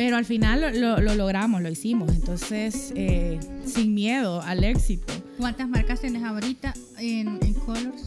Pero 0.00 0.16
al 0.16 0.24
final 0.24 0.62
lo, 0.62 0.70
lo- 0.70 0.98
lo 1.02 1.14
logramos, 1.14 1.60
lo 1.60 1.68
hicimos. 1.68 2.10
Entonces, 2.16 2.90
eh, 2.96 3.38
sin 3.66 3.92
miedo 3.92 4.40
al 4.40 4.64
éxito. 4.64 5.12
¿Cuántas 5.36 5.68
marcas 5.68 6.00
tienes 6.00 6.22
ahorita 6.22 6.72
en, 6.96 7.38
en 7.42 7.52
Colors? 7.52 8.04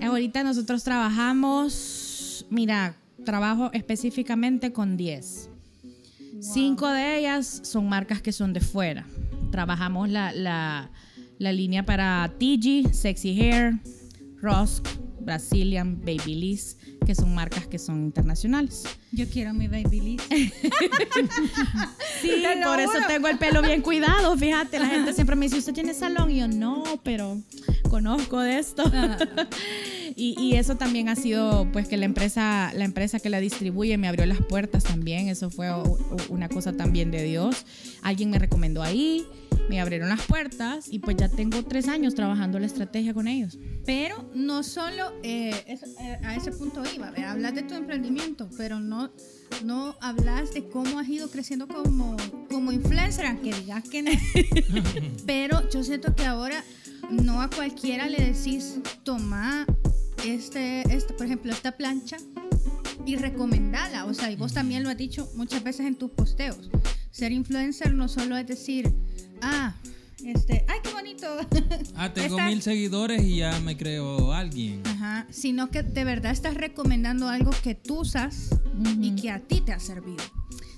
Ahorita 0.00 0.44
nosotros 0.44 0.84
trabajamos, 0.84 2.46
mira, 2.48 2.94
trabajo 3.24 3.70
específicamente 3.72 4.72
con 4.72 4.96
10. 4.96 5.50
Cinco 6.40 6.86
de 6.88 7.18
ellas 7.18 7.60
son 7.64 7.88
marcas 7.88 8.22
que 8.22 8.30
son 8.30 8.52
de 8.52 8.60
fuera. 8.60 9.04
Trabajamos 9.50 10.08
la, 10.10 10.30
la- 10.32 10.92
la 11.38 11.52
línea 11.52 11.84
para 11.84 12.32
TG, 12.38 12.94
Sexy 12.94 13.30
Hair, 13.40 13.80
Rosk, 14.40 14.86
Brazilian, 15.22 16.00
Babyliss, 16.00 16.76
que 17.10 17.14
son 17.16 17.34
marcas 17.34 17.66
que 17.66 17.80
son 17.80 18.04
internacionales. 18.04 18.84
Yo 19.10 19.28
quiero 19.28 19.52
mi 19.52 19.66
Babyliss. 19.66 20.22
Sí, 22.22 22.44
por 22.64 22.78
eso 22.78 22.92
tengo 23.08 23.28
el 23.28 23.38
pelo 23.38 23.62
bien 23.62 23.80
cuidado, 23.80 24.36
fíjate, 24.36 24.78
la 24.78 24.88
gente 24.88 25.14
siempre 25.14 25.34
me 25.36 25.46
dice, 25.46 25.56
¿usted 25.58 25.72
tiene 25.72 25.94
salón? 25.94 26.30
Y 26.30 26.40
yo, 26.40 26.48
no, 26.48 26.84
pero 27.02 27.40
conozco 27.88 28.40
de 28.40 28.58
esto. 28.58 28.84
y, 30.16 30.38
y 30.38 30.56
eso 30.56 30.76
también 30.76 31.08
ha 31.08 31.16
sido, 31.16 31.66
pues, 31.72 31.88
que 31.88 31.96
la 31.96 32.04
empresa, 32.04 32.72
la 32.74 32.84
empresa 32.84 33.20
que 33.20 33.30
la 33.30 33.40
distribuye 33.40 33.96
me 33.96 34.06
abrió 34.06 34.26
las 34.26 34.42
puertas 34.42 34.84
también, 34.84 35.28
eso 35.28 35.50
fue 35.50 35.70
una 36.28 36.50
cosa 36.50 36.74
también 36.74 37.10
de 37.10 37.24
Dios. 37.24 37.64
Alguien 38.02 38.28
me 38.30 38.38
recomendó 38.38 38.82
ahí, 38.82 39.26
me 39.70 39.80
abrieron 39.80 40.08
las 40.08 40.22
puertas 40.22 40.88
y 40.90 40.98
pues 40.98 41.16
ya 41.16 41.28
tengo 41.28 41.64
tres 41.64 41.86
años 41.86 42.16
trabajando 42.16 42.58
la 42.58 42.66
estrategia 42.66 43.14
con 43.14 43.28
ellos. 43.28 43.56
Pero 43.86 44.28
no 44.34 44.64
solo 44.64 45.12
eh, 45.22 45.62
eso, 45.68 45.86
eh, 46.00 46.18
a 46.24 46.34
ese 46.34 46.50
punto 46.50 46.82
iba, 46.92 47.12
hablas 47.30 47.54
de 47.54 47.62
tu 47.62 47.74
emprendimiento, 47.74 48.50
pero 48.58 48.80
no, 48.80 49.12
no 49.64 49.94
hablas 50.00 50.52
de 50.52 50.68
cómo 50.68 50.98
has 50.98 51.08
ido 51.08 51.30
creciendo 51.30 51.68
como, 51.68 52.16
como 52.50 52.72
influencer, 52.72 53.26
aunque 53.26 53.54
digas 53.54 53.88
que 53.88 54.02
no. 54.02 54.10
pero 55.26 55.70
yo 55.70 55.84
siento 55.84 56.16
que 56.16 56.24
ahora 56.24 56.64
no 57.08 57.40
a 57.40 57.48
cualquiera 57.48 58.08
le 58.08 58.18
decís, 58.18 58.80
toma 59.04 59.66
este, 60.26 60.82
este, 60.92 61.14
por 61.14 61.26
ejemplo, 61.26 61.52
esta 61.52 61.76
plancha 61.76 62.16
y 63.06 63.14
recomendala. 63.16 64.06
O 64.06 64.14
sea, 64.14 64.32
y 64.32 64.36
vos 64.36 64.52
también 64.52 64.82
lo 64.82 64.90
has 64.90 64.96
dicho 64.96 65.30
muchas 65.36 65.62
veces 65.62 65.86
en 65.86 65.94
tus 65.94 66.10
posteos. 66.10 66.70
Ser 67.12 67.30
influencer 67.30 67.94
no 67.94 68.08
solo 68.08 68.36
es 68.36 68.46
decir, 68.46 68.92
ah, 69.42 69.74
este, 70.24 70.64
ay, 70.68 70.78
qué 70.82 70.90
bonito. 70.92 71.26
Ah, 71.96 72.12
tengo 72.12 72.36
Esta- 72.38 72.46
mil 72.48 72.62
seguidores 72.62 73.22
y 73.22 73.36
ya 73.38 73.58
me 73.60 73.76
creo 73.76 74.32
alguien. 74.32 74.82
Ajá, 74.86 75.26
sino 75.30 75.70
que 75.70 75.82
de 75.82 76.04
verdad 76.04 76.32
estás 76.32 76.54
recomendando 76.54 77.28
algo 77.28 77.50
que 77.62 77.74
tú 77.74 78.00
usas 78.00 78.50
y 79.00 79.14
que 79.16 79.30
a 79.30 79.40
ti 79.40 79.60
te 79.60 79.72
ha 79.72 79.80
servido. 79.80 80.22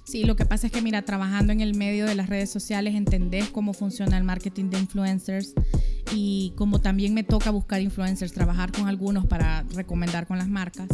Sí, 0.05 0.25
lo 0.25 0.35
que 0.37 0.45
pasa 0.45 0.67
es 0.67 0.73
que, 0.73 0.83
mira, 0.83 1.03
trabajando 1.03 1.53
en 1.53 1.61
el 1.61 1.75
medio 1.75 2.07
de 2.07 2.15
las 2.17 2.29
redes 2.29 2.51
sociales, 2.51 2.95
entendés 2.97 3.49
cómo 3.51 3.73
funciona 3.73 4.19
el 4.19 4.25
marketing 4.25 4.69
de 4.71 4.81
influencers 4.81 5.55
y 6.15 6.53
como 6.57 6.81
también 6.81 7.15
me 7.15 7.25
toca 7.25 7.51
buscar 7.51 7.81
influencers, 7.81 8.33
trabajar 8.33 8.73
con 8.73 8.89
algunos 8.89 9.27
para 9.27 9.63
recomendar 9.75 10.27
con 10.27 10.39
las 10.39 10.49
marcas, 10.49 10.89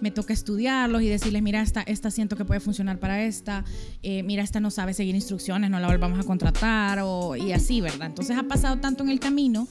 me 0.00 0.10
toca 0.10 0.32
estudiarlos 0.32 1.02
y 1.02 1.08
decirles, 1.08 1.42
mira, 1.42 1.62
esta, 1.62 1.82
esta 1.82 2.10
siento 2.10 2.36
que 2.36 2.44
puede 2.44 2.60
funcionar 2.60 2.98
para 2.98 3.22
esta, 3.22 3.64
eh, 4.02 4.22
mira, 4.22 4.42
esta 4.42 4.60
no 4.60 4.70
sabe 4.70 4.94
seguir 4.94 5.14
instrucciones, 5.14 5.70
no 5.70 5.78
la 5.80 5.88
volvamos 5.88 6.18
a 6.18 6.24
contratar 6.24 7.00
o, 7.02 7.36
y 7.36 7.52
así, 7.52 7.80
¿verdad? 7.80 8.06
Entonces 8.06 8.36
ha 8.36 8.44
pasado 8.44 8.78
tanto 8.78 9.02
en 9.04 9.10
el 9.10 9.20
camino 9.20 9.68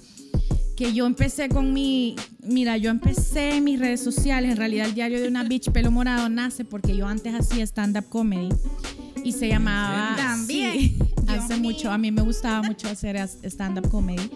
que 0.76 0.94
yo 0.94 1.06
empecé 1.06 1.50
con 1.50 1.74
mi, 1.74 2.16
mira, 2.42 2.78
yo 2.78 2.90
empecé 2.90 3.58
en 3.58 3.66
mis 3.66 3.80
redes 3.80 4.02
sociales, 4.02 4.52
en 4.52 4.58
realidad 4.58 4.88
el 4.88 4.94
diario 4.94 5.22
de 5.22 5.28
una 5.28 5.44
bitch 5.44 5.72
pelo 5.72 5.92
morado 5.92 6.30
nace 6.30 6.64
porque 6.64 6.96
yo 6.96 7.06
antes 7.06 7.34
hacía 7.36 7.64
stand-up 7.66 8.08
comedy 8.08 8.50
y 9.24 9.34
se 9.34 9.50
llamaba... 9.50 10.16
También. 10.16 10.74
Sí, 10.74 10.98
hace 11.28 11.56
mío. 11.56 11.72
mucho, 11.72 11.92
a 11.92 11.98
mí 11.98 12.12
me 12.12 12.22
gustaba 12.22 12.62
mucho 12.62 12.88
hacer 12.88 13.18
stand-up 13.18 13.90
comedy 13.90 14.30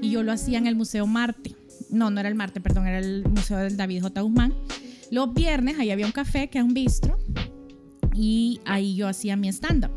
y 0.00 0.10
yo 0.10 0.22
lo 0.22 0.32
hacía 0.32 0.58
en 0.58 0.66
el 0.66 0.76
Museo 0.76 1.06
Marte. 1.06 1.54
No, 1.90 2.10
no 2.10 2.20
era 2.20 2.28
el 2.28 2.34
Marte, 2.34 2.60
perdón, 2.60 2.86
era 2.86 2.98
el 2.98 3.24
Museo 3.28 3.58
del 3.58 3.76
David 3.76 4.02
J. 4.02 4.20
Guzmán. 4.20 4.54
Los 5.10 5.32
viernes 5.32 5.78
ahí 5.78 5.90
había 5.90 6.06
un 6.06 6.12
café 6.12 6.48
que 6.48 6.58
es 6.58 6.64
un 6.64 6.74
bistro 6.74 7.18
y 8.14 8.60
ahí 8.64 8.94
yo 8.94 9.08
hacía 9.08 9.36
mi 9.36 9.48
stand-up. 9.48 9.92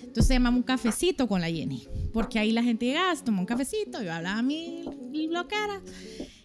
Entonces 0.00 0.26
se 0.26 0.34
llamaba 0.34 0.56
un 0.56 0.62
cafecito 0.62 1.28
con 1.28 1.40
la 1.40 1.48
Jenny, 1.48 1.86
porque 2.12 2.38
ahí 2.38 2.50
la 2.50 2.62
gente 2.62 2.86
llegaba, 2.86 3.14
se 3.14 3.22
tomaba 3.22 3.42
un 3.42 3.46
cafecito, 3.46 4.02
yo 4.02 4.12
hablaba 4.12 4.42
mi, 4.42 4.84
mi 5.10 5.28
loquera 5.28 5.80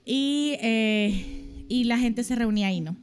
y, 0.05 0.55
eh, 0.61 1.65
y 1.69 1.85
la 1.85 1.97
gente 1.97 2.23
se 2.23 2.35
reunía 2.35 2.67
ahí, 2.67 2.81
¿no? 2.81 2.97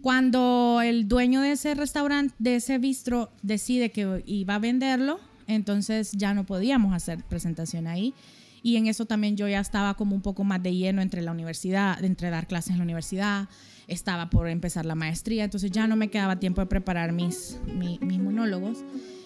Cuando 0.00 0.80
el 0.82 1.06
dueño 1.06 1.42
de 1.42 1.52
ese 1.52 1.74
restaurante, 1.74 2.34
de 2.40 2.56
ese 2.56 2.78
bistro, 2.78 3.30
decide 3.42 3.92
que 3.92 4.24
iba 4.26 4.56
a 4.56 4.58
venderlo, 4.58 5.20
entonces 5.46 6.10
ya 6.12 6.34
no 6.34 6.44
podíamos 6.44 6.92
hacer 6.92 7.22
presentación 7.24 7.86
ahí. 7.86 8.14
Y 8.62 8.76
en 8.76 8.86
eso 8.86 9.06
también 9.06 9.36
yo 9.36 9.48
ya 9.48 9.60
estaba 9.60 9.94
como 9.94 10.14
un 10.14 10.22
poco 10.22 10.44
más 10.44 10.62
de 10.62 10.74
lleno 10.74 11.02
entre 11.02 11.20
la 11.22 11.32
universidad, 11.32 12.02
entre 12.04 12.30
dar 12.30 12.46
clases 12.46 12.70
en 12.72 12.78
la 12.78 12.84
universidad, 12.84 13.48
estaba 13.88 14.30
por 14.30 14.48
empezar 14.48 14.86
la 14.86 14.94
maestría, 14.94 15.44
entonces 15.44 15.70
ya 15.72 15.86
no 15.88 15.96
me 15.96 16.08
quedaba 16.08 16.38
tiempo 16.38 16.60
de 16.60 16.66
preparar 16.68 17.12
mis, 17.12 17.58
mi- 17.76 17.98
mis 18.00 18.18
monólogos. 18.20 18.78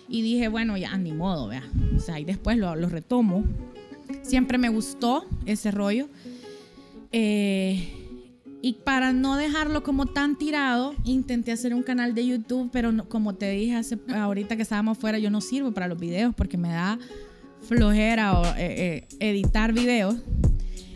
Y 0.09 0.23
dije, 0.23 0.49
bueno, 0.49 0.77
ya 0.77 0.97
ni 0.97 1.13
modo, 1.13 1.49
vea. 1.49 1.65
O 1.97 2.01
sea, 2.01 2.19
y 2.21 2.25
después 2.25 2.57
lo, 2.57 2.75
lo 2.77 2.89
retomo. 2.89 3.45
Siempre 4.23 4.57
me 4.57 4.69
gustó 4.69 5.27
ese 5.47 5.71
rollo. 5.73 6.09
Eh, 7.13 7.93
y 8.63 8.73
para 8.85 9.13
no 9.13 9.37
dejarlo 9.37 9.83
como 9.83 10.07
tan 10.07 10.37
tirado, 10.37 10.95
intenté 11.05 11.53
hacer 11.53 11.75
un 11.75 11.83
canal 11.83 12.15
de 12.15 12.27
YouTube, 12.27 12.71
pero 12.73 12.91
no- 12.93 13.09
como 13.09 13.35
te 13.35 13.51
dije 13.51 13.77
hace, 13.77 13.99
ahorita 14.15 14.57
que 14.57 14.63
estábamos 14.63 14.99
fuera, 14.99 15.19
yo 15.19 15.31
no 15.31 15.41
sirvo 15.41 15.73
para 15.73 15.89
los 15.89 15.99
videos 15.99 16.35
porque 16.35 16.57
me 16.57 16.69
da 16.71 16.99
flojera 17.63 18.39
o, 18.39 18.45
eh, 18.57 19.07
eh, 19.09 19.09
editar 19.21 19.73
videos. 19.73 20.17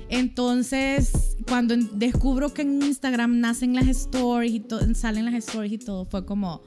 Entonces, 0.08 1.36
cuando 1.46 1.76
descubro 1.76 2.52
que 2.52 2.62
en 2.62 2.82
Instagram 2.82 3.40
nacen 3.40 3.74
las 3.74 3.86
stories 3.86 4.52
y 4.52 4.94
salen 4.94 5.24
las 5.24 5.34
stories 5.34 5.72
y 5.72 5.78
todo, 5.78 6.04
fue 6.04 6.26
como, 6.26 6.62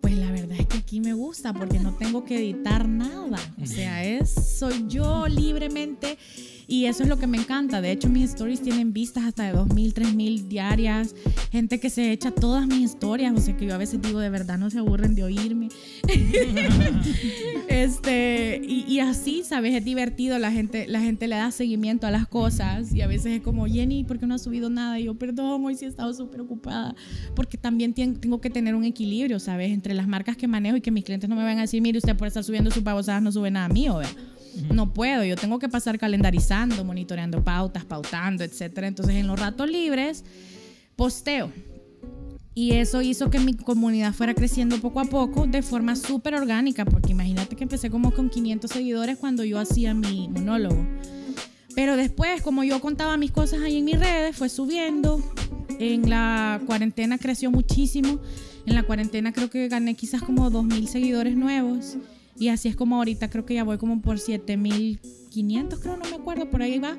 pues 0.00 0.16
la 0.16 0.30
aquí 0.76 1.00
me 1.00 1.14
gusta 1.14 1.52
porque 1.52 1.78
no 1.80 1.94
tengo 1.94 2.24
que 2.24 2.38
editar 2.38 2.88
nada. 2.88 3.38
O 3.60 3.66
sea, 3.66 4.04
es, 4.04 4.30
soy 4.30 4.84
yo 4.88 5.26
libremente 5.26 6.18
y 6.68 6.86
eso 6.86 7.02
es 7.02 7.08
lo 7.08 7.18
que 7.18 7.26
me 7.26 7.38
encanta. 7.38 7.80
De 7.80 7.92
hecho, 7.92 8.08
mis 8.08 8.30
stories 8.30 8.60
tienen 8.60 8.92
vistas 8.92 9.24
hasta 9.24 9.44
de 9.44 9.54
2.000, 9.54 9.92
3.000 9.92 10.48
diarias. 10.48 11.14
Gente 11.50 11.80
que 11.80 11.90
se 11.90 12.12
echa 12.12 12.30
todas 12.30 12.66
mis 12.66 12.92
historias. 12.92 13.32
O 13.36 13.40
sea, 13.40 13.56
que 13.56 13.66
yo 13.66 13.74
a 13.74 13.78
veces 13.78 14.00
digo, 14.02 14.20
de 14.20 14.30
verdad 14.30 14.58
no 14.58 14.70
se 14.70 14.78
aburren 14.78 15.14
de 15.14 15.24
oírme. 15.24 15.68
este, 17.68 18.60
y, 18.64 18.84
y, 18.86 19.00
así, 19.00 19.42
¿sabes? 19.44 19.74
Es 19.74 19.84
divertido. 19.84 20.38
La 20.38 20.52
gente, 20.52 20.86
la 20.86 21.00
gente 21.00 21.26
le 21.26 21.36
da 21.36 21.50
seguimiento 21.50 22.06
a 22.06 22.10
las 22.10 22.26
cosas. 22.26 22.94
Y 22.94 23.02
a 23.02 23.06
veces 23.06 23.26
es 23.32 23.40
como, 23.40 23.66
Jenny, 23.66 24.04
¿por 24.04 24.18
qué 24.18 24.26
no 24.26 24.34
has 24.34 24.42
subido 24.42 24.70
nada? 24.70 24.98
Y 24.98 25.04
yo, 25.04 25.14
perdón, 25.14 25.64
hoy 25.64 25.74
sí 25.74 25.84
he 25.84 25.88
estado 25.88 26.12
súper 26.14 26.40
ocupada. 26.40 26.94
Porque 27.34 27.58
también 27.58 27.94
tengo 27.94 28.40
que 28.40 28.50
tener 28.50 28.74
un 28.74 28.84
equilibrio, 28.84 29.38
¿sabes? 29.40 29.72
Entre 29.72 29.94
las 29.94 30.06
marcas 30.06 30.36
que 30.36 30.48
manejo 30.48 30.76
y 30.76 30.80
que 30.80 30.90
mis 30.90 31.04
clientes 31.04 31.28
no 31.28 31.36
me 31.36 31.42
van 31.42 31.58
a 31.58 31.62
decir, 31.62 31.82
mire, 31.82 31.98
usted 31.98 32.16
por 32.16 32.28
estar 32.28 32.44
subiendo 32.44 32.70
sus 32.70 32.82
babosadas 32.82 33.22
no 33.22 33.32
sube 33.32 33.50
nada 33.50 33.68
mío, 33.68 33.96
¿verdad? 33.96 34.12
No 34.72 34.94
puedo, 34.94 35.22
yo 35.22 35.36
tengo 35.36 35.58
que 35.58 35.68
pasar 35.68 35.98
calendarizando, 35.98 36.82
monitoreando 36.82 37.44
pautas, 37.44 37.84
pautando, 37.84 38.42
etcétera. 38.42 38.86
Entonces, 38.86 39.16
en 39.16 39.26
los 39.26 39.38
ratos 39.38 39.70
libres, 39.70 40.24
posteo. 40.96 41.52
Y 42.58 42.72
eso 42.72 43.02
hizo 43.02 43.28
que 43.28 43.38
mi 43.38 43.52
comunidad 43.52 44.14
fuera 44.14 44.32
creciendo 44.32 44.80
poco 44.80 45.00
a 45.00 45.04
poco 45.04 45.46
de 45.46 45.60
forma 45.60 45.94
súper 45.94 46.34
orgánica, 46.34 46.86
porque 46.86 47.12
imagínate 47.12 47.54
que 47.54 47.64
empecé 47.64 47.90
como 47.90 48.12
con 48.12 48.30
500 48.30 48.70
seguidores 48.70 49.18
cuando 49.18 49.44
yo 49.44 49.58
hacía 49.58 49.92
mi 49.92 50.26
monólogo. 50.28 50.86
Pero 51.74 51.98
después, 51.98 52.40
como 52.40 52.64
yo 52.64 52.80
contaba 52.80 53.18
mis 53.18 53.30
cosas 53.30 53.60
ahí 53.60 53.76
en 53.76 53.84
mis 53.84 54.00
redes, 54.00 54.34
fue 54.34 54.48
subiendo. 54.48 55.22
En 55.78 56.08
la 56.08 56.58
cuarentena 56.64 57.18
creció 57.18 57.50
muchísimo. 57.50 58.20
En 58.64 58.74
la 58.74 58.84
cuarentena 58.84 59.34
creo 59.34 59.50
que 59.50 59.68
gané 59.68 59.94
quizás 59.94 60.22
como 60.22 60.50
2.000 60.50 60.86
seguidores 60.86 61.36
nuevos. 61.36 61.98
Y 62.38 62.48
así 62.48 62.68
es 62.68 62.76
como 62.76 62.96
ahorita 62.96 63.28
creo 63.28 63.44
que 63.44 63.52
ya 63.52 63.64
voy 63.64 63.76
como 63.76 64.00
por 64.00 64.18
7500, 64.18 65.78
creo, 65.78 65.98
no 65.98 66.08
me 66.08 66.16
acuerdo, 66.16 66.48
por 66.48 66.62
ahí 66.62 66.78
va. 66.78 66.96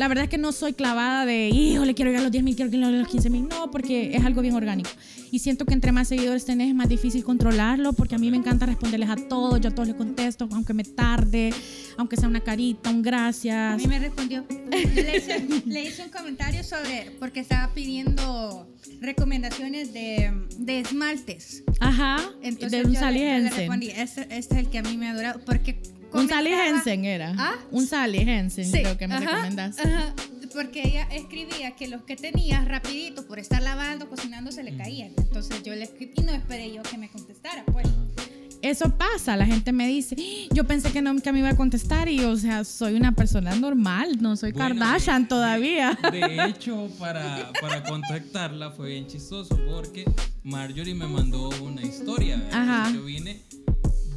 La 0.00 0.08
verdad 0.08 0.24
es 0.24 0.30
que 0.30 0.38
no 0.38 0.50
soy 0.50 0.72
clavada 0.72 1.26
de, 1.26 1.50
híjole, 1.50 1.94
quiero 1.94 2.10
llegar 2.10 2.22
a 2.22 2.24
los 2.24 2.32
10 2.32 2.42
mil, 2.42 2.56
quiero 2.56 2.70
llegar 2.70 2.88
a 2.94 2.96
los 2.96 3.06
15 3.08 3.28
mil. 3.28 3.46
No, 3.46 3.70
porque 3.70 4.16
es 4.16 4.24
algo 4.24 4.40
bien 4.40 4.54
orgánico. 4.54 4.88
Y 5.30 5.40
siento 5.40 5.66
que 5.66 5.74
entre 5.74 5.92
más 5.92 6.08
seguidores 6.08 6.46
tenés 6.46 6.68
es 6.68 6.74
más 6.74 6.88
difícil 6.88 7.22
controlarlo, 7.22 7.92
porque 7.92 8.14
a 8.14 8.18
mí 8.18 8.30
me 8.30 8.38
encanta 8.38 8.64
responderles 8.64 9.10
a 9.10 9.16
todos, 9.16 9.60
yo 9.60 9.68
a 9.68 9.74
todos 9.74 9.88
les 9.88 9.96
contesto, 9.98 10.48
aunque 10.52 10.72
me 10.72 10.84
tarde, 10.84 11.52
aunque 11.98 12.16
sea 12.16 12.30
una 12.30 12.40
carita, 12.40 12.88
un 12.88 13.02
gracias. 13.02 13.74
A 13.74 13.76
mí 13.76 13.86
me 13.86 13.98
respondió. 13.98 14.46
Le 14.70 15.18
hice, 15.18 15.46
le 15.66 15.82
hice 15.84 16.02
un 16.04 16.08
comentario 16.10 16.64
sobre, 16.64 17.10
porque 17.18 17.40
estaba 17.40 17.74
pidiendo 17.74 18.66
recomendaciones 19.02 19.92
de, 19.92 20.32
de 20.58 20.80
esmaltes. 20.80 21.62
Ajá, 21.78 22.16
Entonces 22.42 22.70
de 22.82 22.88
un 22.88 22.94
yo 22.94 23.10
le- 23.10 23.40
le 23.40 23.50
respondí, 23.50 23.88
este, 23.90 24.22
este 24.34 24.54
es 24.54 24.60
el 24.60 24.70
que 24.70 24.78
a 24.78 24.82
mí 24.82 24.96
me 24.96 25.08
ha 25.10 25.14
durado, 25.14 25.40
porque... 25.44 25.78
Un 26.12 26.28
Sally 26.28 26.52
Hansen 26.52 27.04
era. 27.04 27.34
¿Ah? 27.38 27.54
Un 27.70 27.86
Sally 27.86 28.28
Hansen, 28.28 28.64
Sí, 28.64 28.78
creo 28.82 28.98
que 28.98 29.08
me 29.08 29.14
ajá, 29.14 29.30
recomendaste. 29.30 29.82
ajá, 29.82 30.14
porque 30.52 30.82
ella 30.88 31.06
escribía 31.12 31.76
que 31.76 31.86
los 31.88 32.02
que 32.02 32.16
tenía 32.16 32.64
rapidito 32.64 33.26
por 33.26 33.38
estar 33.38 33.62
lavando, 33.62 34.08
cocinando, 34.08 34.50
se 34.50 34.62
le 34.64 34.76
caían. 34.76 35.12
Entonces 35.16 35.62
yo 35.62 35.74
le 35.74 35.84
escribí 35.84 36.12
y 36.16 36.22
no 36.22 36.32
esperé 36.32 36.72
yo 36.72 36.82
que 36.82 36.98
me 36.98 37.08
contestara. 37.08 37.64
Pues 37.66 37.86
Eso 38.62 38.94
pasa, 38.98 39.36
la 39.38 39.46
gente 39.46 39.72
me 39.72 39.88
dice, 39.88 40.14
"Ah, 40.18 40.48
yo 40.54 40.64
pensé 40.64 40.92
que 40.92 41.00
no 41.00 41.16
que 41.16 41.32
me 41.32 41.38
iba 41.38 41.48
a 41.48 41.56
contestar 41.56 42.10
y 42.10 42.20
o 42.24 42.36
sea, 42.36 42.62
soy 42.64 42.94
una 42.94 43.12
persona 43.12 43.54
normal, 43.54 44.18
no 44.20 44.36
soy 44.36 44.52
Bueno, 44.52 44.78
Kardashian 44.78 45.22
de- 45.22 45.28
todavía. 45.30 45.98
De 46.12 46.44
hecho, 46.46 46.90
para, 46.98 47.50
para 47.58 47.82
contactarla 47.84 48.70
fue 48.72 48.90
bien 48.90 49.06
chistoso 49.06 49.58
porque 49.66 50.04
Marjorie 50.42 50.94
me 50.94 51.06
mandó 51.06 51.48
una 51.62 51.80
historia. 51.82 52.42
Ajá. 52.52 52.90
Yo 52.92 53.02
vine, 53.04 53.40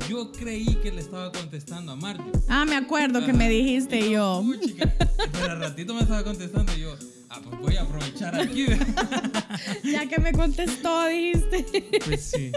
yo 0.10 0.32
creí 0.32 0.66
que 0.82 0.92
le 0.92 1.02
estaba 1.02 1.32
contestando 1.32 1.92
a 1.92 1.96
Marjorie. 1.96 2.32
Ah, 2.48 2.66
me 2.66 2.76
acuerdo 2.76 3.26
que 3.26 3.34
me 3.34 3.50
dijiste 3.50 4.00
Y 4.00 4.12
yo. 4.12 4.40
"Uy, 4.42 4.60
chica", 4.60 4.94
Pero 5.32 5.52
al 5.54 5.60
ratito 5.60 5.94
me 5.94 6.02
estaba 6.02 6.24
contestando 6.24 6.72
y 6.76 6.82
yo, 6.82 6.96
ah, 7.30 7.40
pues 7.44 7.60
voy 7.62 7.76
a 7.78 7.82
aprovechar 7.84 8.40
aquí. 8.40 8.66
Ya 9.84 10.08
que 10.08 10.20
me 10.20 10.32
contestó, 10.34 11.08
dijiste. 11.08 11.66
pues 12.06 12.22
sí. 12.22 12.52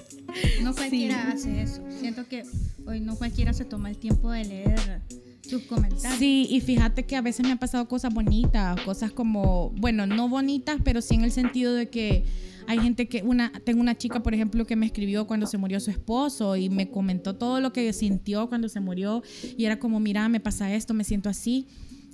no 0.62 0.74
cualquiera 0.74 1.30
hace 1.32 1.62
eso. 1.62 1.82
Siento 2.01 2.26
que 2.28 2.42
hoy 2.86 3.01
no 3.01 3.16
cualquiera 3.16 3.53
se 3.53 3.64
toma 3.64 3.90
el 3.90 3.99
tiempo 3.99 4.30
de 4.30 4.44
leer 4.44 5.03
sus 5.49 5.62
comentarios. 5.62 6.18
Sí, 6.18 6.47
y 6.51 6.61
fíjate 6.61 7.05
que 7.05 7.14
a 7.16 7.20
veces 7.20 7.44
me 7.47 7.53
han 7.53 7.59
pasado 7.59 7.86
cosas 7.86 8.12
bonitas, 8.12 8.80
cosas 8.82 9.12
como, 9.12 9.70
bueno, 9.76 10.07
no 10.07 10.28
bonitas, 10.28 10.78
pero 10.82 11.01
sí 11.01 11.14
en 11.14 11.22
el 11.24 11.32
sentido 11.32 11.74
de 11.74 11.88
que 11.88 12.24
hay 12.67 12.79
gente 12.81 13.07
que, 13.07 13.23
una, 13.23 13.53
tengo 13.64 13.81
una 13.81 13.97
chica, 13.97 14.23
por 14.23 14.35
ejemplo, 14.35 14.67
que 14.67 14.77
me 14.77 14.87
escribió 14.87 15.27
cuando 15.27 15.47
se 15.47 15.59
murió 15.59 15.81
su 15.81 15.91
esposo 15.91 16.57
y 16.57 16.69
me 16.69 16.91
comentó 16.91 17.37
todo 17.37 17.61
lo 17.61 17.73
que 17.73 17.93
sintió 17.93 18.49
cuando 18.49 18.69
se 18.69 18.81
murió 18.81 19.23
y 19.57 19.64
era 19.64 19.79
como, 19.79 20.01
mira, 20.01 20.29
me 20.29 20.41
pasa 20.41 20.73
esto, 20.75 20.95
me 20.95 21.05
siento 21.05 21.29
así. 21.29 21.67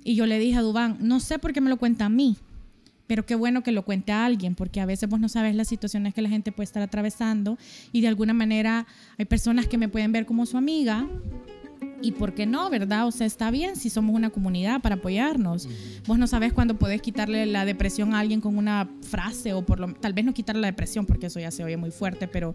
Y 0.03 0.15
yo 0.15 0.25
le 0.25 0.39
dije 0.39 0.57
a 0.57 0.61
Dubán, 0.61 0.97
no 0.99 1.19
sé 1.19 1.39
por 1.39 1.53
qué 1.53 1.61
me 1.61 1.69
lo 1.69 1.77
cuenta 1.77 2.05
a 2.05 2.09
mí, 2.09 2.37
pero 3.07 3.25
qué 3.25 3.35
bueno 3.35 3.63
que 3.63 3.71
lo 3.71 3.83
cuente 3.85 4.11
a 4.11 4.25
alguien, 4.25 4.55
porque 4.55 4.81
a 4.81 4.85
veces 4.85 5.09
vos 5.09 5.19
no 5.19 5.29
sabes 5.29 5.55
las 5.55 5.67
situaciones 5.67 6.13
que 6.13 6.21
la 6.21 6.29
gente 6.29 6.51
puede 6.51 6.65
estar 6.65 6.83
atravesando 6.83 7.57
y 7.91 8.01
de 8.01 8.07
alguna 8.07 8.33
manera 8.33 8.85
hay 9.17 9.25
personas 9.25 9.67
que 9.67 9.77
me 9.77 9.87
pueden 9.89 10.11
ver 10.11 10.25
como 10.25 10.45
su 10.45 10.57
amiga 10.57 11.07
y 12.03 12.11
por 12.11 12.33
qué 12.33 12.45
no, 12.45 12.69
¿verdad? 12.69 13.07
O 13.07 13.11
sea, 13.11 13.25
está 13.25 13.49
bien 13.49 13.75
si 13.75 13.89
somos 13.89 14.13
una 14.13 14.29
comunidad 14.29 14.81
para 14.81 14.95
apoyarnos. 14.95 15.67
Vos 16.05 16.19
no 16.19 16.27
sabes 16.27 16.53
cuándo 16.53 16.77
podés 16.77 17.01
quitarle 17.01 17.45
la 17.45 17.65
depresión 17.65 18.13
a 18.13 18.19
alguien 18.19 18.41
con 18.41 18.57
una 18.57 18.89
frase 19.09 19.53
o 19.53 19.65
por 19.65 19.79
lo 19.79 19.93
tal 19.93 20.13
vez 20.13 20.25
no 20.25 20.33
quitarle 20.33 20.61
la 20.61 20.67
depresión 20.67 21.05
porque 21.05 21.27
eso 21.27 21.39
ya 21.39 21.49
se 21.49 21.63
oye 21.63 21.77
muy 21.77 21.91
fuerte, 21.91 22.27
pero 22.27 22.53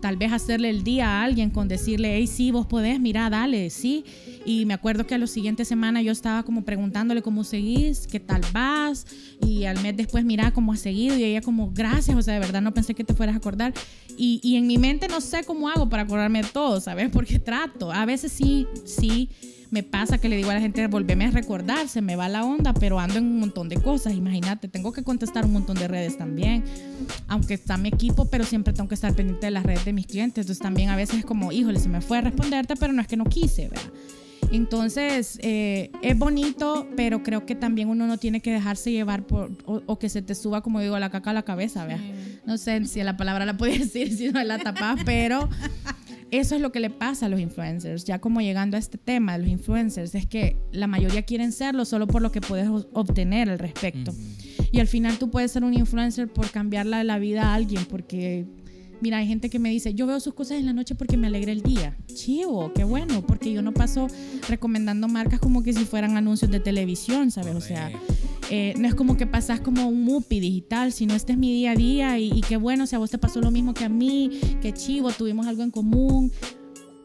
tal 0.00 0.16
vez 0.16 0.32
hacerle 0.32 0.70
el 0.70 0.82
día 0.82 1.08
a 1.08 1.24
alguien 1.24 1.50
con 1.50 1.68
decirle, 1.68 2.16
hey, 2.16 2.26
sí, 2.26 2.50
vos 2.50 2.66
podés, 2.66 2.98
mira, 2.98 3.28
dale, 3.28 3.70
sí. 3.70 4.04
Y 4.44 4.64
me 4.64 4.74
acuerdo 4.74 5.06
que 5.06 5.14
a 5.14 5.18
la 5.18 5.26
siguiente 5.26 5.64
semana 5.64 6.00
yo 6.02 6.12
estaba 6.12 6.42
como 6.42 6.64
preguntándole 6.64 7.22
cómo 7.22 7.44
seguís, 7.44 8.06
qué 8.06 8.20
tal 8.20 8.42
vas, 8.52 9.06
y 9.44 9.64
al 9.64 9.82
mes 9.82 9.96
después, 9.96 10.24
mira 10.24 10.52
cómo 10.52 10.72
has 10.72 10.80
seguido, 10.80 11.16
y 11.16 11.24
ella 11.24 11.40
como, 11.40 11.70
gracias, 11.72 12.16
o 12.16 12.22
sea, 12.22 12.34
de 12.34 12.40
verdad 12.40 12.62
no 12.62 12.72
pensé 12.72 12.94
que 12.94 13.04
te 13.04 13.14
fueras 13.14 13.34
a 13.34 13.38
acordar. 13.38 13.74
Y, 14.16 14.40
y 14.42 14.56
en 14.56 14.66
mi 14.66 14.78
mente 14.78 15.08
no 15.08 15.20
sé 15.20 15.44
cómo 15.44 15.68
hago 15.68 15.88
para 15.88 16.04
acordarme 16.04 16.42
de 16.42 16.48
todo, 16.48 16.80
¿sabes? 16.80 17.10
Porque 17.12 17.38
trato. 17.38 17.92
A 17.92 18.06
veces 18.06 18.32
sí, 18.32 18.66
sí 18.86 19.30
me 19.70 19.82
pasa 19.82 20.18
que 20.18 20.28
le 20.28 20.36
digo 20.36 20.50
a 20.50 20.54
la 20.54 20.60
gente, 20.60 20.86
volveme 20.86 21.26
a 21.26 21.30
recordar, 21.30 21.88
se 21.88 22.00
me 22.00 22.16
va 22.16 22.28
la 22.28 22.44
onda, 22.44 22.72
pero 22.72 23.00
ando 23.00 23.18
en 23.18 23.24
un 23.24 23.40
montón 23.40 23.68
de 23.68 23.76
cosas. 23.76 24.14
Imagínate, 24.14 24.68
tengo 24.68 24.92
que 24.92 25.02
contestar 25.02 25.44
un 25.44 25.52
montón 25.52 25.76
de 25.76 25.88
redes 25.88 26.16
también, 26.16 26.64
aunque 27.26 27.54
está 27.54 27.76
mi 27.76 27.88
equipo, 27.88 28.26
pero 28.26 28.44
siempre 28.44 28.72
tengo 28.72 28.88
que 28.88 28.94
estar 28.94 29.14
pendiente 29.14 29.46
de 29.46 29.50
las 29.50 29.64
redes 29.64 29.84
de 29.84 29.92
mis 29.92 30.06
clientes. 30.06 30.44
Entonces 30.44 30.62
también 30.62 30.90
a 30.90 30.96
veces 30.96 31.18
es 31.18 31.24
como, 31.24 31.52
híjole, 31.52 31.80
se 31.80 31.88
me 31.88 32.00
fue 32.00 32.18
a 32.18 32.20
responderte, 32.20 32.76
pero 32.76 32.92
no 32.92 33.02
es 33.02 33.08
que 33.08 33.16
no 33.16 33.24
quise, 33.24 33.68
¿verdad? 33.68 33.92
Entonces, 34.52 35.40
eh, 35.42 35.90
es 36.02 36.16
bonito, 36.16 36.86
pero 36.96 37.24
creo 37.24 37.44
que 37.44 37.56
también 37.56 37.88
uno 37.88 38.06
no 38.06 38.16
tiene 38.16 38.40
que 38.40 38.52
dejarse 38.52 38.92
llevar 38.92 39.26
por, 39.26 39.50
o, 39.64 39.82
o 39.86 39.98
que 39.98 40.08
se 40.08 40.22
te 40.22 40.36
suba, 40.36 40.62
como 40.62 40.80
digo, 40.80 40.96
la 41.00 41.10
caca 41.10 41.30
a 41.30 41.34
la 41.34 41.42
cabeza, 41.42 41.84
¿vea? 41.84 41.98
No 42.44 42.56
sé 42.56 42.84
si 42.84 43.02
la 43.02 43.16
palabra 43.16 43.44
la 43.44 43.56
podía 43.56 43.78
decir 43.80 44.16
si 44.16 44.28
no 44.28 44.42
la 44.44 44.58
tapas, 44.58 45.00
pero 45.04 45.48
eso 46.30 46.54
es 46.54 46.60
lo 46.60 46.72
que 46.72 46.80
le 46.80 46.90
pasa 46.90 47.26
a 47.26 47.28
los 47.28 47.40
influencers. 47.40 48.04
Ya 48.04 48.18
como 48.20 48.40
llegando 48.40 48.76
a 48.76 48.80
este 48.80 48.98
tema 48.98 49.32
de 49.32 49.44
los 49.44 49.48
influencers, 49.48 50.14
es 50.14 50.26
que 50.26 50.56
la 50.72 50.86
mayoría 50.86 51.22
quieren 51.22 51.52
serlo 51.52 51.84
solo 51.84 52.06
por 52.06 52.22
lo 52.22 52.32
que 52.32 52.40
puedes 52.40 52.68
obtener 52.68 53.50
al 53.50 53.58
respecto. 53.58 54.12
Y 54.72 54.80
al 54.80 54.88
final 54.88 55.18
tú 55.18 55.30
puedes 55.30 55.52
ser 55.52 55.64
un 55.64 55.74
influencer 55.74 56.28
por 56.32 56.50
cambiarle 56.50 57.02
la 57.04 57.18
vida 57.18 57.50
a 57.50 57.54
alguien, 57.54 57.84
porque 57.86 58.46
Mira, 59.00 59.18
hay 59.18 59.26
gente 59.26 59.50
que 59.50 59.58
me 59.58 59.68
dice, 59.68 59.92
yo 59.94 60.06
veo 60.06 60.20
sus 60.20 60.32
cosas 60.32 60.58
en 60.58 60.66
la 60.66 60.72
noche 60.72 60.94
porque 60.94 61.16
me 61.16 61.26
alegra 61.26 61.52
el 61.52 61.62
día. 61.62 61.96
Chivo, 62.06 62.72
qué 62.72 62.82
bueno, 62.82 63.26
porque 63.26 63.52
yo 63.52 63.60
no 63.60 63.72
paso 63.72 64.08
recomendando 64.48 65.06
marcas 65.06 65.38
como 65.38 65.62
que 65.62 65.74
si 65.74 65.84
fueran 65.84 66.16
anuncios 66.16 66.50
de 66.50 66.60
televisión, 66.60 67.30
¿sabes? 67.30 67.54
O 67.54 67.60
sea, 67.60 67.90
eh, 68.50 68.74
no 68.78 68.86
es 68.86 68.94
como 68.94 69.16
que 69.16 69.26
pasas 69.26 69.60
como 69.60 69.88
un 69.88 70.04
mupi 70.04 70.40
digital, 70.40 70.92
sino 70.92 71.14
este 71.14 71.32
es 71.32 71.38
mi 71.38 71.52
día 71.52 71.72
a 71.72 71.74
día 71.74 72.18
y, 72.18 72.30
y 72.32 72.40
qué 72.42 72.56
bueno, 72.56 72.86
sea, 72.86 72.98
a 72.98 73.00
vos 73.00 73.10
te 73.10 73.18
pasó 73.18 73.40
lo 73.40 73.50
mismo 73.50 73.74
que 73.74 73.84
a 73.84 73.88
mí, 73.88 74.40
qué 74.60 74.72
chivo, 74.72 75.10
tuvimos 75.10 75.46
algo 75.46 75.62
en 75.62 75.70
común. 75.70 76.32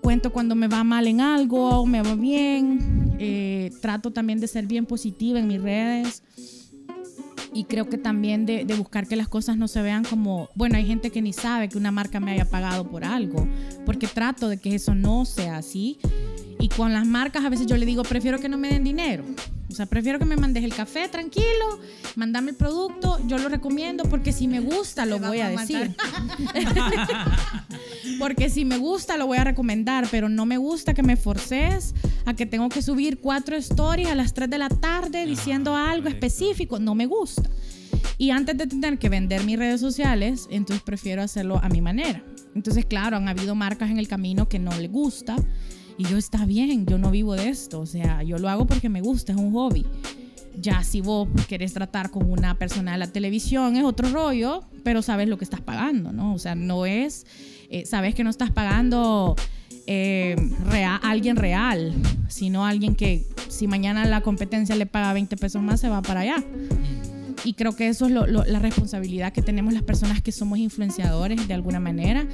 Cuento 0.02 0.32
cuando 0.32 0.56
me 0.56 0.68
va 0.68 0.84
mal 0.84 1.08
en 1.08 1.22
algo, 1.22 1.86
me 1.86 2.02
va 2.02 2.16
bien. 2.16 3.16
Eh, 3.20 3.72
trato 3.82 4.12
también 4.12 4.40
de 4.40 4.48
ser 4.48 4.66
bien 4.66 4.86
positiva 4.86 5.40
en 5.40 5.48
mis 5.48 5.62
redes 5.62 6.24
y 7.54 7.66
creo 7.66 7.88
que 7.88 7.98
también 7.98 8.46
de 8.46 8.64
buscar 8.78 9.08
que 9.08 9.16
las 9.16 9.28
cosas 9.28 9.58
no 9.58 9.68
se 9.68 9.82
vean 9.82 10.04
como, 10.04 10.50
bueno, 10.56 10.78
hay 10.78 10.86
gente 10.86 11.12
que 11.12 11.22
ni 11.22 11.34
sabe 11.34 11.70
que 11.70 11.78
una 11.78 11.92
marca 11.92 12.20
me 12.20 12.32
haya 12.32 12.50
pagado 12.50 12.90
por 12.90 13.04
algo, 13.04 13.46
porque 13.86 14.08
trato 14.08 14.48
de 14.48 14.58
que 14.58 14.74
eso 14.74 14.96
no 14.96 15.26
sea 15.26 15.58
así. 15.58 16.00
Y 16.62 16.70
con 16.70 16.94
las 16.94 17.06
marcas 17.06 17.44
a 17.44 17.50
veces 17.50 17.66
yo 17.66 17.76
le 17.76 17.86
digo, 17.86 18.04
prefiero 18.04 18.40
que 18.40 18.48
no 18.48 18.58
me 18.58 18.70
den 18.70 18.84
dinero. 18.84 19.26
O 19.70 19.74
sea, 19.74 19.86
prefiero 19.86 20.20
que 20.20 20.26
me 20.26 20.36
mandes 20.36 20.64
el 20.64 20.74
café 20.74 21.08
tranquilo, 21.08 21.80
mandame 22.16 22.52
el 22.52 22.58
producto, 22.58 23.20
yo 23.26 23.38
lo 23.38 23.50
recomiendo 23.50 24.04
porque 24.04 24.34
si 24.34 24.48
me 24.48 24.60
gusta 24.60 25.06
lo 25.06 25.18
voy 25.18 25.40
a 25.40 25.48
a 25.48 25.50
decir. 25.50 25.96
porque 28.20 28.50
si 28.50 28.66
me 28.66 28.78
gusta 28.78 29.18
lo 29.18 29.28
voy 29.28 29.38
a 29.38 29.46
recomendar, 29.46 30.08
pero 30.12 30.28
no 30.28 30.46
me 30.46 30.58
gusta 30.58 30.94
que 30.94 31.04
me 31.04 31.16
forces 31.16 31.96
a 32.26 32.34
que 32.34 32.46
tengo 32.46 32.70
que 32.70 32.82
subir 32.82 33.20
cuatro 33.20 33.56
stories 33.56 34.10
a 34.10 34.16
las 34.16 34.34
3 34.34 34.50
de 34.50 34.58
la 34.58 34.70
tarde 34.70 35.26
diciendo 35.26 35.76
algo 35.76 36.10
específico. 36.10 36.78
No 36.80 36.94
me 36.94 37.06
gusta. 37.06 37.50
Y 38.18 38.30
antes 38.30 38.58
de 38.58 38.68
tener 38.68 39.00
que 39.00 39.10
vender 39.10 39.44
mis 39.46 39.58
redes 39.58 39.82
sociales, 39.82 40.48
entonces 40.52 40.84
prefiero 40.84 41.24
hacerlo 41.24 41.60
a 41.64 41.70
mi 41.70 41.82
manera. 41.82 42.24
Entonces, 42.54 42.86
claro, 42.86 43.18
han 43.18 43.28
habido 43.28 43.56
marcas 43.56 43.90
en 43.90 43.98
el 43.98 44.08
camino 44.08 44.50
que 44.50 44.60
no 44.60 44.78
le 44.78 44.88
gusta. 44.90 45.38
Y 45.98 46.06
yo 46.06 46.18
está 46.18 46.46
bien, 46.46 46.86
yo 46.86 46.98
no 46.98 47.12
vivo 47.12 47.36
de 47.36 47.50
esto. 47.50 47.80
O 47.80 47.86
sea, 47.86 48.24
yo 48.24 48.38
lo 48.40 48.50
hago 48.50 48.66
porque 48.66 48.90
me 48.90 49.02
gusta, 49.02 49.34
es 49.34 49.38
un 49.38 49.52
hobby. 49.54 49.86
Ya 50.60 50.84
si 50.84 51.00
vos 51.02 51.28
querés 51.48 51.74
tratar 51.74 52.10
con 52.12 52.30
una 52.30 52.56
persona 52.58 52.92
de 52.94 52.98
la 52.98 53.08
televisión 53.08 53.76
es 53.78 53.84
otro 53.84 54.10
rollo, 54.10 54.64
pero 54.84 55.02
sabes 55.02 55.28
lo 55.30 55.38
que 55.38 55.46
estás 55.46 55.62
pagando, 55.62 56.12
¿no? 56.12 56.34
O 56.34 56.40
sea, 56.40 56.56
no 56.56 56.86
es, 56.86 57.26
eh, 57.70 57.86
sabes 57.86 58.16
que 58.16 58.24
no 58.24 58.30
estás 58.30 58.52
pagando 58.52 59.36
eh, 59.88 60.36
rea- 60.70 60.98
alguien 60.98 61.36
real, 61.38 61.94
sino 62.28 62.66
alguien 62.66 62.96
que 62.96 63.26
si 63.48 63.68
mañana 63.68 64.06
la 64.06 64.22
competencia 64.22 64.76
le 64.76 64.86
paga 64.86 65.14
20 65.14 65.38
pesos 65.38 65.62
más, 65.62 65.80
se 65.80 65.88
va 65.90 66.02
para 66.02 66.22
allá. 66.22 66.44
Y 67.44 67.54
creo 67.54 67.76
que 67.76 67.88
eso 67.88 68.06
es 68.06 68.12
lo- 68.12 68.28
lo- 68.28 68.46
la 68.46 68.60
responsabilidad 68.60 69.34
que 69.34 69.42
tenemos 69.42 69.74
las 69.74 69.84
personas 69.84 70.22
que 70.22 70.32
somos 70.32 70.60
influenciadores 70.60 71.48
de 71.48 71.54
alguna 71.54 71.80
manera, 71.80 72.28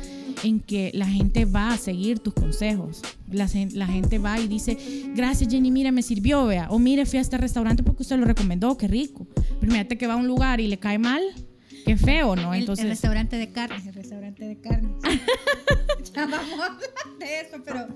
en 0.43 0.59
que 0.59 0.91
la 0.93 1.07
gente 1.07 1.45
va 1.45 1.71
a 1.73 1.77
seguir 1.77 2.19
tus 2.19 2.33
consejos. 2.33 3.01
La, 3.31 3.47
la 3.73 3.87
gente 3.87 4.19
va 4.19 4.39
y 4.39 4.47
dice, 4.47 4.77
gracias 5.15 5.49
Jenny, 5.49 5.71
mire, 5.71 5.91
me 5.91 6.01
sirvió, 6.01 6.45
vea. 6.45 6.67
O 6.69 6.77
mire, 6.79 7.05
fui 7.05 7.19
a 7.19 7.21
este 7.21 7.37
restaurante 7.37 7.83
porque 7.83 8.03
usted 8.03 8.17
lo 8.17 8.25
recomendó, 8.25 8.77
qué 8.77 8.87
rico. 8.87 9.25
Pero 9.35 9.63
imagínate 9.63 9.97
que 9.97 10.07
va 10.07 10.13
a 10.13 10.17
un 10.17 10.27
lugar 10.27 10.59
y 10.59 10.67
le 10.67 10.77
cae 10.77 10.99
mal, 10.99 11.21
qué 11.85 11.95
feo, 11.97 12.35
¿no? 12.35 12.53
El- 12.53 12.61
Entonces... 12.61 12.83
el, 12.83 12.89
restaurante 12.91 13.37
de 13.37 13.51
carnes, 13.51 13.87
el 13.87 13.93
restaurante 13.93 14.45
de 14.45 14.57
carnes. 14.59 14.91
vamos 16.25 16.77
de 17.19 17.41
eso, 17.41 17.57
pero. 17.63 17.87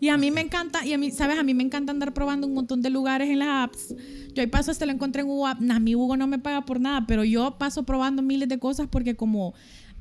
Y 0.00 0.08
a 0.08 0.16
mí 0.16 0.30
me 0.30 0.40
encanta, 0.40 0.84
y 0.84 0.92
a 0.92 0.98
mí, 0.98 1.10
¿sabes? 1.10 1.38
A 1.38 1.42
mí 1.42 1.54
me 1.54 1.62
encanta 1.62 1.92
andar 1.92 2.14
probando 2.14 2.46
un 2.46 2.54
montón 2.54 2.82
de 2.82 2.90
lugares 2.90 3.28
en 3.28 3.40
las 3.40 3.64
apps. 3.64 3.94
Yo 4.32 4.42
ahí 4.42 4.46
paso, 4.46 4.70
hasta 4.70 4.86
lo 4.86 4.92
encontré 4.92 5.22
en 5.22 5.28
Hugo 5.28 5.46
App. 5.46 5.60
Nah, 5.60 5.78
mi 5.78 5.94
Hugo 5.94 6.16
no 6.16 6.26
me 6.26 6.38
paga 6.38 6.64
por 6.64 6.80
nada, 6.80 7.04
pero 7.06 7.24
yo 7.24 7.58
paso 7.58 7.84
probando 7.84 8.22
miles 8.22 8.48
de 8.48 8.58
cosas 8.58 8.88
porque 8.90 9.16
como 9.16 9.54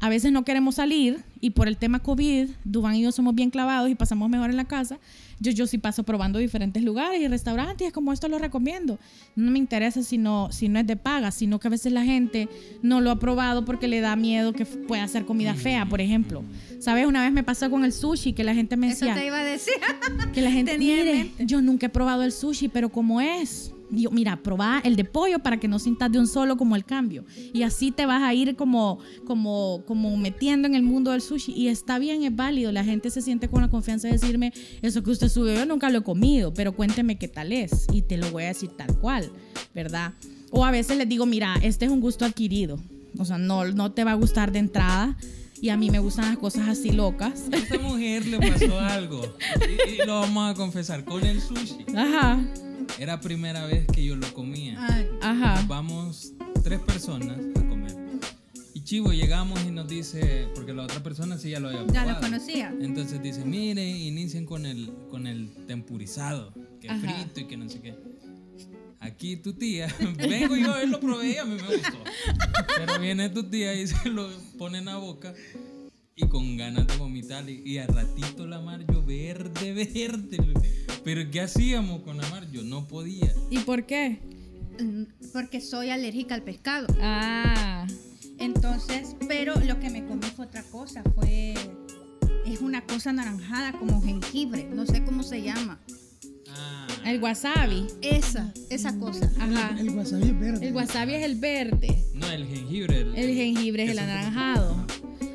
a 0.04 0.10
veces 0.10 0.34
no 0.34 0.44
queremos 0.44 0.76
salir 0.76 1.24
y 1.40 1.52
por 1.52 1.70
el 1.70 1.78
tema 1.78 2.00
COVID, 2.00 2.50
Dubán 2.66 2.96
y 2.96 3.04
yo 3.04 3.14
somos 3.14 3.34
bien 3.36 3.50
clavados 3.50 3.90
y 3.90 3.96
pasamos 3.96 4.30
mejor 4.30 4.50
en 4.50 4.58
la 4.58 4.66
casa, 4.66 5.00
yo, 5.40 5.54
yo 5.54 5.66
sí 5.66 5.78
paso 5.78 6.04
probando 6.04 6.40
diferentes 6.40 6.84
lugares 6.84 7.22
y 7.22 7.28
restaurantes 7.30 7.86
y 7.86 7.88
es 7.88 7.94
como 7.94 8.12
esto 8.12 8.28
lo 8.28 8.38
recomiendo. 8.38 9.00
No 9.38 9.50
me 9.50 9.60
interesa 9.60 10.04
si 10.04 10.18
no, 10.18 10.52
si 10.52 10.68
no 10.68 10.78
es 10.80 10.88
de 10.88 10.98
paga, 10.98 11.32
sino 11.32 11.58
que 11.58 11.70
a 11.70 11.72
veces 11.72 11.94
la 11.94 12.04
gente 12.04 12.50
no 12.82 13.00
lo 13.00 13.12
ha 13.12 13.20
probado 13.20 13.64
porque 13.64 13.88
le 13.88 14.02
da 14.02 14.18
miedo 14.18 14.52
que 14.52 14.66
pueda 14.66 15.06
hacer 15.06 15.24
comida 15.24 15.54
fea, 15.54 15.86
por 15.86 16.02
ejemplo. 16.02 16.44
¿Sabes? 16.80 17.08
Una 17.08 17.24
vez 17.24 17.32
me 17.32 17.44
pasó 17.46 17.70
con 17.70 17.86
el 17.86 17.94
sushi 17.94 18.34
que 18.34 18.44
la 18.44 18.54
gente 18.54 18.76
me 18.76 18.88
Eso 18.90 19.06
decía... 19.06 19.22
te 19.22 19.26
iba 19.26 19.40
a 19.40 19.44
decir. 19.46 19.76
Que 20.34 20.42
la 20.42 20.52
gente, 20.52 20.78
mire, 20.78 21.32
yo 21.40 21.62
nunca 21.62 21.86
he 21.86 21.90
probado 21.90 22.24
el 22.24 22.34
sushi, 22.34 22.68
pero 22.68 22.90
como 22.90 23.22
es. 23.22 23.73
Digo, 23.94 24.12
mira, 24.12 24.42
probá 24.42 24.82
el 24.84 24.96
de 24.96 25.06
pollo 25.06 25.40
para 25.40 25.60
que 25.60 25.68
no 25.68 25.80
sientas 25.80 26.12
de 26.12 26.20
un 26.20 26.28
solo 26.28 26.58
como 26.58 26.76
el 26.76 26.86
cambio. 26.86 27.26
Y 27.54 27.64
así 27.64 27.92
te 27.92 28.06
vas 28.06 28.22
a 28.24 28.34
ir 28.34 28.56
como, 28.56 29.00
como, 29.26 29.84
como 29.86 30.16
metiendo 30.18 30.68
en 30.68 30.76
el 30.76 30.84
mundo 30.84 31.12
del 31.12 31.22
sushi. 31.22 31.54
Y 31.54 31.68
está 31.68 32.00
bien, 32.00 32.24
es 32.24 32.36
válido. 32.36 32.72
La 32.72 32.84
gente 32.84 33.10
se 33.10 33.22
siente 33.22 33.48
con 33.48 33.62
la 33.62 33.70
confianza 33.70 34.08
de 34.08 34.14
decirme, 34.14 34.54
eso 34.82 35.04
que 35.04 35.12
usted 35.12 35.30
subió, 35.30 35.54
yo 35.54 35.66
nunca 35.66 35.90
lo 35.90 36.00
he 36.00 36.04
comido, 36.04 36.54
pero 36.54 36.74
cuénteme 36.74 37.18
qué 37.18 37.28
tal 37.28 37.52
es. 37.52 37.88
Y 37.92 38.02
te 38.02 38.18
lo 38.18 38.30
voy 38.32 38.44
a 38.44 38.48
decir 38.48 38.70
tal 38.76 38.98
cual, 38.98 39.32
¿verdad? 39.74 40.14
O 40.52 40.66
a 40.66 40.72
veces 40.72 40.98
les 40.98 41.08
digo, 41.08 41.26
mira, 41.26 41.56
este 41.62 41.86
es 41.86 41.92
un 41.92 42.02
gusto 42.02 42.26
adquirido. 42.26 42.80
O 43.18 43.26
sea, 43.26 43.38
no, 43.38 43.66
no 43.66 43.92
te 43.92 44.04
va 44.04 44.12
a 44.12 44.16
gustar 44.16 44.52
de 44.52 44.60
entrada. 44.60 45.18
Y 45.64 45.70
a 45.70 45.78
mí 45.78 45.90
me 45.90 46.00
gustan 46.00 46.26
las 46.26 46.38
cosas 46.40 46.68
así 46.68 46.92
locas. 46.92 47.44
A 47.50 47.56
esta 47.56 47.80
mujer 47.80 48.26
le 48.26 48.38
pasó 48.38 48.78
algo. 48.82 49.38
Y, 49.88 49.92
y 50.02 50.06
lo 50.06 50.20
vamos 50.20 50.52
a 50.52 50.56
confesar. 50.56 51.06
Con 51.06 51.26
el 51.26 51.40
sushi. 51.40 51.86
Ajá, 51.96 52.46
Era 53.00 53.22
primera 53.22 53.66
vez 53.66 53.88
que 53.88 54.04
yo 54.04 54.18
lo 54.18 54.28
comía. 54.34 54.76
Ay, 54.78 55.08
ajá. 55.22 55.64
Vamos 55.70 56.34
tres 56.66 56.82
personas 56.82 57.38
a 57.56 57.66
comer. 57.70 57.96
Y 58.74 58.82
Chivo 58.84 59.14
llegamos 59.14 59.58
y 59.66 59.72
nos 59.72 59.88
dice, 59.88 60.50
porque 60.54 60.74
la 60.74 60.84
otra 60.84 61.02
persona 61.02 61.38
sí 61.38 61.52
ya 61.52 61.62
lo 61.62 61.70
había 61.70 61.80
ya 61.88 62.02
lo 62.02 62.08
probado. 62.10 62.20
conocía. 62.20 62.76
Entonces 62.82 63.24
dice, 63.24 63.46
mire, 63.46 63.88
inicien 63.90 64.46
con 64.46 64.66
el, 64.66 64.92
con 65.10 65.28
el 65.28 65.50
tempurizado, 65.66 66.54
que 66.82 66.88
es 66.88 67.00
frito 67.00 67.40
y 67.40 67.46
que 67.46 67.56
no 67.56 67.70
sé 67.70 67.80
qué. 67.80 67.96
Aquí 69.04 69.36
tu 69.36 69.54
tía, 69.54 69.94
vengo 70.18 70.56
yo, 70.56 70.78
él 70.78 70.92
lo 70.92 71.00
probé 71.00 71.34
y 71.34 71.38
a 71.38 71.44
mí 71.46 71.56
me 71.62 71.76
gustó. 71.76 71.98
Pero 72.78 73.00
viene 73.00 73.30
tu 73.30 73.44
tía 73.44 73.74
y 73.74 73.86
se 73.88 74.10
lo 74.10 74.30
pone 74.58 74.78
en 74.78 74.86
la 74.86 74.96
boca 74.96 75.34
y 76.16 76.28
con 76.28 76.56
ganas 76.56 76.88
de 76.88 76.96
vomitar. 76.98 77.50
Y, 77.50 77.62
y 77.66 77.78
a 77.80 77.88
ratito 77.88 78.48
la 78.48 78.62
Mario 78.62 79.04
verde, 79.06 79.74
verde. 79.74 80.38
Pero 81.04 81.30
¿qué 81.30 81.42
hacíamos 81.42 82.02
con 82.04 82.18
la 82.18 82.28
Mario? 82.30 82.64
No 82.64 82.88
podía. 82.88 83.34
¿Y 83.50 83.60
por 83.60 83.86
qué? 83.86 84.20
Mm, 84.80 85.04
Porque 85.34 85.60
soy 85.60 85.90
alérgica 85.90 86.36
al 86.36 86.44
pescado. 86.44 86.88
Ah, 87.02 87.86
Entonces, 88.40 89.16
pero 89.28 89.54
lo 89.60 89.80
que 89.82 89.90
me 89.90 90.06
comí 90.06 90.28
fue 90.36 90.46
otra 90.46 90.64
cosa. 90.64 91.04
Fue. 91.16 91.54
Es 92.46 92.62
una 92.62 92.86
cosa 92.86 93.10
anaranjada 93.10 93.74
como 93.74 94.02
jengibre. 94.02 94.64
No 94.66 94.86
sé 94.86 95.04
cómo 95.04 95.24
se 95.24 95.42
llama. 95.42 95.80
El 97.06 97.22
wasabi. 97.22 97.88
Esa, 98.02 98.54
esa 98.70 98.98
cosa. 99.00 99.30
Ajá. 99.40 99.76
El 99.80 99.90
wasabi 99.92 100.24
es 100.30 100.40
verde. 100.40 100.68
El 100.68 100.74
wasabi 100.74 101.14
es 101.16 101.24
el 101.24 101.36
verde. 101.36 102.06
no, 102.14 102.28
el 102.32 102.46
jengibre. 102.48 103.02
El 103.02 103.36
jengibre 103.36 103.84
es 103.86 103.92
el 103.92 104.00
anaranjado. 104.00 104.86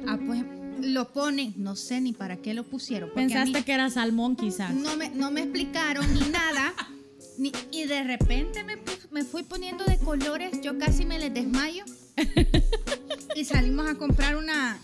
Ah, 0.07 0.19
pues 0.25 0.43
lo 0.81 1.13
ponen. 1.13 1.55
No 1.57 1.77
sé 1.77 2.01
ni 2.01 2.13
para 2.13 2.37
qué 2.37 2.55
lo 2.55 2.65
pusieron. 2.65 3.11
Pensaste 3.15 3.59
mí 3.59 3.63
que 3.65 3.73
era 3.73 3.91
salmón 3.91 4.37
quizás. 4.37 4.73
no 4.75 4.97
me, 4.97 5.11
no 5.11 5.31
me 5.31 5.43
explicaron 5.43 6.13
ni 6.15 6.21
nada. 6.31 6.73
ni- 7.39 7.53
y 7.71 7.85
de 7.85 8.05
repente 8.05 8.65
me, 8.65 8.77
me 9.11 9.25
fui 9.25 9.43
poniendo 9.43 9.85
de 9.85 9.99
colores. 9.99 10.61
Yo 10.63 10.79
casi 10.79 11.05
me 11.05 11.19
les 11.19 11.35
desmayo. 11.35 11.85
y 13.37 13.45
salimos 13.45 13.87
a 13.89 13.95
comprar 13.97 14.37
una, 14.37 14.79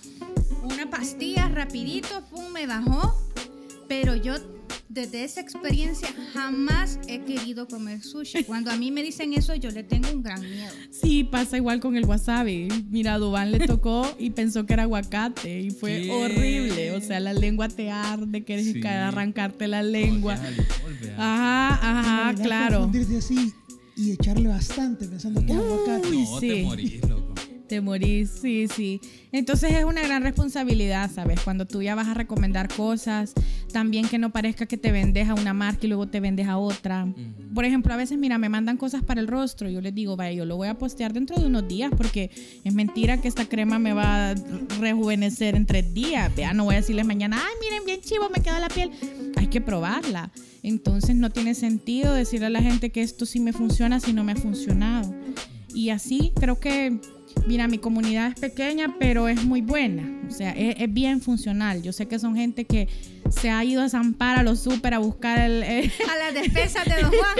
una 0.62 0.91
pastilla 0.91 1.49
rapidito. 1.49 2.22
Pum, 2.30 2.51
me 2.53 2.66
bajó. 2.66 3.18
Pero 3.89 4.14
yo 4.16 4.35
desde 4.95 5.24
esa 5.24 5.40
experiencia 5.40 6.09
jamás 6.32 7.01
he 7.09 7.20
querido 7.22 7.66
comer 7.66 8.01
sushi. 8.01 8.45
Cuando 8.45 8.70
a 8.70 8.76
mí 8.76 8.92
me 8.92 9.03
dicen 9.03 9.32
eso, 9.32 9.55
yo 9.57 9.70
le 9.72 9.82
tengo 9.82 10.09
un 10.12 10.22
gran 10.22 10.40
miedo. 10.40 10.72
Sí, 10.90 11.24
pasa 11.24 11.57
igual 11.57 11.80
con 11.80 11.97
el 11.97 12.05
wasabi. 12.05 12.68
Mira, 12.90 13.14
a 13.14 13.18
Dubán 13.18 13.51
le 13.51 13.59
tocó 13.66 14.09
y 14.20 14.30
pensó 14.30 14.64
que 14.66 14.72
era 14.74 14.84
aguacate 14.84 15.61
y 15.62 15.70
fue 15.70 16.03
¿Qué? 16.03 16.11
horrible. 16.12 16.92
O 16.92 17.01
sea, 17.01 17.18
la 17.18 17.32
lengua 17.32 17.68
te 17.68 17.90
arde, 17.90 18.45
quieres 18.45 18.72
Sí. 18.72 18.80
arrancarte 18.86 19.66
la 19.66 19.82
lengua. 19.82 20.34
Ajá, 21.18 21.74
ajá, 22.30 22.34
claro. 22.42 22.90
así 23.18 23.53
y 23.97 24.12
echarle 24.12 24.49
bastante 24.49 25.07
pensando 25.07 25.45
que 25.45 25.53
es 25.53 25.59
aguacate. 25.59 26.11
No, 26.11 26.40
sí. 26.40 26.49
te 26.49 26.62
morís, 26.62 27.09
loco. 27.09 27.24
Te 27.68 27.80
morís, 27.80 28.30
sí, 28.42 28.68
sí. 28.68 29.00
Entonces 29.32 29.72
es 29.72 29.84
una 29.84 30.02
gran 30.02 30.22
responsabilidad, 30.22 31.10
¿sabes? 31.10 31.40
Cuando 31.40 31.66
tú 31.66 31.80
ya 31.80 31.94
vas 31.94 32.08
a 32.08 32.14
recomendar 32.14 32.68
cosas, 32.68 33.32
también 33.72 34.06
que 34.06 34.18
no 34.18 34.30
parezca 34.30 34.66
que 34.66 34.76
te 34.76 34.92
vendes 34.92 35.28
a 35.30 35.34
una 35.34 35.54
marca 35.54 35.86
y 35.86 35.88
luego 35.88 36.06
te 36.06 36.20
vendes 36.20 36.46
a 36.46 36.58
otra. 36.58 37.06
Por 37.54 37.64
ejemplo, 37.64 37.94
a 37.94 37.96
veces, 37.96 38.18
mira, 38.18 38.36
me 38.36 38.50
mandan 38.50 38.76
cosas 38.76 39.02
para 39.02 39.20
el 39.20 39.28
rostro. 39.28 39.70
Yo 39.70 39.80
les 39.80 39.94
digo, 39.94 40.14
vaya, 40.14 40.32
yo 40.32 40.44
lo 40.44 40.56
voy 40.56 40.68
a 40.68 40.74
postear 40.74 41.14
dentro 41.14 41.36
de 41.40 41.46
unos 41.46 41.66
días 41.66 41.90
porque 41.96 42.30
es 42.64 42.74
mentira 42.74 43.20
que 43.20 43.28
esta 43.28 43.46
crema 43.46 43.78
me 43.78 43.94
va 43.94 44.30
a 44.30 44.34
rejuvenecer 44.78 45.54
en 45.54 45.64
tres 45.64 45.94
días. 45.94 46.34
Vea, 46.36 46.52
no 46.52 46.64
voy 46.64 46.74
a 46.74 46.78
decirles 46.78 47.06
mañana, 47.06 47.40
ay, 47.42 47.54
miren, 47.62 47.86
bien 47.86 48.00
chivo, 48.02 48.28
me 48.28 48.42
queda 48.42 48.60
la 48.60 48.68
piel. 48.68 48.90
Hay 49.36 49.46
que 49.46 49.62
probarla. 49.62 50.30
Entonces 50.62 51.16
no 51.16 51.30
tiene 51.30 51.54
sentido 51.54 52.12
decirle 52.12 52.46
a 52.46 52.50
la 52.50 52.60
gente 52.60 52.90
que 52.90 53.00
esto 53.02 53.24
sí 53.24 53.40
me 53.40 53.54
funciona 53.54 54.00
si 54.00 54.12
no 54.12 54.22
me 54.22 54.32
ha 54.32 54.36
funcionado. 54.36 55.14
Y 55.74 55.90
así 55.90 56.32
creo 56.38 56.60
que, 56.60 57.00
mira, 57.47 57.68
mi 57.68 57.78
comunidad 57.78 58.28
es 58.28 58.41
pequeña, 58.41 58.97
pero 58.99 59.28
es 59.28 59.45
muy 59.45 59.61
buena. 59.61 60.20
O 60.28 60.30
sea, 60.30 60.53
es, 60.53 60.76
es 60.78 60.93
bien 60.93 61.20
funcional. 61.20 61.82
Yo 61.82 61.93
sé 61.93 62.07
que 62.07 62.18
son 62.18 62.35
gente 62.35 62.64
que 62.64 62.89
se 63.30 63.51
ha 63.51 63.64
ido 63.64 63.82
a 63.82 63.89
zampar 63.89 64.39
a 64.39 64.43
los 64.43 64.61
súper 64.61 64.95
a 64.95 64.99
buscar 64.99 65.39
el, 65.39 65.62
el, 65.62 65.91
A 66.11 66.16
las 66.18 66.35
despensas 66.35 66.85
de 66.85 67.03
Don 67.03 67.11
Juan. 67.11 67.37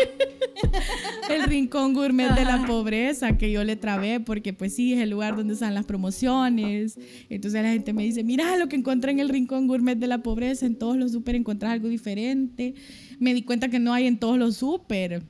el 1.31 1.45
rincón 1.45 1.95
gourmet 1.95 2.31
de 2.35 2.45
la 2.45 2.67
pobreza 2.67 3.37
que 3.37 3.51
yo 3.51 3.65
le 3.65 3.77
trabé, 3.77 4.21
porque 4.21 4.53
pues 4.53 4.75
sí, 4.75 4.93
es 4.95 5.01
el 5.01 5.11
lugar 5.11 5.37
donde 5.37 5.55
están 5.55 5.75
las 5.75 5.85
promociones. 5.85 6.99
Entonces 7.29 7.63
la 7.63 7.71
gente 7.71 7.93
me 7.93 8.05
dice, 8.05 8.25
mira 8.25 8.57
lo 8.57 8.69
que 8.69 8.77
encontré 8.77 9.13
en 9.13 9.21
el 9.21 9.29
rincón 9.29 9.67
gourmet 9.67 9.99
de 9.99 10.07
la 10.07 10.23
pobreza, 10.23 10.67
en 10.67 10.77
todos 10.77 10.97
los 10.97 11.13
súper 11.13 11.35
encontrás 11.35 11.73
algo 11.73 11.89
diferente. 11.89 12.75
Me 13.19 13.35
di 13.35 13.43
cuenta 13.43 13.69
que 13.69 13.79
no 13.79 13.93
hay 13.93 14.07
en 14.07 14.19
todos 14.19 14.39
los 14.39 14.57
súper. 14.57 15.23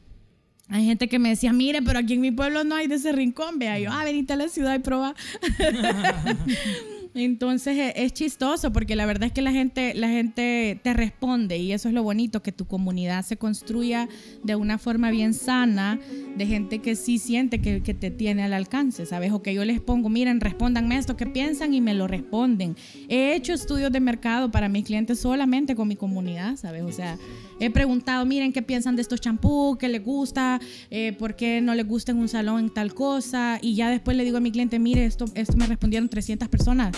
Hay 0.68 0.86
gente 0.86 1.08
que 1.08 1.18
me 1.18 1.28
decía, 1.28 1.52
mire, 1.52 1.82
pero 1.82 1.98
aquí 1.98 2.14
en 2.14 2.20
mi 2.20 2.30
pueblo 2.30 2.64
no 2.64 2.74
hay 2.74 2.86
de 2.86 2.94
ese 2.96 3.12
rincón. 3.12 3.58
Vea, 3.58 3.78
yo, 3.78 3.90
ah, 3.92 4.04
venite 4.04 4.32
a 4.32 4.36
la 4.36 4.48
ciudad 4.48 4.74
y 4.74 4.78
proba. 4.78 5.14
Entonces 7.14 7.76
e- 7.78 8.04
es 8.04 8.12
chistoso 8.12 8.72
porque 8.72 8.96
la 8.96 9.06
verdad 9.06 9.28
es 9.28 9.32
que 9.32 9.42
la 9.42 9.52
gente, 9.52 9.94
la 9.94 10.08
gente 10.08 10.80
te 10.82 10.92
responde 10.92 11.58
y 11.58 11.72
eso 11.72 11.88
es 11.88 11.94
lo 11.94 12.02
bonito, 12.02 12.42
que 12.42 12.50
tu 12.52 12.66
comunidad 12.66 13.24
se 13.24 13.36
construya 13.36 14.08
de 14.42 14.56
una 14.56 14.78
forma 14.78 15.10
bien 15.10 15.32
sana, 15.32 16.00
de 16.36 16.46
gente 16.46 16.80
que 16.80 16.96
sí 16.96 17.18
siente 17.18 17.60
que, 17.60 17.82
que 17.82 17.94
te 17.94 18.10
tiene 18.10 18.42
al 18.42 18.52
alcance, 18.52 19.06
¿sabes? 19.06 19.32
O 19.32 19.42
que 19.42 19.54
yo 19.54 19.64
les 19.64 19.80
pongo, 19.80 20.08
miren, 20.08 20.40
respóndanme 20.40 20.96
esto 20.98 21.16
que 21.16 21.26
piensan 21.26 21.72
y 21.72 21.80
me 21.80 21.94
lo 21.94 22.08
responden. 22.08 22.76
He 23.08 23.34
hecho 23.34 23.52
estudios 23.52 23.92
de 23.92 24.00
mercado 24.00 24.50
para 24.50 24.68
mis 24.68 24.84
clientes 24.84 25.20
solamente 25.20 25.76
con 25.76 25.86
mi 25.86 25.96
comunidad, 25.96 26.56
¿sabes? 26.56 26.82
O 26.82 26.90
sea, 26.90 27.16
he 27.60 27.70
preguntado, 27.70 28.26
miren, 28.26 28.52
¿qué 28.52 28.62
piensan 28.62 28.96
de 28.96 29.02
estos 29.02 29.20
champús? 29.20 29.78
¿Qué 29.78 29.88
les 29.88 30.02
gusta? 30.02 30.60
Eh, 30.90 31.12
¿Por 31.16 31.36
qué 31.36 31.60
no 31.60 31.74
les 31.74 31.86
gusta 31.86 32.10
en 32.10 32.18
un 32.18 32.28
salón 32.28 32.72
tal 32.74 32.92
cosa? 32.92 33.58
Y 33.62 33.76
ya 33.76 33.88
después 33.90 34.16
le 34.16 34.24
digo 34.24 34.38
a 34.38 34.40
mi 34.40 34.50
cliente, 34.50 34.80
mire, 34.80 35.04
esto, 35.04 35.26
esto 35.34 35.56
me 35.56 35.66
respondieron 35.66 36.08
300 36.08 36.48
personas. 36.48 36.92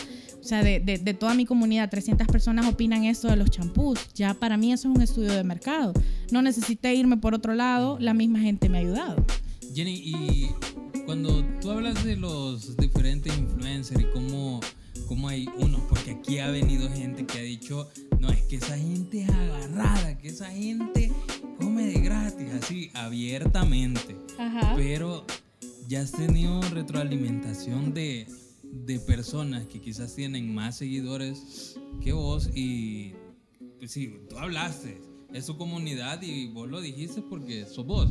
O 0.46 0.48
sea, 0.48 0.62
de, 0.62 0.78
de- 0.78 0.98
de 0.98 1.12
toda 1.12 1.34
mi 1.34 1.44
comunidad, 1.44 1.90
300 1.90 2.28
personas 2.28 2.66
opinan 2.66 3.02
esto 3.02 3.26
de 3.26 3.34
los 3.34 3.50
champús. 3.50 3.98
Ya 4.14 4.32
para 4.32 4.56
mí 4.56 4.72
eso 4.72 4.88
es 4.88 4.94
un 4.94 5.02
estudio 5.02 5.32
de 5.32 5.42
mercado. 5.42 5.92
No 6.30 6.40
necesité 6.40 6.94
irme 6.94 7.16
por 7.16 7.34
otro 7.34 7.52
lado, 7.56 7.98
la 7.98 8.14
misma 8.14 8.38
gente 8.38 8.68
me 8.68 8.78
ha 8.78 8.80
ayudado. 8.82 9.26
Jenny, 9.74 9.94
y 10.04 10.50
cuando 11.04 11.44
tú 11.60 11.72
hablas 11.72 12.04
de 12.04 12.14
los 12.14 12.76
diferentes 12.76 13.36
influencers 13.36 14.00
y 14.00 14.04
cómo, 14.14 14.60
cómo 15.08 15.26
hay 15.28 15.48
unos, 15.58 15.80
porque 15.88 16.12
aquí 16.12 16.38
ha 16.38 16.48
venido 16.52 16.88
gente 16.92 17.26
que 17.26 17.38
ha 17.40 17.42
dicho, 17.42 17.88
no, 18.20 18.30
es 18.30 18.42
que 18.42 18.54
esa 18.56 18.78
gente 18.78 19.22
es 19.22 19.28
agarrada, 19.28 20.16
que 20.16 20.28
esa 20.28 20.48
gente 20.52 21.10
come 21.58 21.86
de 21.86 22.00
gratis, 22.02 22.46
así, 22.62 22.90
abiertamente. 22.94 24.16
Ajá. 24.38 24.74
Pero 24.76 25.26
ya 25.88 26.02
has 26.02 26.12
tenido 26.12 26.60
retroalimentación 26.70 27.92
de, 27.94 28.28
de 28.84 28.98
personas 29.00 29.66
que 29.66 29.80
quizás 29.80 30.14
tienen 30.14 30.54
más 30.54 30.76
seguidores 30.76 31.78
que 32.02 32.12
vos 32.12 32.50
y 32.54 33.12
pues 33.78 33.98
tú 34.28 34.38
hablaste, 34.38 35.00
es 35.32 35.44
su 35.46 35.56
comunidad 35.56 36.20
y 36.22 36.48
vos 36.48 36.68
lo 36.68 36.80
dijiste 36.80 37.22
porque 37.22 37.64
sos 37.66 37.86
vos. 37.86 38.10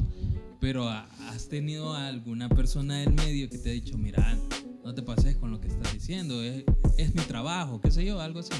Pero 0.61 0.87
ha- 0.89 1.07
has 1.29 1.47
tenido 1.49 1.93
alguna 1.93 2.49
persona 2.49 2.99
del 2.99 3.13
medio 3.13 3.49
que 3.49 3.57
te 3.57 3.69
ha 3.69 3.73
dicho, 3.73 3.97
mira, 3.97 4.37
no 4.85 4.93
te 4.93 5.01
pases 5.01 5.35
con 5.37 5.51
lo 5.51 5.59
que 5.59 5.67
estás 5.67 5.91
diciendo, 5.93 6.41
es, 6.43 6.63
es 6.97 7.13
mi 7.15 7.21
trabajo, 7.23 7.81
qué 7.81 7.89
sé 7.91 8.05
yo, 8.05 8.21
algo 8.21 8.39
así. 8.39 8.51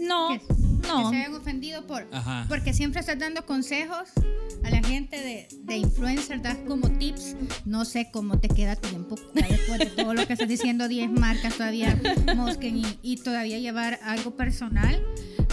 No, 0.00 0.30
Que- 0.30 0.40
no. 0.88 1.10
Que 1.10 1.16
se 1.16 1.20
hayan 1.22 1.34
ofendido 1.34 1.86
por... 1.86 2.08
Ajá. 2.10 2.46
Porque 2.48 2.72
siempre 2.72 3.00
estás 3.00 3.18
dando 3.18 3.44
consejos 3.46 4.08
a 4.64 4.70
la 4.70 4.82
gente 4.82 5.16
de, 5.20 5.46
de 5.62 5.76
influencer, 5.76 6.40
das 6.42 6.56
como 6.66 6.90
tips. 6.90 7.36
No 7.66 7.84
sé 7.84 8.08
cómo 8.12 8.40
te 8.40 8.48
queda 8.48 8.76
tiempo 8.76 9.16
después 9.34 9.78
de 9.78 9.86
todo 9.86 10.14
lo 10.14 10.26
que 10.26 10.32
estás 10.32 10.48
diciendo, 10.48 10.88
10 10.88 11.10
marcas 11.12 11.54
todavía, 11.54 12.00
Mosken, 12.34 12.78
y, 12.78 12.86
y 13.02 13.16
todavía 13.18 13.58
llevar 13.58 14.00
algo 14.02 14.34
personal. 14.36 15.02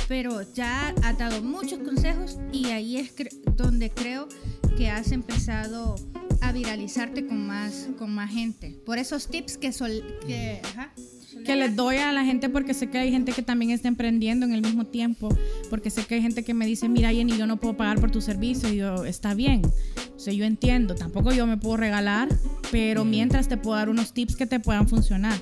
Pero 0.07 0.41
ya 0.53 0.95
has 1.03 1.17
dado 1.17 1.41
muchos 1.43 1.79
consejos 1.79 2.38
y 2.53 2.67
ahí 2.67 2.97
es 2.97 3.15
cre- 3.15 3.38
donde 3.55 3.89
creo 3.91 4.27
que 4.77 4.89
has 4.89 5.11
empezado 5.11 5.95
a 6.42 6.52
viralizarte 6.52 7.26
con 7.26 7.48
más, 7.48 7.88
con 7.98 8.14
más 8.14 8.32
gente. 8.32 8.80
Por 8.86 8.98
esos 8.98 9.28
tips 9.28 9.58
que 9.58 9.72
sol, 9.72 9.92
que, 10.28 10.60
ajá, 10.64 10.92
que 11.46 11.56
les 11.56 11.76
doy 11.76 11.98
a 11.98 12.12
la 12.12 12.26
gente 12.26 12.50
porque 12.50 12.74
sé 12.74 12.89
que 12.89 12.98
hay 12.98 13.12
gente 13.12 13.32
que 13.32 13.42
también 13.42 13.72
está 13.72 13.88
emprendiendo 13.88 14.46
en 14.46 14.54
el 14.54 14.62
mismo 14.62 14.86
tiempo, 14.86 15.30
porque 15.70 15.89
sé 15.89 16.06
que 16.06 16.16
hay 16.16 16.22
gente 16.22 16.44
que 16.44 16.54
me 16.54 16.66
dice, 16.66 16.89
mira 16.89 17.12
Jenny, 17.12 17.38
yo 17.38 17.48
no 17.48 17.58
puedo 17.58 17.78
pagar 17.78 18.00
por 18.00 18.12
tu 18.12 18.22
servicio, 18.22 18.70
y 18.70 18.78
yo, 18.78 19.06
está 19.06 19.34
bien, 19.34 19.62
o 20.16 20.20
sea, 20.20 20.34
yo 20.34 20.46
entiendo, 20.46 20.96
tampoco 20.96 21.32
yo 21.32 21.48
me 21.48 21.58
puedo 21.58 21.78
regalar, 21.78 22.28
pero 22.72 23.06
mientras 23.06 23.48
te 23.48 23.58
puedo 23.58 23.78
dar 23.78 23.89
unos 23.89 24.14
tips 24.14 24.36
que 24.36 24.46
te 24.46 24.60
puedan 24.60 24.88
funcionar. 24.88 25.39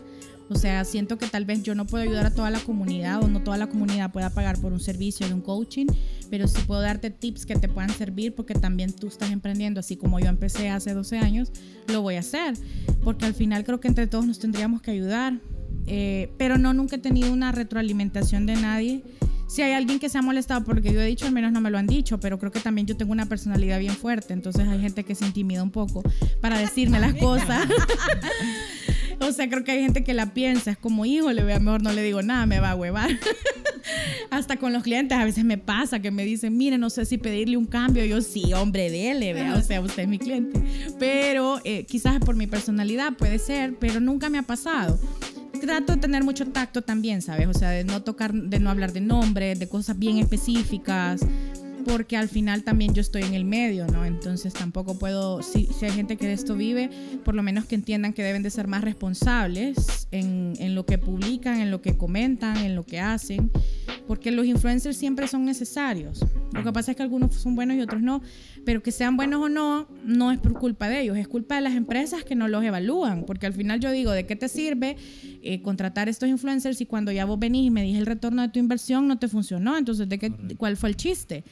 O 0.51 0.55
sea, 0.55 0.83
siento 0.83 1.19
que 1.19 1.27
tal 1.27 1.45
vez 1.45 1.61
yo 1.61 1.75
no 1.75 1.85
puedo 1.85 2.03
ayudar 2.03 2.25
a 2.25 2.33
toda 2.33 2.49
la 2.49 2.59
comunidad 2.59 3.23
o 3.23 3.27
no 3.27 3.43
toda 3.43 3.57
la 3.57 3.67
comunidad 3.67 4.11
pueda 4.11 4.31
pagar 4.31 4.59
por 4.59 4.73
un 4.73 4.79
servicio 4.79 5.27
de 5.27 5.35
un 5.35 5.41
coaching, 5.41 5.85
pero 6.29 6.47
sí 6.47 6.61
puedo 6.65 6.81
darte 6.81 7.09
tips 7.09 7.45
que 7.45 7.55
te 7.55 7.67
puedan 7.67 7.89
servir 7.91 8.33
porque 8.35 8.53
también 8.53 8.93
tú 8.93 9.07
estás 9.07 9.31
emprendiendo, 9.31 9.79
así 9.79 9.97
como 9.97 10.19
yo 10.19 10.27
empecé 10.27 10.69
hace 10.69 10.93
12 10.93 11.17
años, 11.17 11.51
lo 11.87 12.01
voy 12.01 12.15
a 12.15 12.19
hacer, 12.19 12.55
porque 13.03 13.25
al 13.25 13.33
final 13.33 13.63
creo 13.63 13.79
que 13.79 13.87
entre 13.87 14.07
todos 14.07 14.25
nos 14.25 14.39
tendríamos 14.39 14.81
que 14.81 14.91
ayudar. 14.91 15.39
Eh, 15.87 16.31
pero 16.37 16.57
no 16.59 16.73
nunca 16.73 16.97
he 16.97 16.99
tenido 16.99 17.33
una 17.33 17.51
retroalimentación 17.51 18.45
de 18.45 18.55
nadie. 18.55 19.03
Si 19.47 19.63
hay 19.63 19.71
alguien 19.71 19.97
que 19.97 20.09
se 20.09 20.19
ha 20.19 20.21
molestado 20.21 20.63
porque 20.63 20.93
yo 20.93 21.01
he 21.01 21.05
dicho, 21.05 21.25
al 21.25 21.31
menos 21.31 21.51
no 21.51 21.61
me 21.61 21.71
lo 21.71 21.79
han 21.79 21.87
dicho, 21.87 22.19
pero 22.19 22.37
creo 22.37 22.51
que 22.51 22.59
también 22.59 22.85
yo 22.85 22.95
tengo 22.95 23.11
una 23.11 23.25
personalidad 23.25 23.79
bien 23.79 23.95
fuerte, 23.95 24.33
entonces 24.33 24.67
hay 24.67 24.79
gente 24.79 25.03
que 25.03 25.15
se 25.15 25.25
intimida 25.25 25.63
un 25.63 25.71
poco 25.71 26.03
para 26.41 26.59
decirme 26.59 26.99
las 26.99 27.15
cosas. 27.15 27.67
o 29.27 29.31
sea, 29.31 29.49
creo 29.49 29.63
que 29.63 29.71
hay 29.71 29.81
gente 29.81 30.03
que 30.03 30.13
la 30.13 30.33
piensa, 30.33 30.71
es 30.71 30.77
como, 30.77 31.05
híjole, 31.05 31.43
vea, 31.43 31.59
mejor 31.59 31.81
no 31.81 31.91
le 31.91 32.03
digo 32.03 32.21
nada, 32.21 32.45
me 32.45 32.59
va 32.59 32.71
a 32.71 32.75
huevar. 32.75 33.09
Hasta 34.29 34.57
con 34.57 34.73
los 34.73 34.83
clientes 34.83 35.17
a 35.17 35.25
veces 35.25 35.43
me 35.43 35.57
pasa 35.57 35.99
que 35.99 36.11
me 36.11 36.25
dicen, 36.25 36.55
mire, 36.57 36.77
no 36.77 36.89
sé 36.89 37.05
si 37.05 37.17
pedirle 37.17 37.57
un 37.57 37.65
cambio. 37.65 38.05
Yo 38.05 38.21
sí, 38.21 38.53
hombre, 38.53 38.91
dele, 38.91 39.33
vea, 39.33 39.55
o 39.55 39.61
sea, 39.61 39.81
usted 39.81 40.03
es 40.03 40.09
mi 40.09 40.19
cliente. 40.19 40.61
Pero 40.99 41.59
eh, 41.63 41.85
quizás 41.85 42.19
por 42.19 42.35
mi 42.35 42.47
personalidad 42.47 43.13
puede 43.13 43.39
ser, 43.39 43.75
pero 43.79 43.99
nunca 43.99 44.29
me 44.29 44.37
ha 44.37 44.43
pasado 44.43 44.99
trato 45.59 45.93
de 45.93 45.99
tener 45.99 46.23
mucho 46.23 46.47
tacto 46.47 46.81
también, 46.81 47.21
¿sabes? 47.21 47.47
O 47.47 47.53
sea, 47.53 47.69
de 47.69 47.83
no 47.83 48.01
tocar, 48.01 48.33
de 48.33 48.59
no 48.59 48.69
hablar 48.69 48.93
de 48.93 49.01
nombres, 49.01 49.59
de 49.59 49.67
cosas 49.67 49.99
bien 49.99 50.17
específicas, 50.17 51.21
porque 51.85 52.17
al 52.17 52.29
final 52.29 52.63
también 52.63 52.93
yo 52.93 53.01
estoy 53.01 53.23
en 53.23 53.33
el 53.33 53.45
medio, 53.45 53.87
¿no? 53.87 54.05
Entonces 54.05 54.53
tampoco 54.53 54.97
puedo, 54.97 55.41
si, 55.41 55.65
si 55.65 55.85
hay 55.85 55.91
gente 55.91 56.17
que 56.17 56.27
de 56.27 56.33
esto 56.33 56.55
vive, 56.55 56.89
por 57.23 57.35
lo 57.35 57.43
menos 57.43 57.65
que 57.65 57.75
entiendan 57.75 58.13
que 58.13 58.23
deben 58.23 58.43
de 58.43 58.49
ser 58.49 58.67
más 58.67 58.83
responsables 58.83 60.07
en, 60.11 60.53
en 60.59 60.75
lo 60.75 60.85
que 60.85 60.97
publican, 60.97 61.59
en 61.59 61.71
lo 61.71 61.81
que 61.81 61.97
comentan, 61.97 62.57
en 62.57 62.75
lo 62.75 62.85
que 62.85 62.99
hacen, 62.99 63.51
porque 64.07 64.31
los 64.31 64.45
influencers 64.45 64.97
siempre 64.97 65.27
son 65.27 65.45
necesarios. 65.45 66.25
Lo 66.51 66.63
que 66.63 66.73
pasa 66.73 66.91
es 66.91 66.97
que 66.97 67.03
algunos 67.03 67.35
son 67.35 67.55
buenos 67.55 67.77
y 67.77 67.81
otros 67.81 68.01
no, 68.01 68.21
pero 68.65 68.81
que 68.81 68.91
sean 68.91 69.15
buenos 69.17 69.41
o 69.41 69.49
no, 69.49 69.87
no 70.03 70.31
es 70.31 70.39
por 70.39 70.53
culpa 70.53 70.89
de 70.89 71.01
ellos, 71.01 71.17
es 71.17 71.27
culpa 71.27 71.55
de 71.55 71.61
las 71.61 71.75
empresas 71.75 72.23
que 72.23 72.35
no 72.35 72.47
los 72.47 72.63
evalúan, 72.63 73.25
porque 73.25 73.45
al 73.45 73.53
final 73.53 73.79
yo 73.79 73.91
digo, 73.91 74.11
¿de 74.11 74.25
qué 74.25 74.35
te 74.35 74.49
sirve 74.49 74.97
eh, 75.43 75.61
contratar 75.61 76.09
estos 76.09 76.27
influencers 76.27 76.77
si 76.77 76.85
cuando 76.85 77.11
ya 77.11 77.25
vos 77.25 77.39
venís 77.39 77.67
y 77.67 77.69
me 77.69 77.83
dije 77.83 77.99
el 77.99 78.05
retorno 78.05 78.41
de 78.41 78.49
tu 78.49 78.59
inversión 78.59 79.07
no 79.07 79.19
te 79.19 79.27
funcionó? 79.27 79.77
Entonces, 79.77 80.09
¿de 80.09 80.17
qué, 80.17 80.33
¿cuál 80.57 80.75
fue 80.75 80.89
el 80.89 80.95
chiste? 80.95 81.43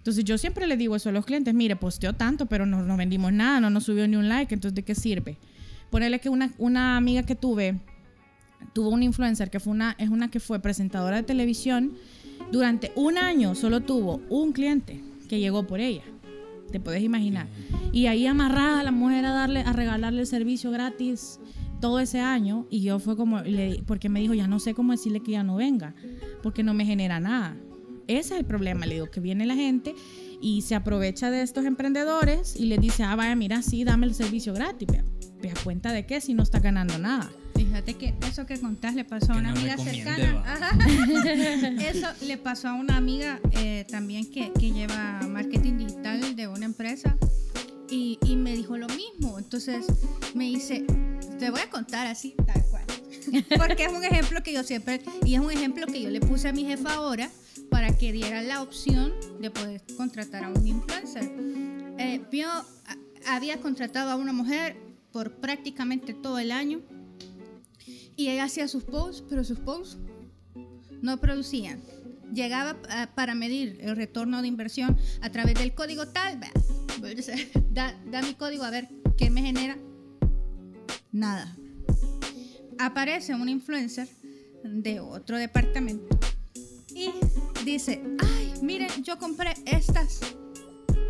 Entonces 0.00 0.24
yo 0.24 0.38
siempre 0.38 0.66
le 0.66 0.78
digo 0.78 0.96
eso 0.96 1.10
a 1.10 1.12
los 1.12 1.26
clientes, 1.26 1.52
mire, 1.52 1.76
posteó 1.76 2.14
tanto, 2.14 2.46
pero 2.46 2.64
no, 2.64 2.82
no 2.82 2.96
vendimos 2.96 3.34
nada, 3.34 3.60
no 3.60 3.68
nos 3.68 3.84
subió 3.84 4.08
ni 4.08 4.16
un 4.16 4.30
like, 4.30 4.54
entonces 4.54 4.74
¿de 4.74 4.82
qué 4.82 4.94
sirve? 4.94 5.36
Ponerle 5.90 6.20
que 6.20 6.30
una, 6.30 6.50
una 6.56 6.96
amiga 6.96 7.22
que 7.24 7.34
tuve, 7.34 7.78
tuvo 8.72 8.88
una 8.88 9.04
influencer 9.04 9.50
que 9.50 9.60
fue 9.60 9.74
una, 9.74 9.94
es 9.98 10.08
una 10.08 10.30
que 10.30 10.40
fue 10.40 10.58
presentadora 10.58 11.16
de 11.16 11.22
televisión, 11.24 11.92
durante 12.50 12.92
un 12.96 13.18
año 13.18 13.54
solo 13.54 13.80
tuvo 13.80 14.22
un 14.30 14.52
cliente 14.52 15.02
que 15.28 15.38
llegó 15.38 15.66
por 15.66 15.80
ella. 15.80 16.02
Te 16.72 16.80
puedes 16.80 17.02
imaginar. 17.02 17.46
Y 17.92 18.06
ahí 18.06 18.26
amarrada 18.26 18.82
la 18.82 18.92
mujer 18.92 19.26
a 19.26 19.32
darle, 19.32 19.60
a 19.60 19.72
regalarle 19.74 20.20
el 20.20 20.26
servicio 20.26 20.70
gratis 20.70 21.40
todo 21.80 22.00
ese 22.00 22.20
año. 22.20 22.66
Y 22.70 22.80
yo 22.80 22.98
fue 23.00 23.16
como, 23.16 23.40
le, 23.42 23.82
porque 23.86 24.08
me 24.08 24.20
dijo, 24.20 24.34
ya 24.34 24.46
no 24.46 24.60
sé 24.60 24.72
cómo 24.72 24.92
decirle 24.92 25.20
que 25.20 25.32
ya 25.32 25.42
no 25.42 25.56
venga, 25.56 25.94
porque 26.42 26.62
no 26.62 26.72
me 26.72 26.86
genera 26.86 27.20
nada. 27.20 27.56
Ese 28.06 28.34
es 28.34 28.40
el 28.40 28.46
problema, 28.46 28.86
le 28.86 28.94
digo, 28.94 29.10
que 29.10 29.20
viene 29.20 29.46
la 29.46 29.54
gente 29.54 29.94
y 30.40 30.62
se 30.62 30.74
aprovecha 30.74 31.30
de 31.30 31.42
estos 31.42 31.64
emprendedores 31.64 32.56
y 32.56 32.66
les 32.66 32.80
dice, 32.80 33.02
ah, 33.02 33.14
vaya, 33.14 33.34
mira, 33.36 33.62
sí, 33.62 33.84
dame 33.84 34.06
el 34.06 34.14
servicio 34.14 34.54
gratis. 34.54 34.88
Vea, 34.90 35.04
vea 35.40 35.54
cuenta 35.62 35.92
de 35.92 36.06
que 36.06 36.20
si 36.20 36.34
no 36.34 36.42
está 36.42 36.58
ganando 36.60 36.98
nada. 36.98 37.30
Fíjate 37.54 37.94
que 37.94 38.14
eso 38.26 38.46
que 38.46 38.58
contás 38.58 38.94
le 38.94 39.04
pasó 39.04 39.32
a 39.34 39.36
una 39.36 39.50
amiga 39.50 39.76
cercana. 39.76 40.42
Ajá. 40.46 40.78
Eso 41.82 42.06
le 42.26 42.38
pasó 42.38 42.68
a 42.68 42.74
una 42.74 42.96
amiga 42.96 43.38
eh, 43.52 43.84
también 43.90 44.30
que, 44.30 44.50
que 44.52 44.72
lleva 44.72 45.20
marketing 45.28 45.76
digital 45.76 46.36
de 46.36 46.48
una 46.48 46.64
empresa 46.64 47.18
y, 47.90 48.18
y 48.24 48.36
me 48.36 48.56
dijo 48.56 48.78
lo 48.78 48.86
mismo. 48.88 49.38
Entonces 49.38 49.86
me 50.34 50.44
dice, 50.44 50.86
te 51.38 51.50
voy 51.50 51.60
a 51.60 51.68
contar 51.68 52.06
así, 52.06 52.34
tal 52.46 52.64
cual. 52.70 52.84
Porque 53.58 53.84
es 53.84 53.92
un 53.92 54.04
ejemplo 54.04 54.42
que 54.42 54.54
yo 54.54 54.62
siempre, 54.62 55.02
y 55.24 55.34
es 55.34 55.40
un 55.40 55.50
ejemplo 55.50 55.86
que 55.86 56.00
yo 56.00 56.08
le 56.08 56.20
puse 56.20 56.48
a 56.48 56.52
mi 56.52 56.64
jefa 56.64 56.94
ahora 56.94 57.30
para 57.70 57.96
que 57.96 58.12
diera 58.12 58.42
la 58.42 58.62
opción 58.62 59.12
de 59.40 59.50
poder 59.50 59.82
contratar 59.96 60.44
a 60.44 60.48
un 60.48 60.66
influencer. 60.66 61.30
Eh, 61.98 62.20
a- 62.86 63.34
había 63.34 63.60
contratado 63.60 64.10
a 64.10 64.16
una 64.16 64.32
mujer 64.32 64.76
por 65.12 65.32
prácticamente 65.36 66.14
todo 66.14 66.38
el 66.38 66.52
año 66.52 66.80
y 68.16 68.28
ella 68.28 68.44
hacía 68.44 68.68
sus 68.68 68.84
posts, 68.84 69.24
pero 69.28 69.44
sus 69.44 69.58
posts 69.58 69.98
no 71.02 71.18
producían. 71.20 71.80
Llegaba 72.32 72.76
ah, 72.90 73.10
para 73.14 73.34
medir 73.34 73.78
el 73.80 73.96
retorno 73.96 74.40
de 74.42 74.48
inversión 74.48 74.96
a 75.20 75.30
través 75.30 75.54
del 75.54 75.74
código 75.74 76.06
tal, 76.08 76.38
da 77.72 78.22
mi 78.22 78.34
código 78.34 78.64
a 78.64 78.70
ver 78.70 78.88
qué 79.16 79.30
me 79.30 79.42
genera. 79.42 79.76
Nada. 81.12 81.56
Aparece 82.78 83.34
un 83.34 83.48
influencer 83.48 84.08
de 84.64 85.00
otro 85.00 85.38
departamento 85.38 86.18
y 86.94 87.10
dice, 87.64 88.02
ay, 88.18 88.54
miren, 88.62 88.90
yo 89.02 89.18
compré 89.18 89.54
estas, 89.66 90.20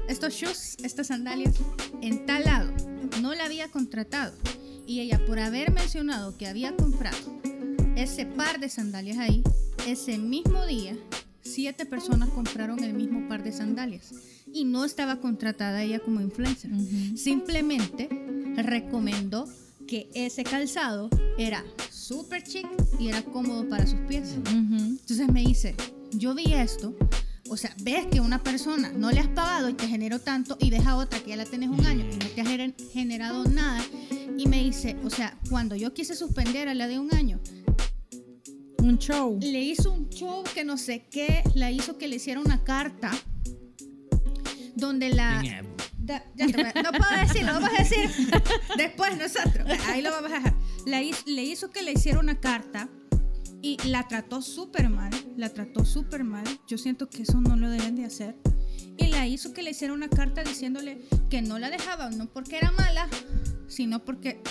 estos 0.09 0.34
shoes, 0.34 0.76
estas 0.82 1.09
sandalias 1.09 1.55
en 2.03 2.26
tal 2.26 2.44
lado. 2.44 2.72
No 3.20 3.34
la 3.34 3.44
había 3.44 3.70
contratado. 3.70 4.34
Y 4.86 5.01
ella, 5.01 5.24
por 5.26 5.38
haber 5.38 5.72
mencionado 5.72 6.36
que 6.36 6.46
había 6.46 6.74
comprado 6.74 7.40
ese 7.96 8.26
par 8.26 8.61
de 8.61 8.68
sandalias 8.68 9.18
ahí, 9.18 9.42
ese 9.86 10.18
mismo 10.18 10.66
día, 10.66 10.96
siete 11.42 11.86
personas 11.86 12.28
compraron 12.30 12.82
el 12.82 12.94
mismo 12.94 13.28
par 13.28 13.42
de 13.42 13.53
sandalias 13.53 14.12
y 14.53 14.64
no 14.64 14.84
estaba 14.84 15.20
contratada 15.20 15.82
ella 15.82 16.01
como 16.01 16.20
influencer. 16.20 16.70
Simplemente 17.16 18.09
recomendó 18.57 19.48
que 19.86 20.09
ese 20.14 20.44
calzado 20.44 21.09
era 21.38 21.64
súper 21.90 22.42
chic 22.42 22.66
y 22.98 23.09
era 23.09 23.22
cómodo 23.22 23.68
para 23.68 23.86
sus 23.86 24.01
pies. 24.01 24.36
Entonces 24.46 25.28
me 25.28 25.42
dice, 25.42 25.74
yo 26.12 26.34
vi 26.34 26.52
esto, 26.54 26.96
o 27.48 27.56
sea, 27.56 27.74
ves 27.82 28.06
que 28.06 28.20
una 28.20 28.42
persona 28.42 28.92
no 28.92 29.11
le 29.11 29.20
has 29.20 29.28
pagado 29.28 29.68
y 29.68 29.74
te 29.74 29.86
generó 29.88 30.18
tanto 30.20 30.56
y 30.61 30.70
deja 30.70 30.96
otra 30.96 31.18
que 31.20 31.30
ya 31.30 31.36
la 31.36 31.44
tenés 31.44 31.68
un 31.68 31.84
año 31.86 32.04
y 32.04 32.16
no 32.16 32.26
te 32.26 32.40
ha 32.40 32.44
gener- 32.44 32.74
generado 32.92 33.44
nada. 33.44 33.82
Y 34.36 34.46
me 34.46 34.62
dice, 34.62 34.96
o 35.04 35.11
sea, 35.11 35.36
cuando 35.48 35.74
yo 35.76 35.92
quise 35.92 36.14
suspender 36.14 36.68
a 36.68 36.74
la 36.74 36.86
de 36.88 36.98
un 36.98 37.12
año, 37.14 37.40
Un 38.78 38.98
show. 38.98 39.38
le 39.40 39.61
hizo 39.62 39.92
un 39.92 40.08
show 40.08 40.42
que 40.54 40.64
no 40.64 40.76
sé 40.78 41.06
qué, 41.11 41.42
la 41.54 41.70
hizo 41.70 41.98
que 41.98 42.08
le 42.08 42.16
hiciera 42.16 42.40
una 42.40 42.62
carta 42.64 43.11
donde 44.76 45.11
la... 45.11 45.40
A- 45.40 45.62
no 46.82 46.90
puedo 46.92 47.20
decir, 47.20 47.44
lo 47.44 47.52
vamos 47.52 47.70
a 47.78 47.82
decir 47.82 48.11
después 48.76 49.16
nosotros. 49.16 49.68
Ahí 49.88 50.02
lo 50.02 50.11
vamos 50.11 50.32
a 50.32 50.34
dejar. 50.36 50.54
La 50.86 51.00
le 51.00 51.42
hizo 51.44 51.70
que 51.70 51.82
le 51.82 51.92
hiciera 51.92 52.18
una 52.18 52.40
carta 52.40 52.88
y 53.62 53.76
la 53.86 54.08
trató 54.08 54.40
súper 54.42 54.88
mal. 54.88 55.11
La 55.36 55.48
trató 55.48 55.84
súper 55.84 56.24
mal. 56.24 56.44
Yo 56.66 56.78
siento 56.78 57.08
que 57.08 57.22
eso 57.22 57.40
no 57.40 57.56
lo 57.56 57.68
deben 57.70 57.96
de 57.96 58.04
hacer. 58.04 58.36
Y 58.96 59.08
la 59.08 59.26
hizo 59.26 59.52
que 59.52 59.62
le 59.62 59.70
hiciera 59.70 59.94
una 59.94 60.08
carta 60.08 60.42
diciéndole 60.42 61.00
que 61.30 61.42
no 61.42 61.58
la 61.58 61.70
dejaba, 61.70 62.10
no 62.10 62.26
porque 62.26 62.58
era 62.58 62.70
mala, 62.72 63.08
sino 63.66 64.04
porque 64.04 64.42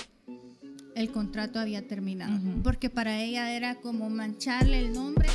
el 0.95 1.11
contrato 1.11 1.59
había 1.59 1.87
terminado. 1.87 2.39
Porque 2.63 2.89
para 2.89 3.21
ella 3.21 3.53
era 3.53 3.75
como 3.75 4.09
mancharle 4.09 4.79
el 4.79 4.93
nombre 4.93 5.29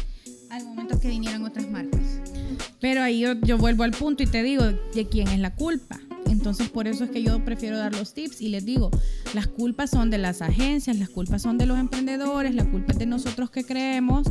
al 0.51 0.65
momento 0.65 1.01
que 1.01 1.09
vinieran 1.09 1.45
otras 1.45 1.71
marcas. 1.71 2.01
Pero 2.81 3.03
ahí 3.03 3.21
yo, 3.21 3.35
yo 3.41 3.57
vuelvo 3.57 3.83
al 3.83 3.93
punto 3.93 4.23
y 4.23 4.27
te 4.27 4.43
digo 4.43 4.65
de 4.65 5.09
quién 5.09 5.29
es 5.29 5.39
la 5.39 5.55
culpa. 5.55 6.01
Entonces 6.35 6.69
por 6.69 6.89
eso 6.89 7.05
es 7.05 7.11
que 7.11 7.23
yo 7.23 7.45
prefiero 7.45 7.79
dar 7.79 7.95
los 7.95 8.13
tips 8.13 8.41
y 8.41 8.49
les 8.49 8.65
digo, 8.65 8.91
las 9.35 9.47
culpas 9.47 9.91
son 9.91 10.11
de 10.11 10.19
las 10.19 10.43
agencias, 10.43 10.99
las 10.99 11.09
culpas 11.09 11.43
son 11.43 11.59
de 11.59 11.65
los 11.65 11.79
emprendedores, 11.79 12.57
la 12.57 12.69
culpa 12.69 12.93
es 12.93 12.99
de 12.99 13.07
nosotros 13.07 13.51
que 13.51 13.65
creemos 13.65 14.29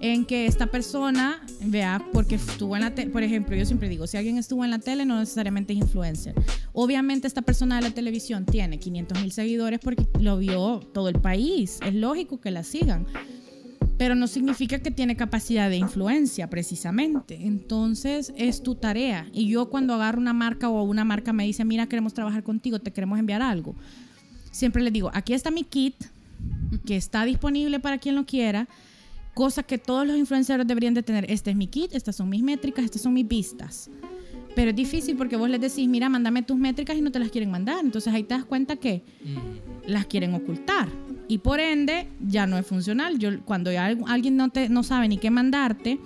en 0.00 0.26
que 0.26 0.44
esta 0.46 0.66
persona, 0.66 1.40
vea, 1.62 2.04
porque 2.12 2.34
estuvo 2.34 2.76
en 2.76 2.82
la 2.82 2.94
tele, 2.94 3.10
por 3.10 3.22
ejemplo, 3.22 3.56
yo 3.56 3.64
siempre 3.64 3.88
digo, 3.88 4.06
si 4.06 4.18
alguien 4.18 4.36
estuvo 4.36 4.64
en 4.64 4.70
la 4.70 4.78
tele 4.78 5.06
no 5.06 5.18
necesariamente 5.18 5.72
es 5.72 5.78
influencer. 5.78 6.34
Obviamente 6.74 7.26
esta 7.26 7.40
persona 7.40 7.76
de 7.76 7.82
la 7.82 7.90
televisión 7.90 8.44
tiene 8.44 8.78
500 8.78 9.22
mil 9.22 9.32
seguidores 9.32 9.80
porque 9.80 10.06
lo 10.20 10.36
vio 10.36 10.80
todo 10.92 11.08
el 11.08 11.18
país, 11.18 11.78
es 11.86 11.94
lógico 11.94 12.38
que 12.38 12.50
la 12.50 12.64
sigan 12.64 13.06
pero 13.98 14.14
no 14.14 14.26
significa 14.26 14.78
que 14.78 14.90
tiene 14.90 15.16
capacidad 15.16 15.70
de 15.70 15.76
influencia 15.76 16.48
precisamente. 16.50 17.38
Entonces 17.46 18.32
es 18.36 18.62
tu 18.62 18.74
tarea. 18.74 19.26
Y 19.32 19.48
yo 19.48 19.70
cuando 19.70 19.94
agarro 19.94 20.20
una 20.20 20.32
marca 20.32 20.68
o 20.68 20.82
una 20.82 21.04
marca 21.04 21.32
me 21.32 21.44
dice, 21.44 21.64
mira, 21.64 21.86
queremos 21.86 22.14
trabajar 22.14 22.42
contigo, 22.42 22.78
te 22.78 22.92
queremos 22.92 23.18
enviar 23.18 23.42
algo, 23.42 23.74
siempre 24.50 24.82
les 24.82 24.92
digo, 24.92 25.10
aquí 25.14 25.32
está 25.32 25.50
mi 25.50 25.64
kit, 25.64 25.94
que 26.84 26.96
está 26.96 27.24
disponible 27.24 27.80
para 27.80 27.98
quien 27.98 28.14
lo 28.14 28.26
quiera, 28.26 28.68
cosa 29.34 29.62
que 29.62 29.78
todos 29.78 30.06
los 30.06 30.16
influencers 30.16 30.66
deberían 30.66 30.94
de 30.94 31.02
tener. 31.02 31.30
Este 31.30 31.50
es 31.50 31.56
mi 31.56 31.66
kit, 31.66 31.94
estas 31.94 32.16
son 32.16 32.28
mis 32.28 32.42
métricas, 32.42 32.84
estas 32.84 33.02
son 33.02 33.12
mis 33.12 33.26
vistas. 33.26 33.90
Pero 34.56 34.70
es 34.70 34.76
difícil 34.76 35.16
porque 35.16 35.36
vos 35.36 35.48
les 35.48 35.60
decís, 35.60 35.86
mira, 35.88 36.08
mándame 36.08 36.42
tus 36.42 36.56
métricas 36.56 36.96
y 36.96 37.02
no 37.02 37.12
te 37.12 37.20
las 37.20 37.30
quieren 37.30 37.50
mandar. 37.52 37.78
Entonces 37.84 38.12
ahí 38.12 38.24
te 38.24 38.34
das 38.34 38.44
cuenta 38.44 38.74
que 38.76 39.04
Mm. 39.24 39.90
las 39.92 40.06
quieren 40.06 40.34
ocultar 40.34 40.88
y 41.28 41.38
por 41.38 41.60
ende 41.60 42.08
ya 42.26 42.46
no 42.46 42.56
es 42.58 42.66
funcional. 42.66 43.18
Yo 43.18 43.30
cuando 43.44 43.70
ya 43.70 43.86
alguien 44.06 44.36
no 44.36 44.48
te 44.48 44.68
no 44.68 44.82
sabe 44.82 45.06
ni 45.08 45.18
qué 45.18 45.30
mandarte 45.30 46.00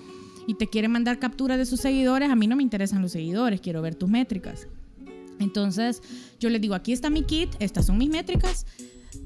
y 0.46 0.55
te 0.55 0.66
quiere 0.66 0.88
mandar 0.88 1.18
captura 1.18 1.57
de 1.57 1.64
sus 1.64 1.80
seguidores, 1.80 2.28
a 2.28 2.34
mí 2.36 2.46
no 2.48 2.57
me 2.57 2.62
interesan 2.62 3.01
los 3.01 3.12
seguidores, 3.12 3.61
quiero 3.61 3.80
ver 3.82 3.94
tus 3.94 4.11
métricas. 4.11 4.66
Entonces, 5.38 6.03
yo 6.38 6.51
les 6.51 6.61
digo, 6.61 6.74
aquí 6.74 6.92
está 6.92 7.09
mi 7.09 7.22
kit, 7.22 7.51
estas 7.61 7.86
son 7.86 7.96
mis 7.98 8.11
métricas. 8.11 8.66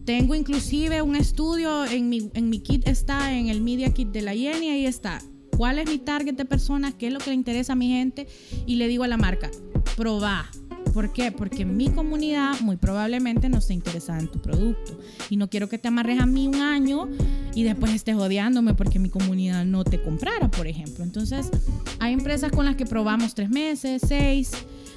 Tengo 0.04 0.34
inclusive 0.34 1.02
un 1.02 1.16
estudio 1.16 1.84
en 1.86 2.08
mi, 2.08 2.30
en 2.34 2.50
mi 2.50 2.60
kit 2.60 2.86
está 2.86 3.32
en 3.32 3.48
el 3.48 3.60
Media 3.62 3.92
Kit 3.92 4.08
de 4.08 4.22
la 4.22 4.34
Jenny, 4.34 4.68
ahí 4.70 4.86
está. 4.86 5.20
¿Cuál 5.56 5.78
es 5.78 5.88
mi 5.88 5.98
target 5.98 6.34
de 6.34 6.44
personas? 6.44 6.94
¿Qué 6.94 7.06
es 7.06 7.12
lo 7.12 7.20
que 7.20 7.30
le 7.30 7.36
interesa 7.36 7.74
a 7.74 7.76
mi 7.76 7.88
gente? 7.88 8.26
Y 8.66 8.76
le 8.76 8.88
digo 8.88 9.04
a 9.04 9.08
la 9.08 9.16
marca, 9.16 9.50
probá. 9.96 10.50
¿Por 10.92 11.12
qué? 11.12 11.32
Porque 11.32 11.64
mi 11.64 11.88
comunidad 11.88 12.60
muy 12.60 12.76
probablemente 12.76 13.48
no 13.48 13.58
esté 13.58 13.74
interesada 13.74 14.20
en 14.20 14.28
tu 14.28 14.40
producto. 14.40 14.98
Y 15.28 15.36
no 15.36 15.50
quiero 15.50 15.68
que 15.68 15.78
te 15.78 15.88
amarres 15.88 16.20
a 16.20 16.26
mí 16.26 16.46
un 16.46 16.56
año 16.56 17.08
y 17.54 17.64
después 17.64 17.92
estés 17.92 18.14
odiándome 18.14 18.74
porque 18.74 18.98
mi 18.98 19.10
comunidad 19.10 19.64
no 19.64 19.82
te 19.82 20.00
comprara, 20.00 20.50
por 20.50 20.66
ejemplo. 20.66 21.02
Entonces, 21.02 21.50
hay 21.98 22.12
empresas 22.12 22.52
con 22.52 22.64
las 22.64 22.76
que 22.76 22.86
probamos 22.86 23.34
tres 23.34 23.50
meses, 23.50 24.02
seis. 24.06 24.52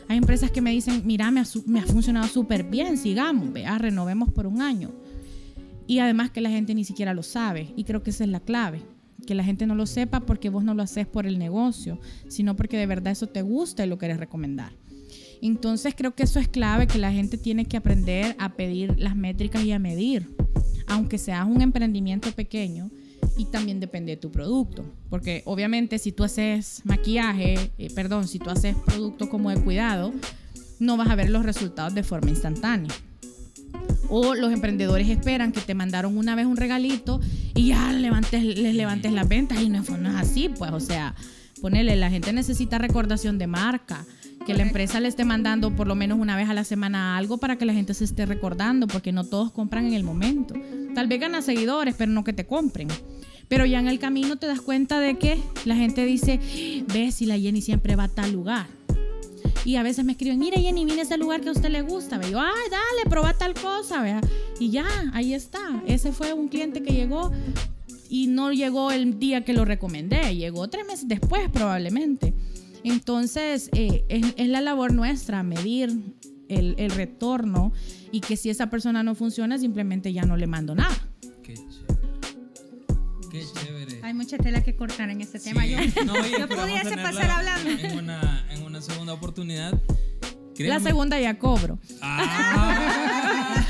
Hay 0.07 0.17
empresas 0.17 0.51
que 0.51 0.61
me 0.61 0.71
dicen, 0.71 1.01
mira, 1.05 1.31
me 1.31 1.39
ha, 1.39 1.45
me 1.65 1.79
ha 1.79 1.85
funcionado 1.85 2.27
súper 2.27 2.63
bien, 2.63 2.97
sigamos, 2.97 3.51
vea, 3.51 3.77
renovemos 3.77 4.31
por 4.31 4.45
un 4.45 4.61
año. 4.61 4.91
Y 5.87 5.99
además 5.99 6.29
que 6.29 6.41
la 6.41 6.49
gente 6.49 6.75
ni 6.75 6.83
siquiera 6.83 7.13
lo 7.13 7.23
sabe. 7.23 7.73
Y 7.75 7.85
creo 7.85 8.03
que 8.03 8.11
esa 8.11 8.23
es 8.23 8.29
la 8.29 8.39
clave. 8.39 8.81
Que 9.27 9.35
la 9.35 9.43
gente 9.43 9.67
no 9.67 9.75
lo 9.75 9.85
sepa 9.85 10.21
porque 10.21 10.49
vos 10.49 10.63
no 10.63 10.73
lo 10.73 10.81
haces 10.81 11.05
por 11.05 11.27
el 11.27 11.37
negocio, 11.37 11.99
sino 12.27 12.55
porque 12.55 12.77
de 12.77 12.87
verdad 12.87 13.11
eso 13.11 13.27
te 13.27 13.43
gusta 13.43 13.85
y 13.85 13.89
lo 13.89 13.99
quieres 13.99 14.17
recomendar. 14.17 14.71
Entonces 15.41 15.93
creo 15.95 16.15
que 16.15 16.23
eso 16.23 16.39
es 16.39 16.47
clave, 16.47 16.87
que 16.87 16.97
la 16.97 17.11
gente 17.11 17.37
tiene 17.37 17.65
que 17.65 17.77
aprender 17.77 18.35
a 18.39 18.53
pedir 18.53 18.97
las 18.97 19.15
métricas 19.15 19.63
y 19.63 19.71
a 19.71 19.79
medir, 19.79 20.35
aunque 20.87 21.19
seas 21.19 21.45
un 21.45 21.61
emprendimiento 21.61 22.31
pequeño 22.31 22.89
y 23.37 23.45
también 23.45 23.79
depende 23.79 24.13
de 24.13 24.17
tu 24.17 24.31
producto, 24.31 24.83
porque 25.09 25.43
obviamente 25.45 25.99
si 25.99 26.11
tú 26.11 26.23
haces 26.23 26.81
maquillaje, 26.85 27.71
eh, 27.77 27.89
perdón, 27.93 28.27
si 28.27 28.39
tú 28.39 28.49
haces 28.49 28.75
producto 28.85 29.29
como 29.29 29.51
de 29.51 29.61
cuidado, 29.61 30.11
no 30.79 30.97
vas 30.97 31.09
a 31.09 31.15
ver 31.15 31.29
los 31.29 31.45
resultados 31.45 31.93
de 31.93 32.03
forma 32.03 32.29
instantánea. 32.29 32.93
O 34.09 34.35
los 34.35 34.53
emprendedores 34.53 35.09
esperan 35.09 35.51
que 35.51 35.59
te 35.61 35.73
mandaron 35.75 36.17
una 36.17 36.35
vez 36.35 36.45
un 36.45 36.55
regalito 36.57 37.19
y 37.55 37.67
ya 37.67 37.91
levantes, 37.93 38.43
les 38.43 38.73
levantes 38.75 39.11
las 39.11 39.27
ventas 39.27 39.61
y 39.61 39.69
no, 39.69 39.81
es- 39.81 39.89
no 39.89 40.09
es 40.09 40.15
así, 40.15 40.49
pues, 40.49 40.71
o 40.71 40.79
sea, 40.79 41.13
ponele, 41.61 41.95
la 41.95 42.09
gente 42.09 42.31
necesita 42.33 42.77
recordación 42.77 43.37
de 43.37 43.47
marca, 43.47 44.05
que 44.45 44.53
la 44.53 44.63
empresa 44.63 45.01
le 45.01 45.09
esté 45.09 45.25
mandando 45.25 45.75
por 45.75 45.87
lo 45.87 45.95
menos 45.95 46.17
una 46.19 46.37
vez 46.37 46.47
a 46.47 46.53
la 46.53 46.63
semana 46.63 47.17
algo 47.17 47.37
para 47.37 47.57
que 47.57 47.65
la 47.65 47.73
gente 47.73 47.93
se 47.93 48.05
esté 48.05 48.25
recordando, 48.25 48.87
porque 48.87 49.11
no 49.11 49.25
todos 49.25 49.51
compran 49.51 49.85
en 49.87 49.93
el 49.93 50.03
momento. 50.05 50.53
Tal 50.95 51.07
vez 51.07 51.19
ganas 51.19 51.43
seguidores, 51.43 51.95
pero 51.97 52.11
no 52.13 52.23
que 52.23 52.31
te 52.31 52.45
compren. 52.45 52.87
Pero 53.49 53.65
ya 53.65 53.79
en 53.79 53.87
el 53.87 53.99
camino 53.99 54.37
te 54.37 54.47
das 54.47 54.61
cuenta 54.61 54.99
de 55.01 55.17
que 55.17 55.37
la 55.65 55.75
gente 55.75 56.05
dice, 56.05 56.39
ves 56.93 57.15
si 57.15 57.25
la 57.25 57.37
Jenny 57.37 57.61
siempre 57.61 57.95
va 57.97 58.05
a 58.05 58.07
tal 58.07 58.31
lugar. 58.31 58.67
Y 59.65 59.75
a 59.75 59.83
veces 59.83 60.05
me 60.05 60.13
escriben, 60.13 60.39
mire 60.39 60.61
Jenny, 60.61 60.85
viene 60.85 61.01
a 61.01 61.03
ese 61.03 61.17
lugar 61.17 61.41
que 61.41 61.49
a 61.49 61.51
usted 61.51 61.69
le 61.69 61.81
gusta. 61.81 62.17
Ve 62.17 62.31
yo, 62.31 62.39
ay, 62.39 62.69
dale, 62.71 63.09
proba 63.09 63.33
tal 63.33 63.53
cosa, 63.53 64.01
vea. 64.01 64.21
Y 64.59 64.69
ya, 64.71 64.85
ahí 65.13 65.33
está. 65.33 65.83
Ese 65.87 66.11
fue 66.13 66.33
un 66.33 66.47
cliente 66.47 66.81
que 66.83 66.93
llegó 66.93 67.31
y 68.09 68.27
no 68.27 68.53
llegó 68.53 68.91
el 68.91 69.19
día 69.19 69.43
que 69.43 69.51
lo 69.53 69.65
recomendé, 69.65 70.35
llegó 70.35 70.69
tres 70.69 70.85
meses 70.87 71.07
después 71.07 71.49
probablemente. 71.51 72.33
Entonces, 72.83 73.69
eh, 73.73 74.05
es, 74.07 74.25
es 74.37 74.47
la 74.47 74.61
labor 74.61 74.93
nuestra 74.93 75.43
medir 75.43 75.89
el, 76.47 76.75
el 76.77 76.91
retorno 76.91 77.73
y 78.11 78.21
que 78.21 78.37
si 78.37 78.49
esa 78.49 78.69
persona 78.69 79.03
no 79.03 79.15
funciona, 79.15 79.57
simplemente 79.57 80.13
ya 80.13 80.23
no 80.23 80.37
le 80.37 80.47
mando 80.47 80.73
nada. 80.75 80.95
Qué 81.43 81.55
chévere. 81.55 81.97
Qué 83.29 83.43
chévere. 83.53 83.99
Hay 84.03 84.13
mucha 84.13 84.37
tela 84.37 84.63
que 84.63 84.73
cortar 84.75 85.09
en 85.09 85.19
este 85.19 85.37
Sí, 85.39 85.49
tema. 85.49 85.65
Yo, 85.65 85.77
no, 86.05 86.13
oye, 86.13 86.31
yo 86.39 86.47
pudiese 86.47 86.95
pasar 86.95 87.29
hablando. 87.29 87.69
En 87.69 87.97
una, 87.97 88.45
en 88.46 88.46
una 88.77 88.81
segunda 88.85 89.13
oportunidad. 89.13 89.73
La 90.59 90.79
segunda 90.79 91.19
ya 91.19 91.37
cobro. 91.37 91.77
Ah, 92.01 93.63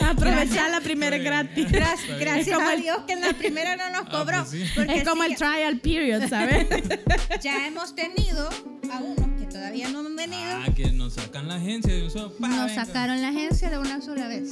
Aprovechar 0.00 0.70
la 0.70 0.80
primera 0.80 1.16
es 1.16 1.24
gratis. 1.24 1.70
Gracias, 1.70 2.18
gracias 2.18 2.58
a 2.60 2.74
Dios 2.76 2.98
que 3.06 3.12
en 3.14 3.20
la 3.20 3.32
primera 3.34 3.76
no 3.76 3.90
nos 3.90 4.06
Ah, 4.06 4.10
cobró. 4.10 4.38
pues 4.38 4.50
sí. 4.50 4.64
porque 4.74 4.96
Es 4.98 5.08
como 5.08 5.24
sí, 5.24 5.30
el 5.32 5.36
trial 5.36 5.80
period, 5.80 6.28
¿sabes? 6.28 6.66
ya 7.42 7.66
hemos 7.66 7.94
tenido 7.94 8.48
a 8.92 8.98
unos 8.98 9.38
que 9.40 9.46
todavía 9.46 9.88
no 9.90 10.00
han 10.00 10.16
venido. 10.16 10.42
ah, 10.42 10.66
que 10.74 10.90
nos 10.92 11.14
sacan 11.14 11.48
la 11.48 11.56
agencia 11.56 11.92
de 11.94 12.04
un 12.04 12.10
solo. 12.10 12.32
Nos 12.38 12.50
venga. 12.66 12.84
sacaron 12.86 13.20
la 13.20 13.28
agencia 13.28 13.68
de 13.70 13.78
una 13.78 14.00
sola 14.00 14.28
vez. 14.28 14.48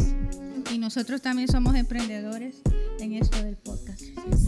Y 0.71 0.79
nosotros 0.79 1.23
también 1.23 1.49
somos 1.49 1.75
emprendedores 1.77 2.57
en 3.01 3.15
esto 3.15 3.43
del 3.43 3.57
podcast. 3.57 4.03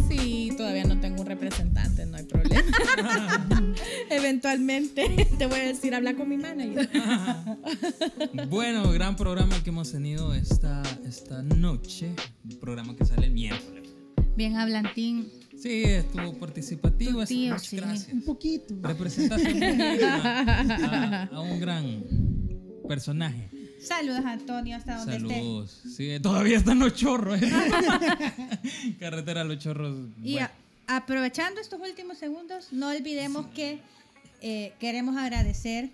Sí, 0.09 0.53
todavía 0.57 0.85
no 0.85 1.01
tengo 1.01 1.23
un 1.23 1.27
representante, 1.27 2.05
no 2.07 2.17
hay 2.19 2.25
problema. 2.25 2.63
Eventualmente 4.11 5.27
te 5.39 5.47
voy 5.47 5.61
a 5.61 5.65
decir, 5.65 5.95
habla 5.95 6.15
con 6.15 6.29
mi 6.29 6.37
manager. 6.37 6.89
Bueno, 8.49 8.91
gran 8.93 9.17
programa 9.17 9.63
que 9.63 9.71
hemos 9.71 9.93
tenido 9.93 10.35
esta, 10.35 10.83
esta 11.07 11.43
noche. 11.43 12.15
Un 12.45 12.59
programa 12.59 12.95
que 12.95 13.05
sale 13.05 13.27
el 13.27 13.33
miércoles. 13.33 13.89
Bien 14.37 14.57
hablantín. 14.57 15.29
Sí, 15.57 15.85
estuvo 15.85 16.39
participativo. 16.39 17.25
Tío, 17.25 17.59
sí. 17.59 17.77
gracias. 17.77 18.13
Un 18.13 18.23
poquito. 18.23 18.75
Representación 18.83 19.63
a 19.63 21.41
un 21.41 21.61
gran 21.61 22.05
personaje. 22.89 23.49
Saludos, 23.83 24.25
Antonio, 24.25 24.77
hasta 24.77 24.99
donde 24.99 25.17
esté. 25.17 25.35
Saludos. 25.35 25.81
Sí, 25.97 26.09
todavía 26.23 26.57
están 26.57 26.79
los 26.79 26.95
chorros. 26.95 27.41
¿eh? 27.43 27.51
Carretera 29.01 29.45
Los 29.45 29.59
Chorros. 29.59 29.97
Y 30.23 30.33
Bueno, 30.35 30.49
a- 30.87 30.97
aprovechando 30.97 31.61
estos 31.61 31.81
últimos 31.81 32.19
segundos, 32.19 32.69
no 32.73 32.89
olvidemos 32.89 33.47
que 33.49 33.81
eh, 34.41 34.73
queremos 34.79 35.17
agradecer 35.17 35.91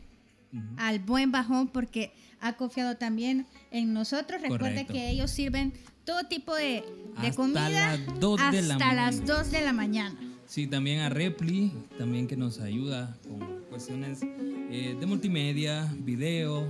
al 0.79 0.99
buen 0.99 1.31
bajón 1.31 1.69
porque 1.69 2.13
ha 2.41 2.55
confiado 2.57 2.97
también 2.97 3.47
en 3.71 3.93
nosotros. 3.93 4.41
Recuerde 4.41 4.59
Correcto. 4.87 4.93
que 4.95 5.11
ellos 5.11 5.31
sirven 5.31 5.73
todo 6.05 6.25
tipo 6.25 6.55
de, 6.55 6.83
de 7.21 7.27
Hasta 7.29 7.33
comida 7.37 7.69
las 7.71 8.21
dos 8.21 8.41
de 8.51 8.63
la 8.63 8.75
hasta 8.75 8.95
las 8.95 9.17
mañana. 9.17 9.35
2 9.43 9.51
de 9.51 9.61
la 9.61 9.73
mañana. 9.73 10.17
Sí, 10.47 10.67
también 10.67 11.01
a 11.01 11.11
Repli, 11.11 11.73
también 11.99 12.27
que 12.27 12.37
nos 12.37 12.61
ayuda 12.61 13.15
con 13.29 13.61
cuestiones 13.69 14.21
eh, 14.23 14.97
de 14.99 15.07
multimedia, 15.07 15.93
video, 15.99 16.67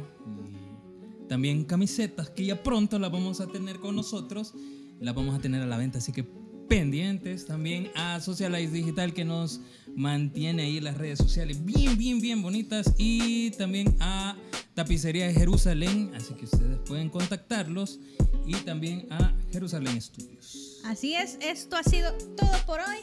también 1.29 1.65
camisetas 1.65 2.31
que 2.31 2.45
ya 2.47 2.63
pronto 2.63 2.99
las 2.99 3.11
vamos 3.13 3.41
a 3.41 3.47
tener 3.47 3.79
con 3.81 3.95
nosotros, 3.97 4.55
las 5.01 5.15
vamos 5.15 5.35
a 5.35 5.39
tener 5.41 5.63
a 5.63 5.67
la 5.67 5.77
venta, 5.77 5.99
así 5.99 6.13
que 6.13 6.25
pendientes 6.69 7.47
también 7.47 7.91
a 7.95 8.21
Socialize 8.21 8.73
Digital 8.73 9.15
que 9.15 9.25
nos 9.25 9.61
mantiene 9.97 10.65
ahí 10.65 10.81
las 10.81 10.99
redes 10.99 11.19
sociales 11.19 11.65
bien, 11.65 11.97
bien, 11.97 12.21
bien 12.21 12.43
bonitas 12.43 12.93
y 12.99 13.51
también 13.53 13.97
a 14.01 14.37
Tapicería 14.75 15.27
de 15.27 15.35
Jerusalén, 15.35 16.11
así 16.15 16.35
que 16.35 16.45
ustedes 16.45 16.79
pueden 16.87 17.09
contactarlos 17.09 17.99
y 18.47 18.53
también 18.65 19.07
a 19.11 19.35
Jerusalén 19.51 20.01
Studios. 20.01 20.81
Así 20.85 21.15
es, 21.15 21.39
esto 21.41 21.77
ha 21.77 21.83
sido 21.83 22.13
todo 22.37 22.53
por 22.67 22.79
hoy. 22.81 22.99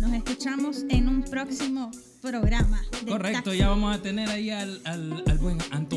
Nos 0.00 0.12
escuchamos 0.12 0.84
en 0.90 1.08
un 1.08 1.22
próximo 1.24 1.90
programa. 2.22 2.80
Correcto, 3.06 3.44
Taxi. 3.44 3.58
ya 3.58 3.68
vamos 3.68 3.96
a 3.96 4.00
tener 4.02 4.28
ahí 4.28 4.50
al, 4.50 4.80
al- 4.84 5.24
al 5.26 5.38
buen 5.38 5.58
Antonio. 5.72 5.87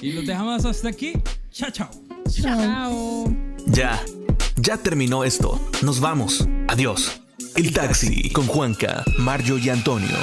Y 0.00 0.12
los 0.12 0.26
dejamos 0.26 0.64
hasta 0.64 0.88
aquí. 0.88 1.12
Chao, 1.50 1.70
chao. 1.70 1.90
Chao. 2.30 3.24
Ya, 3.66 4.00
ya 4.56 4.76
terminó 4.76 5.24
esto. 5.24 5.60
Nos 5.82 6.00
vamos. 6.00 6.46
Adiós. 6.68 7.20
El 7.56 7.72
taxi 7.72 8.30
con 8.30 8.46
Juanca, 8.46 9.04
Mario 9.18 9.58
y 9.58 9.68
Antonio. 9.68 10.16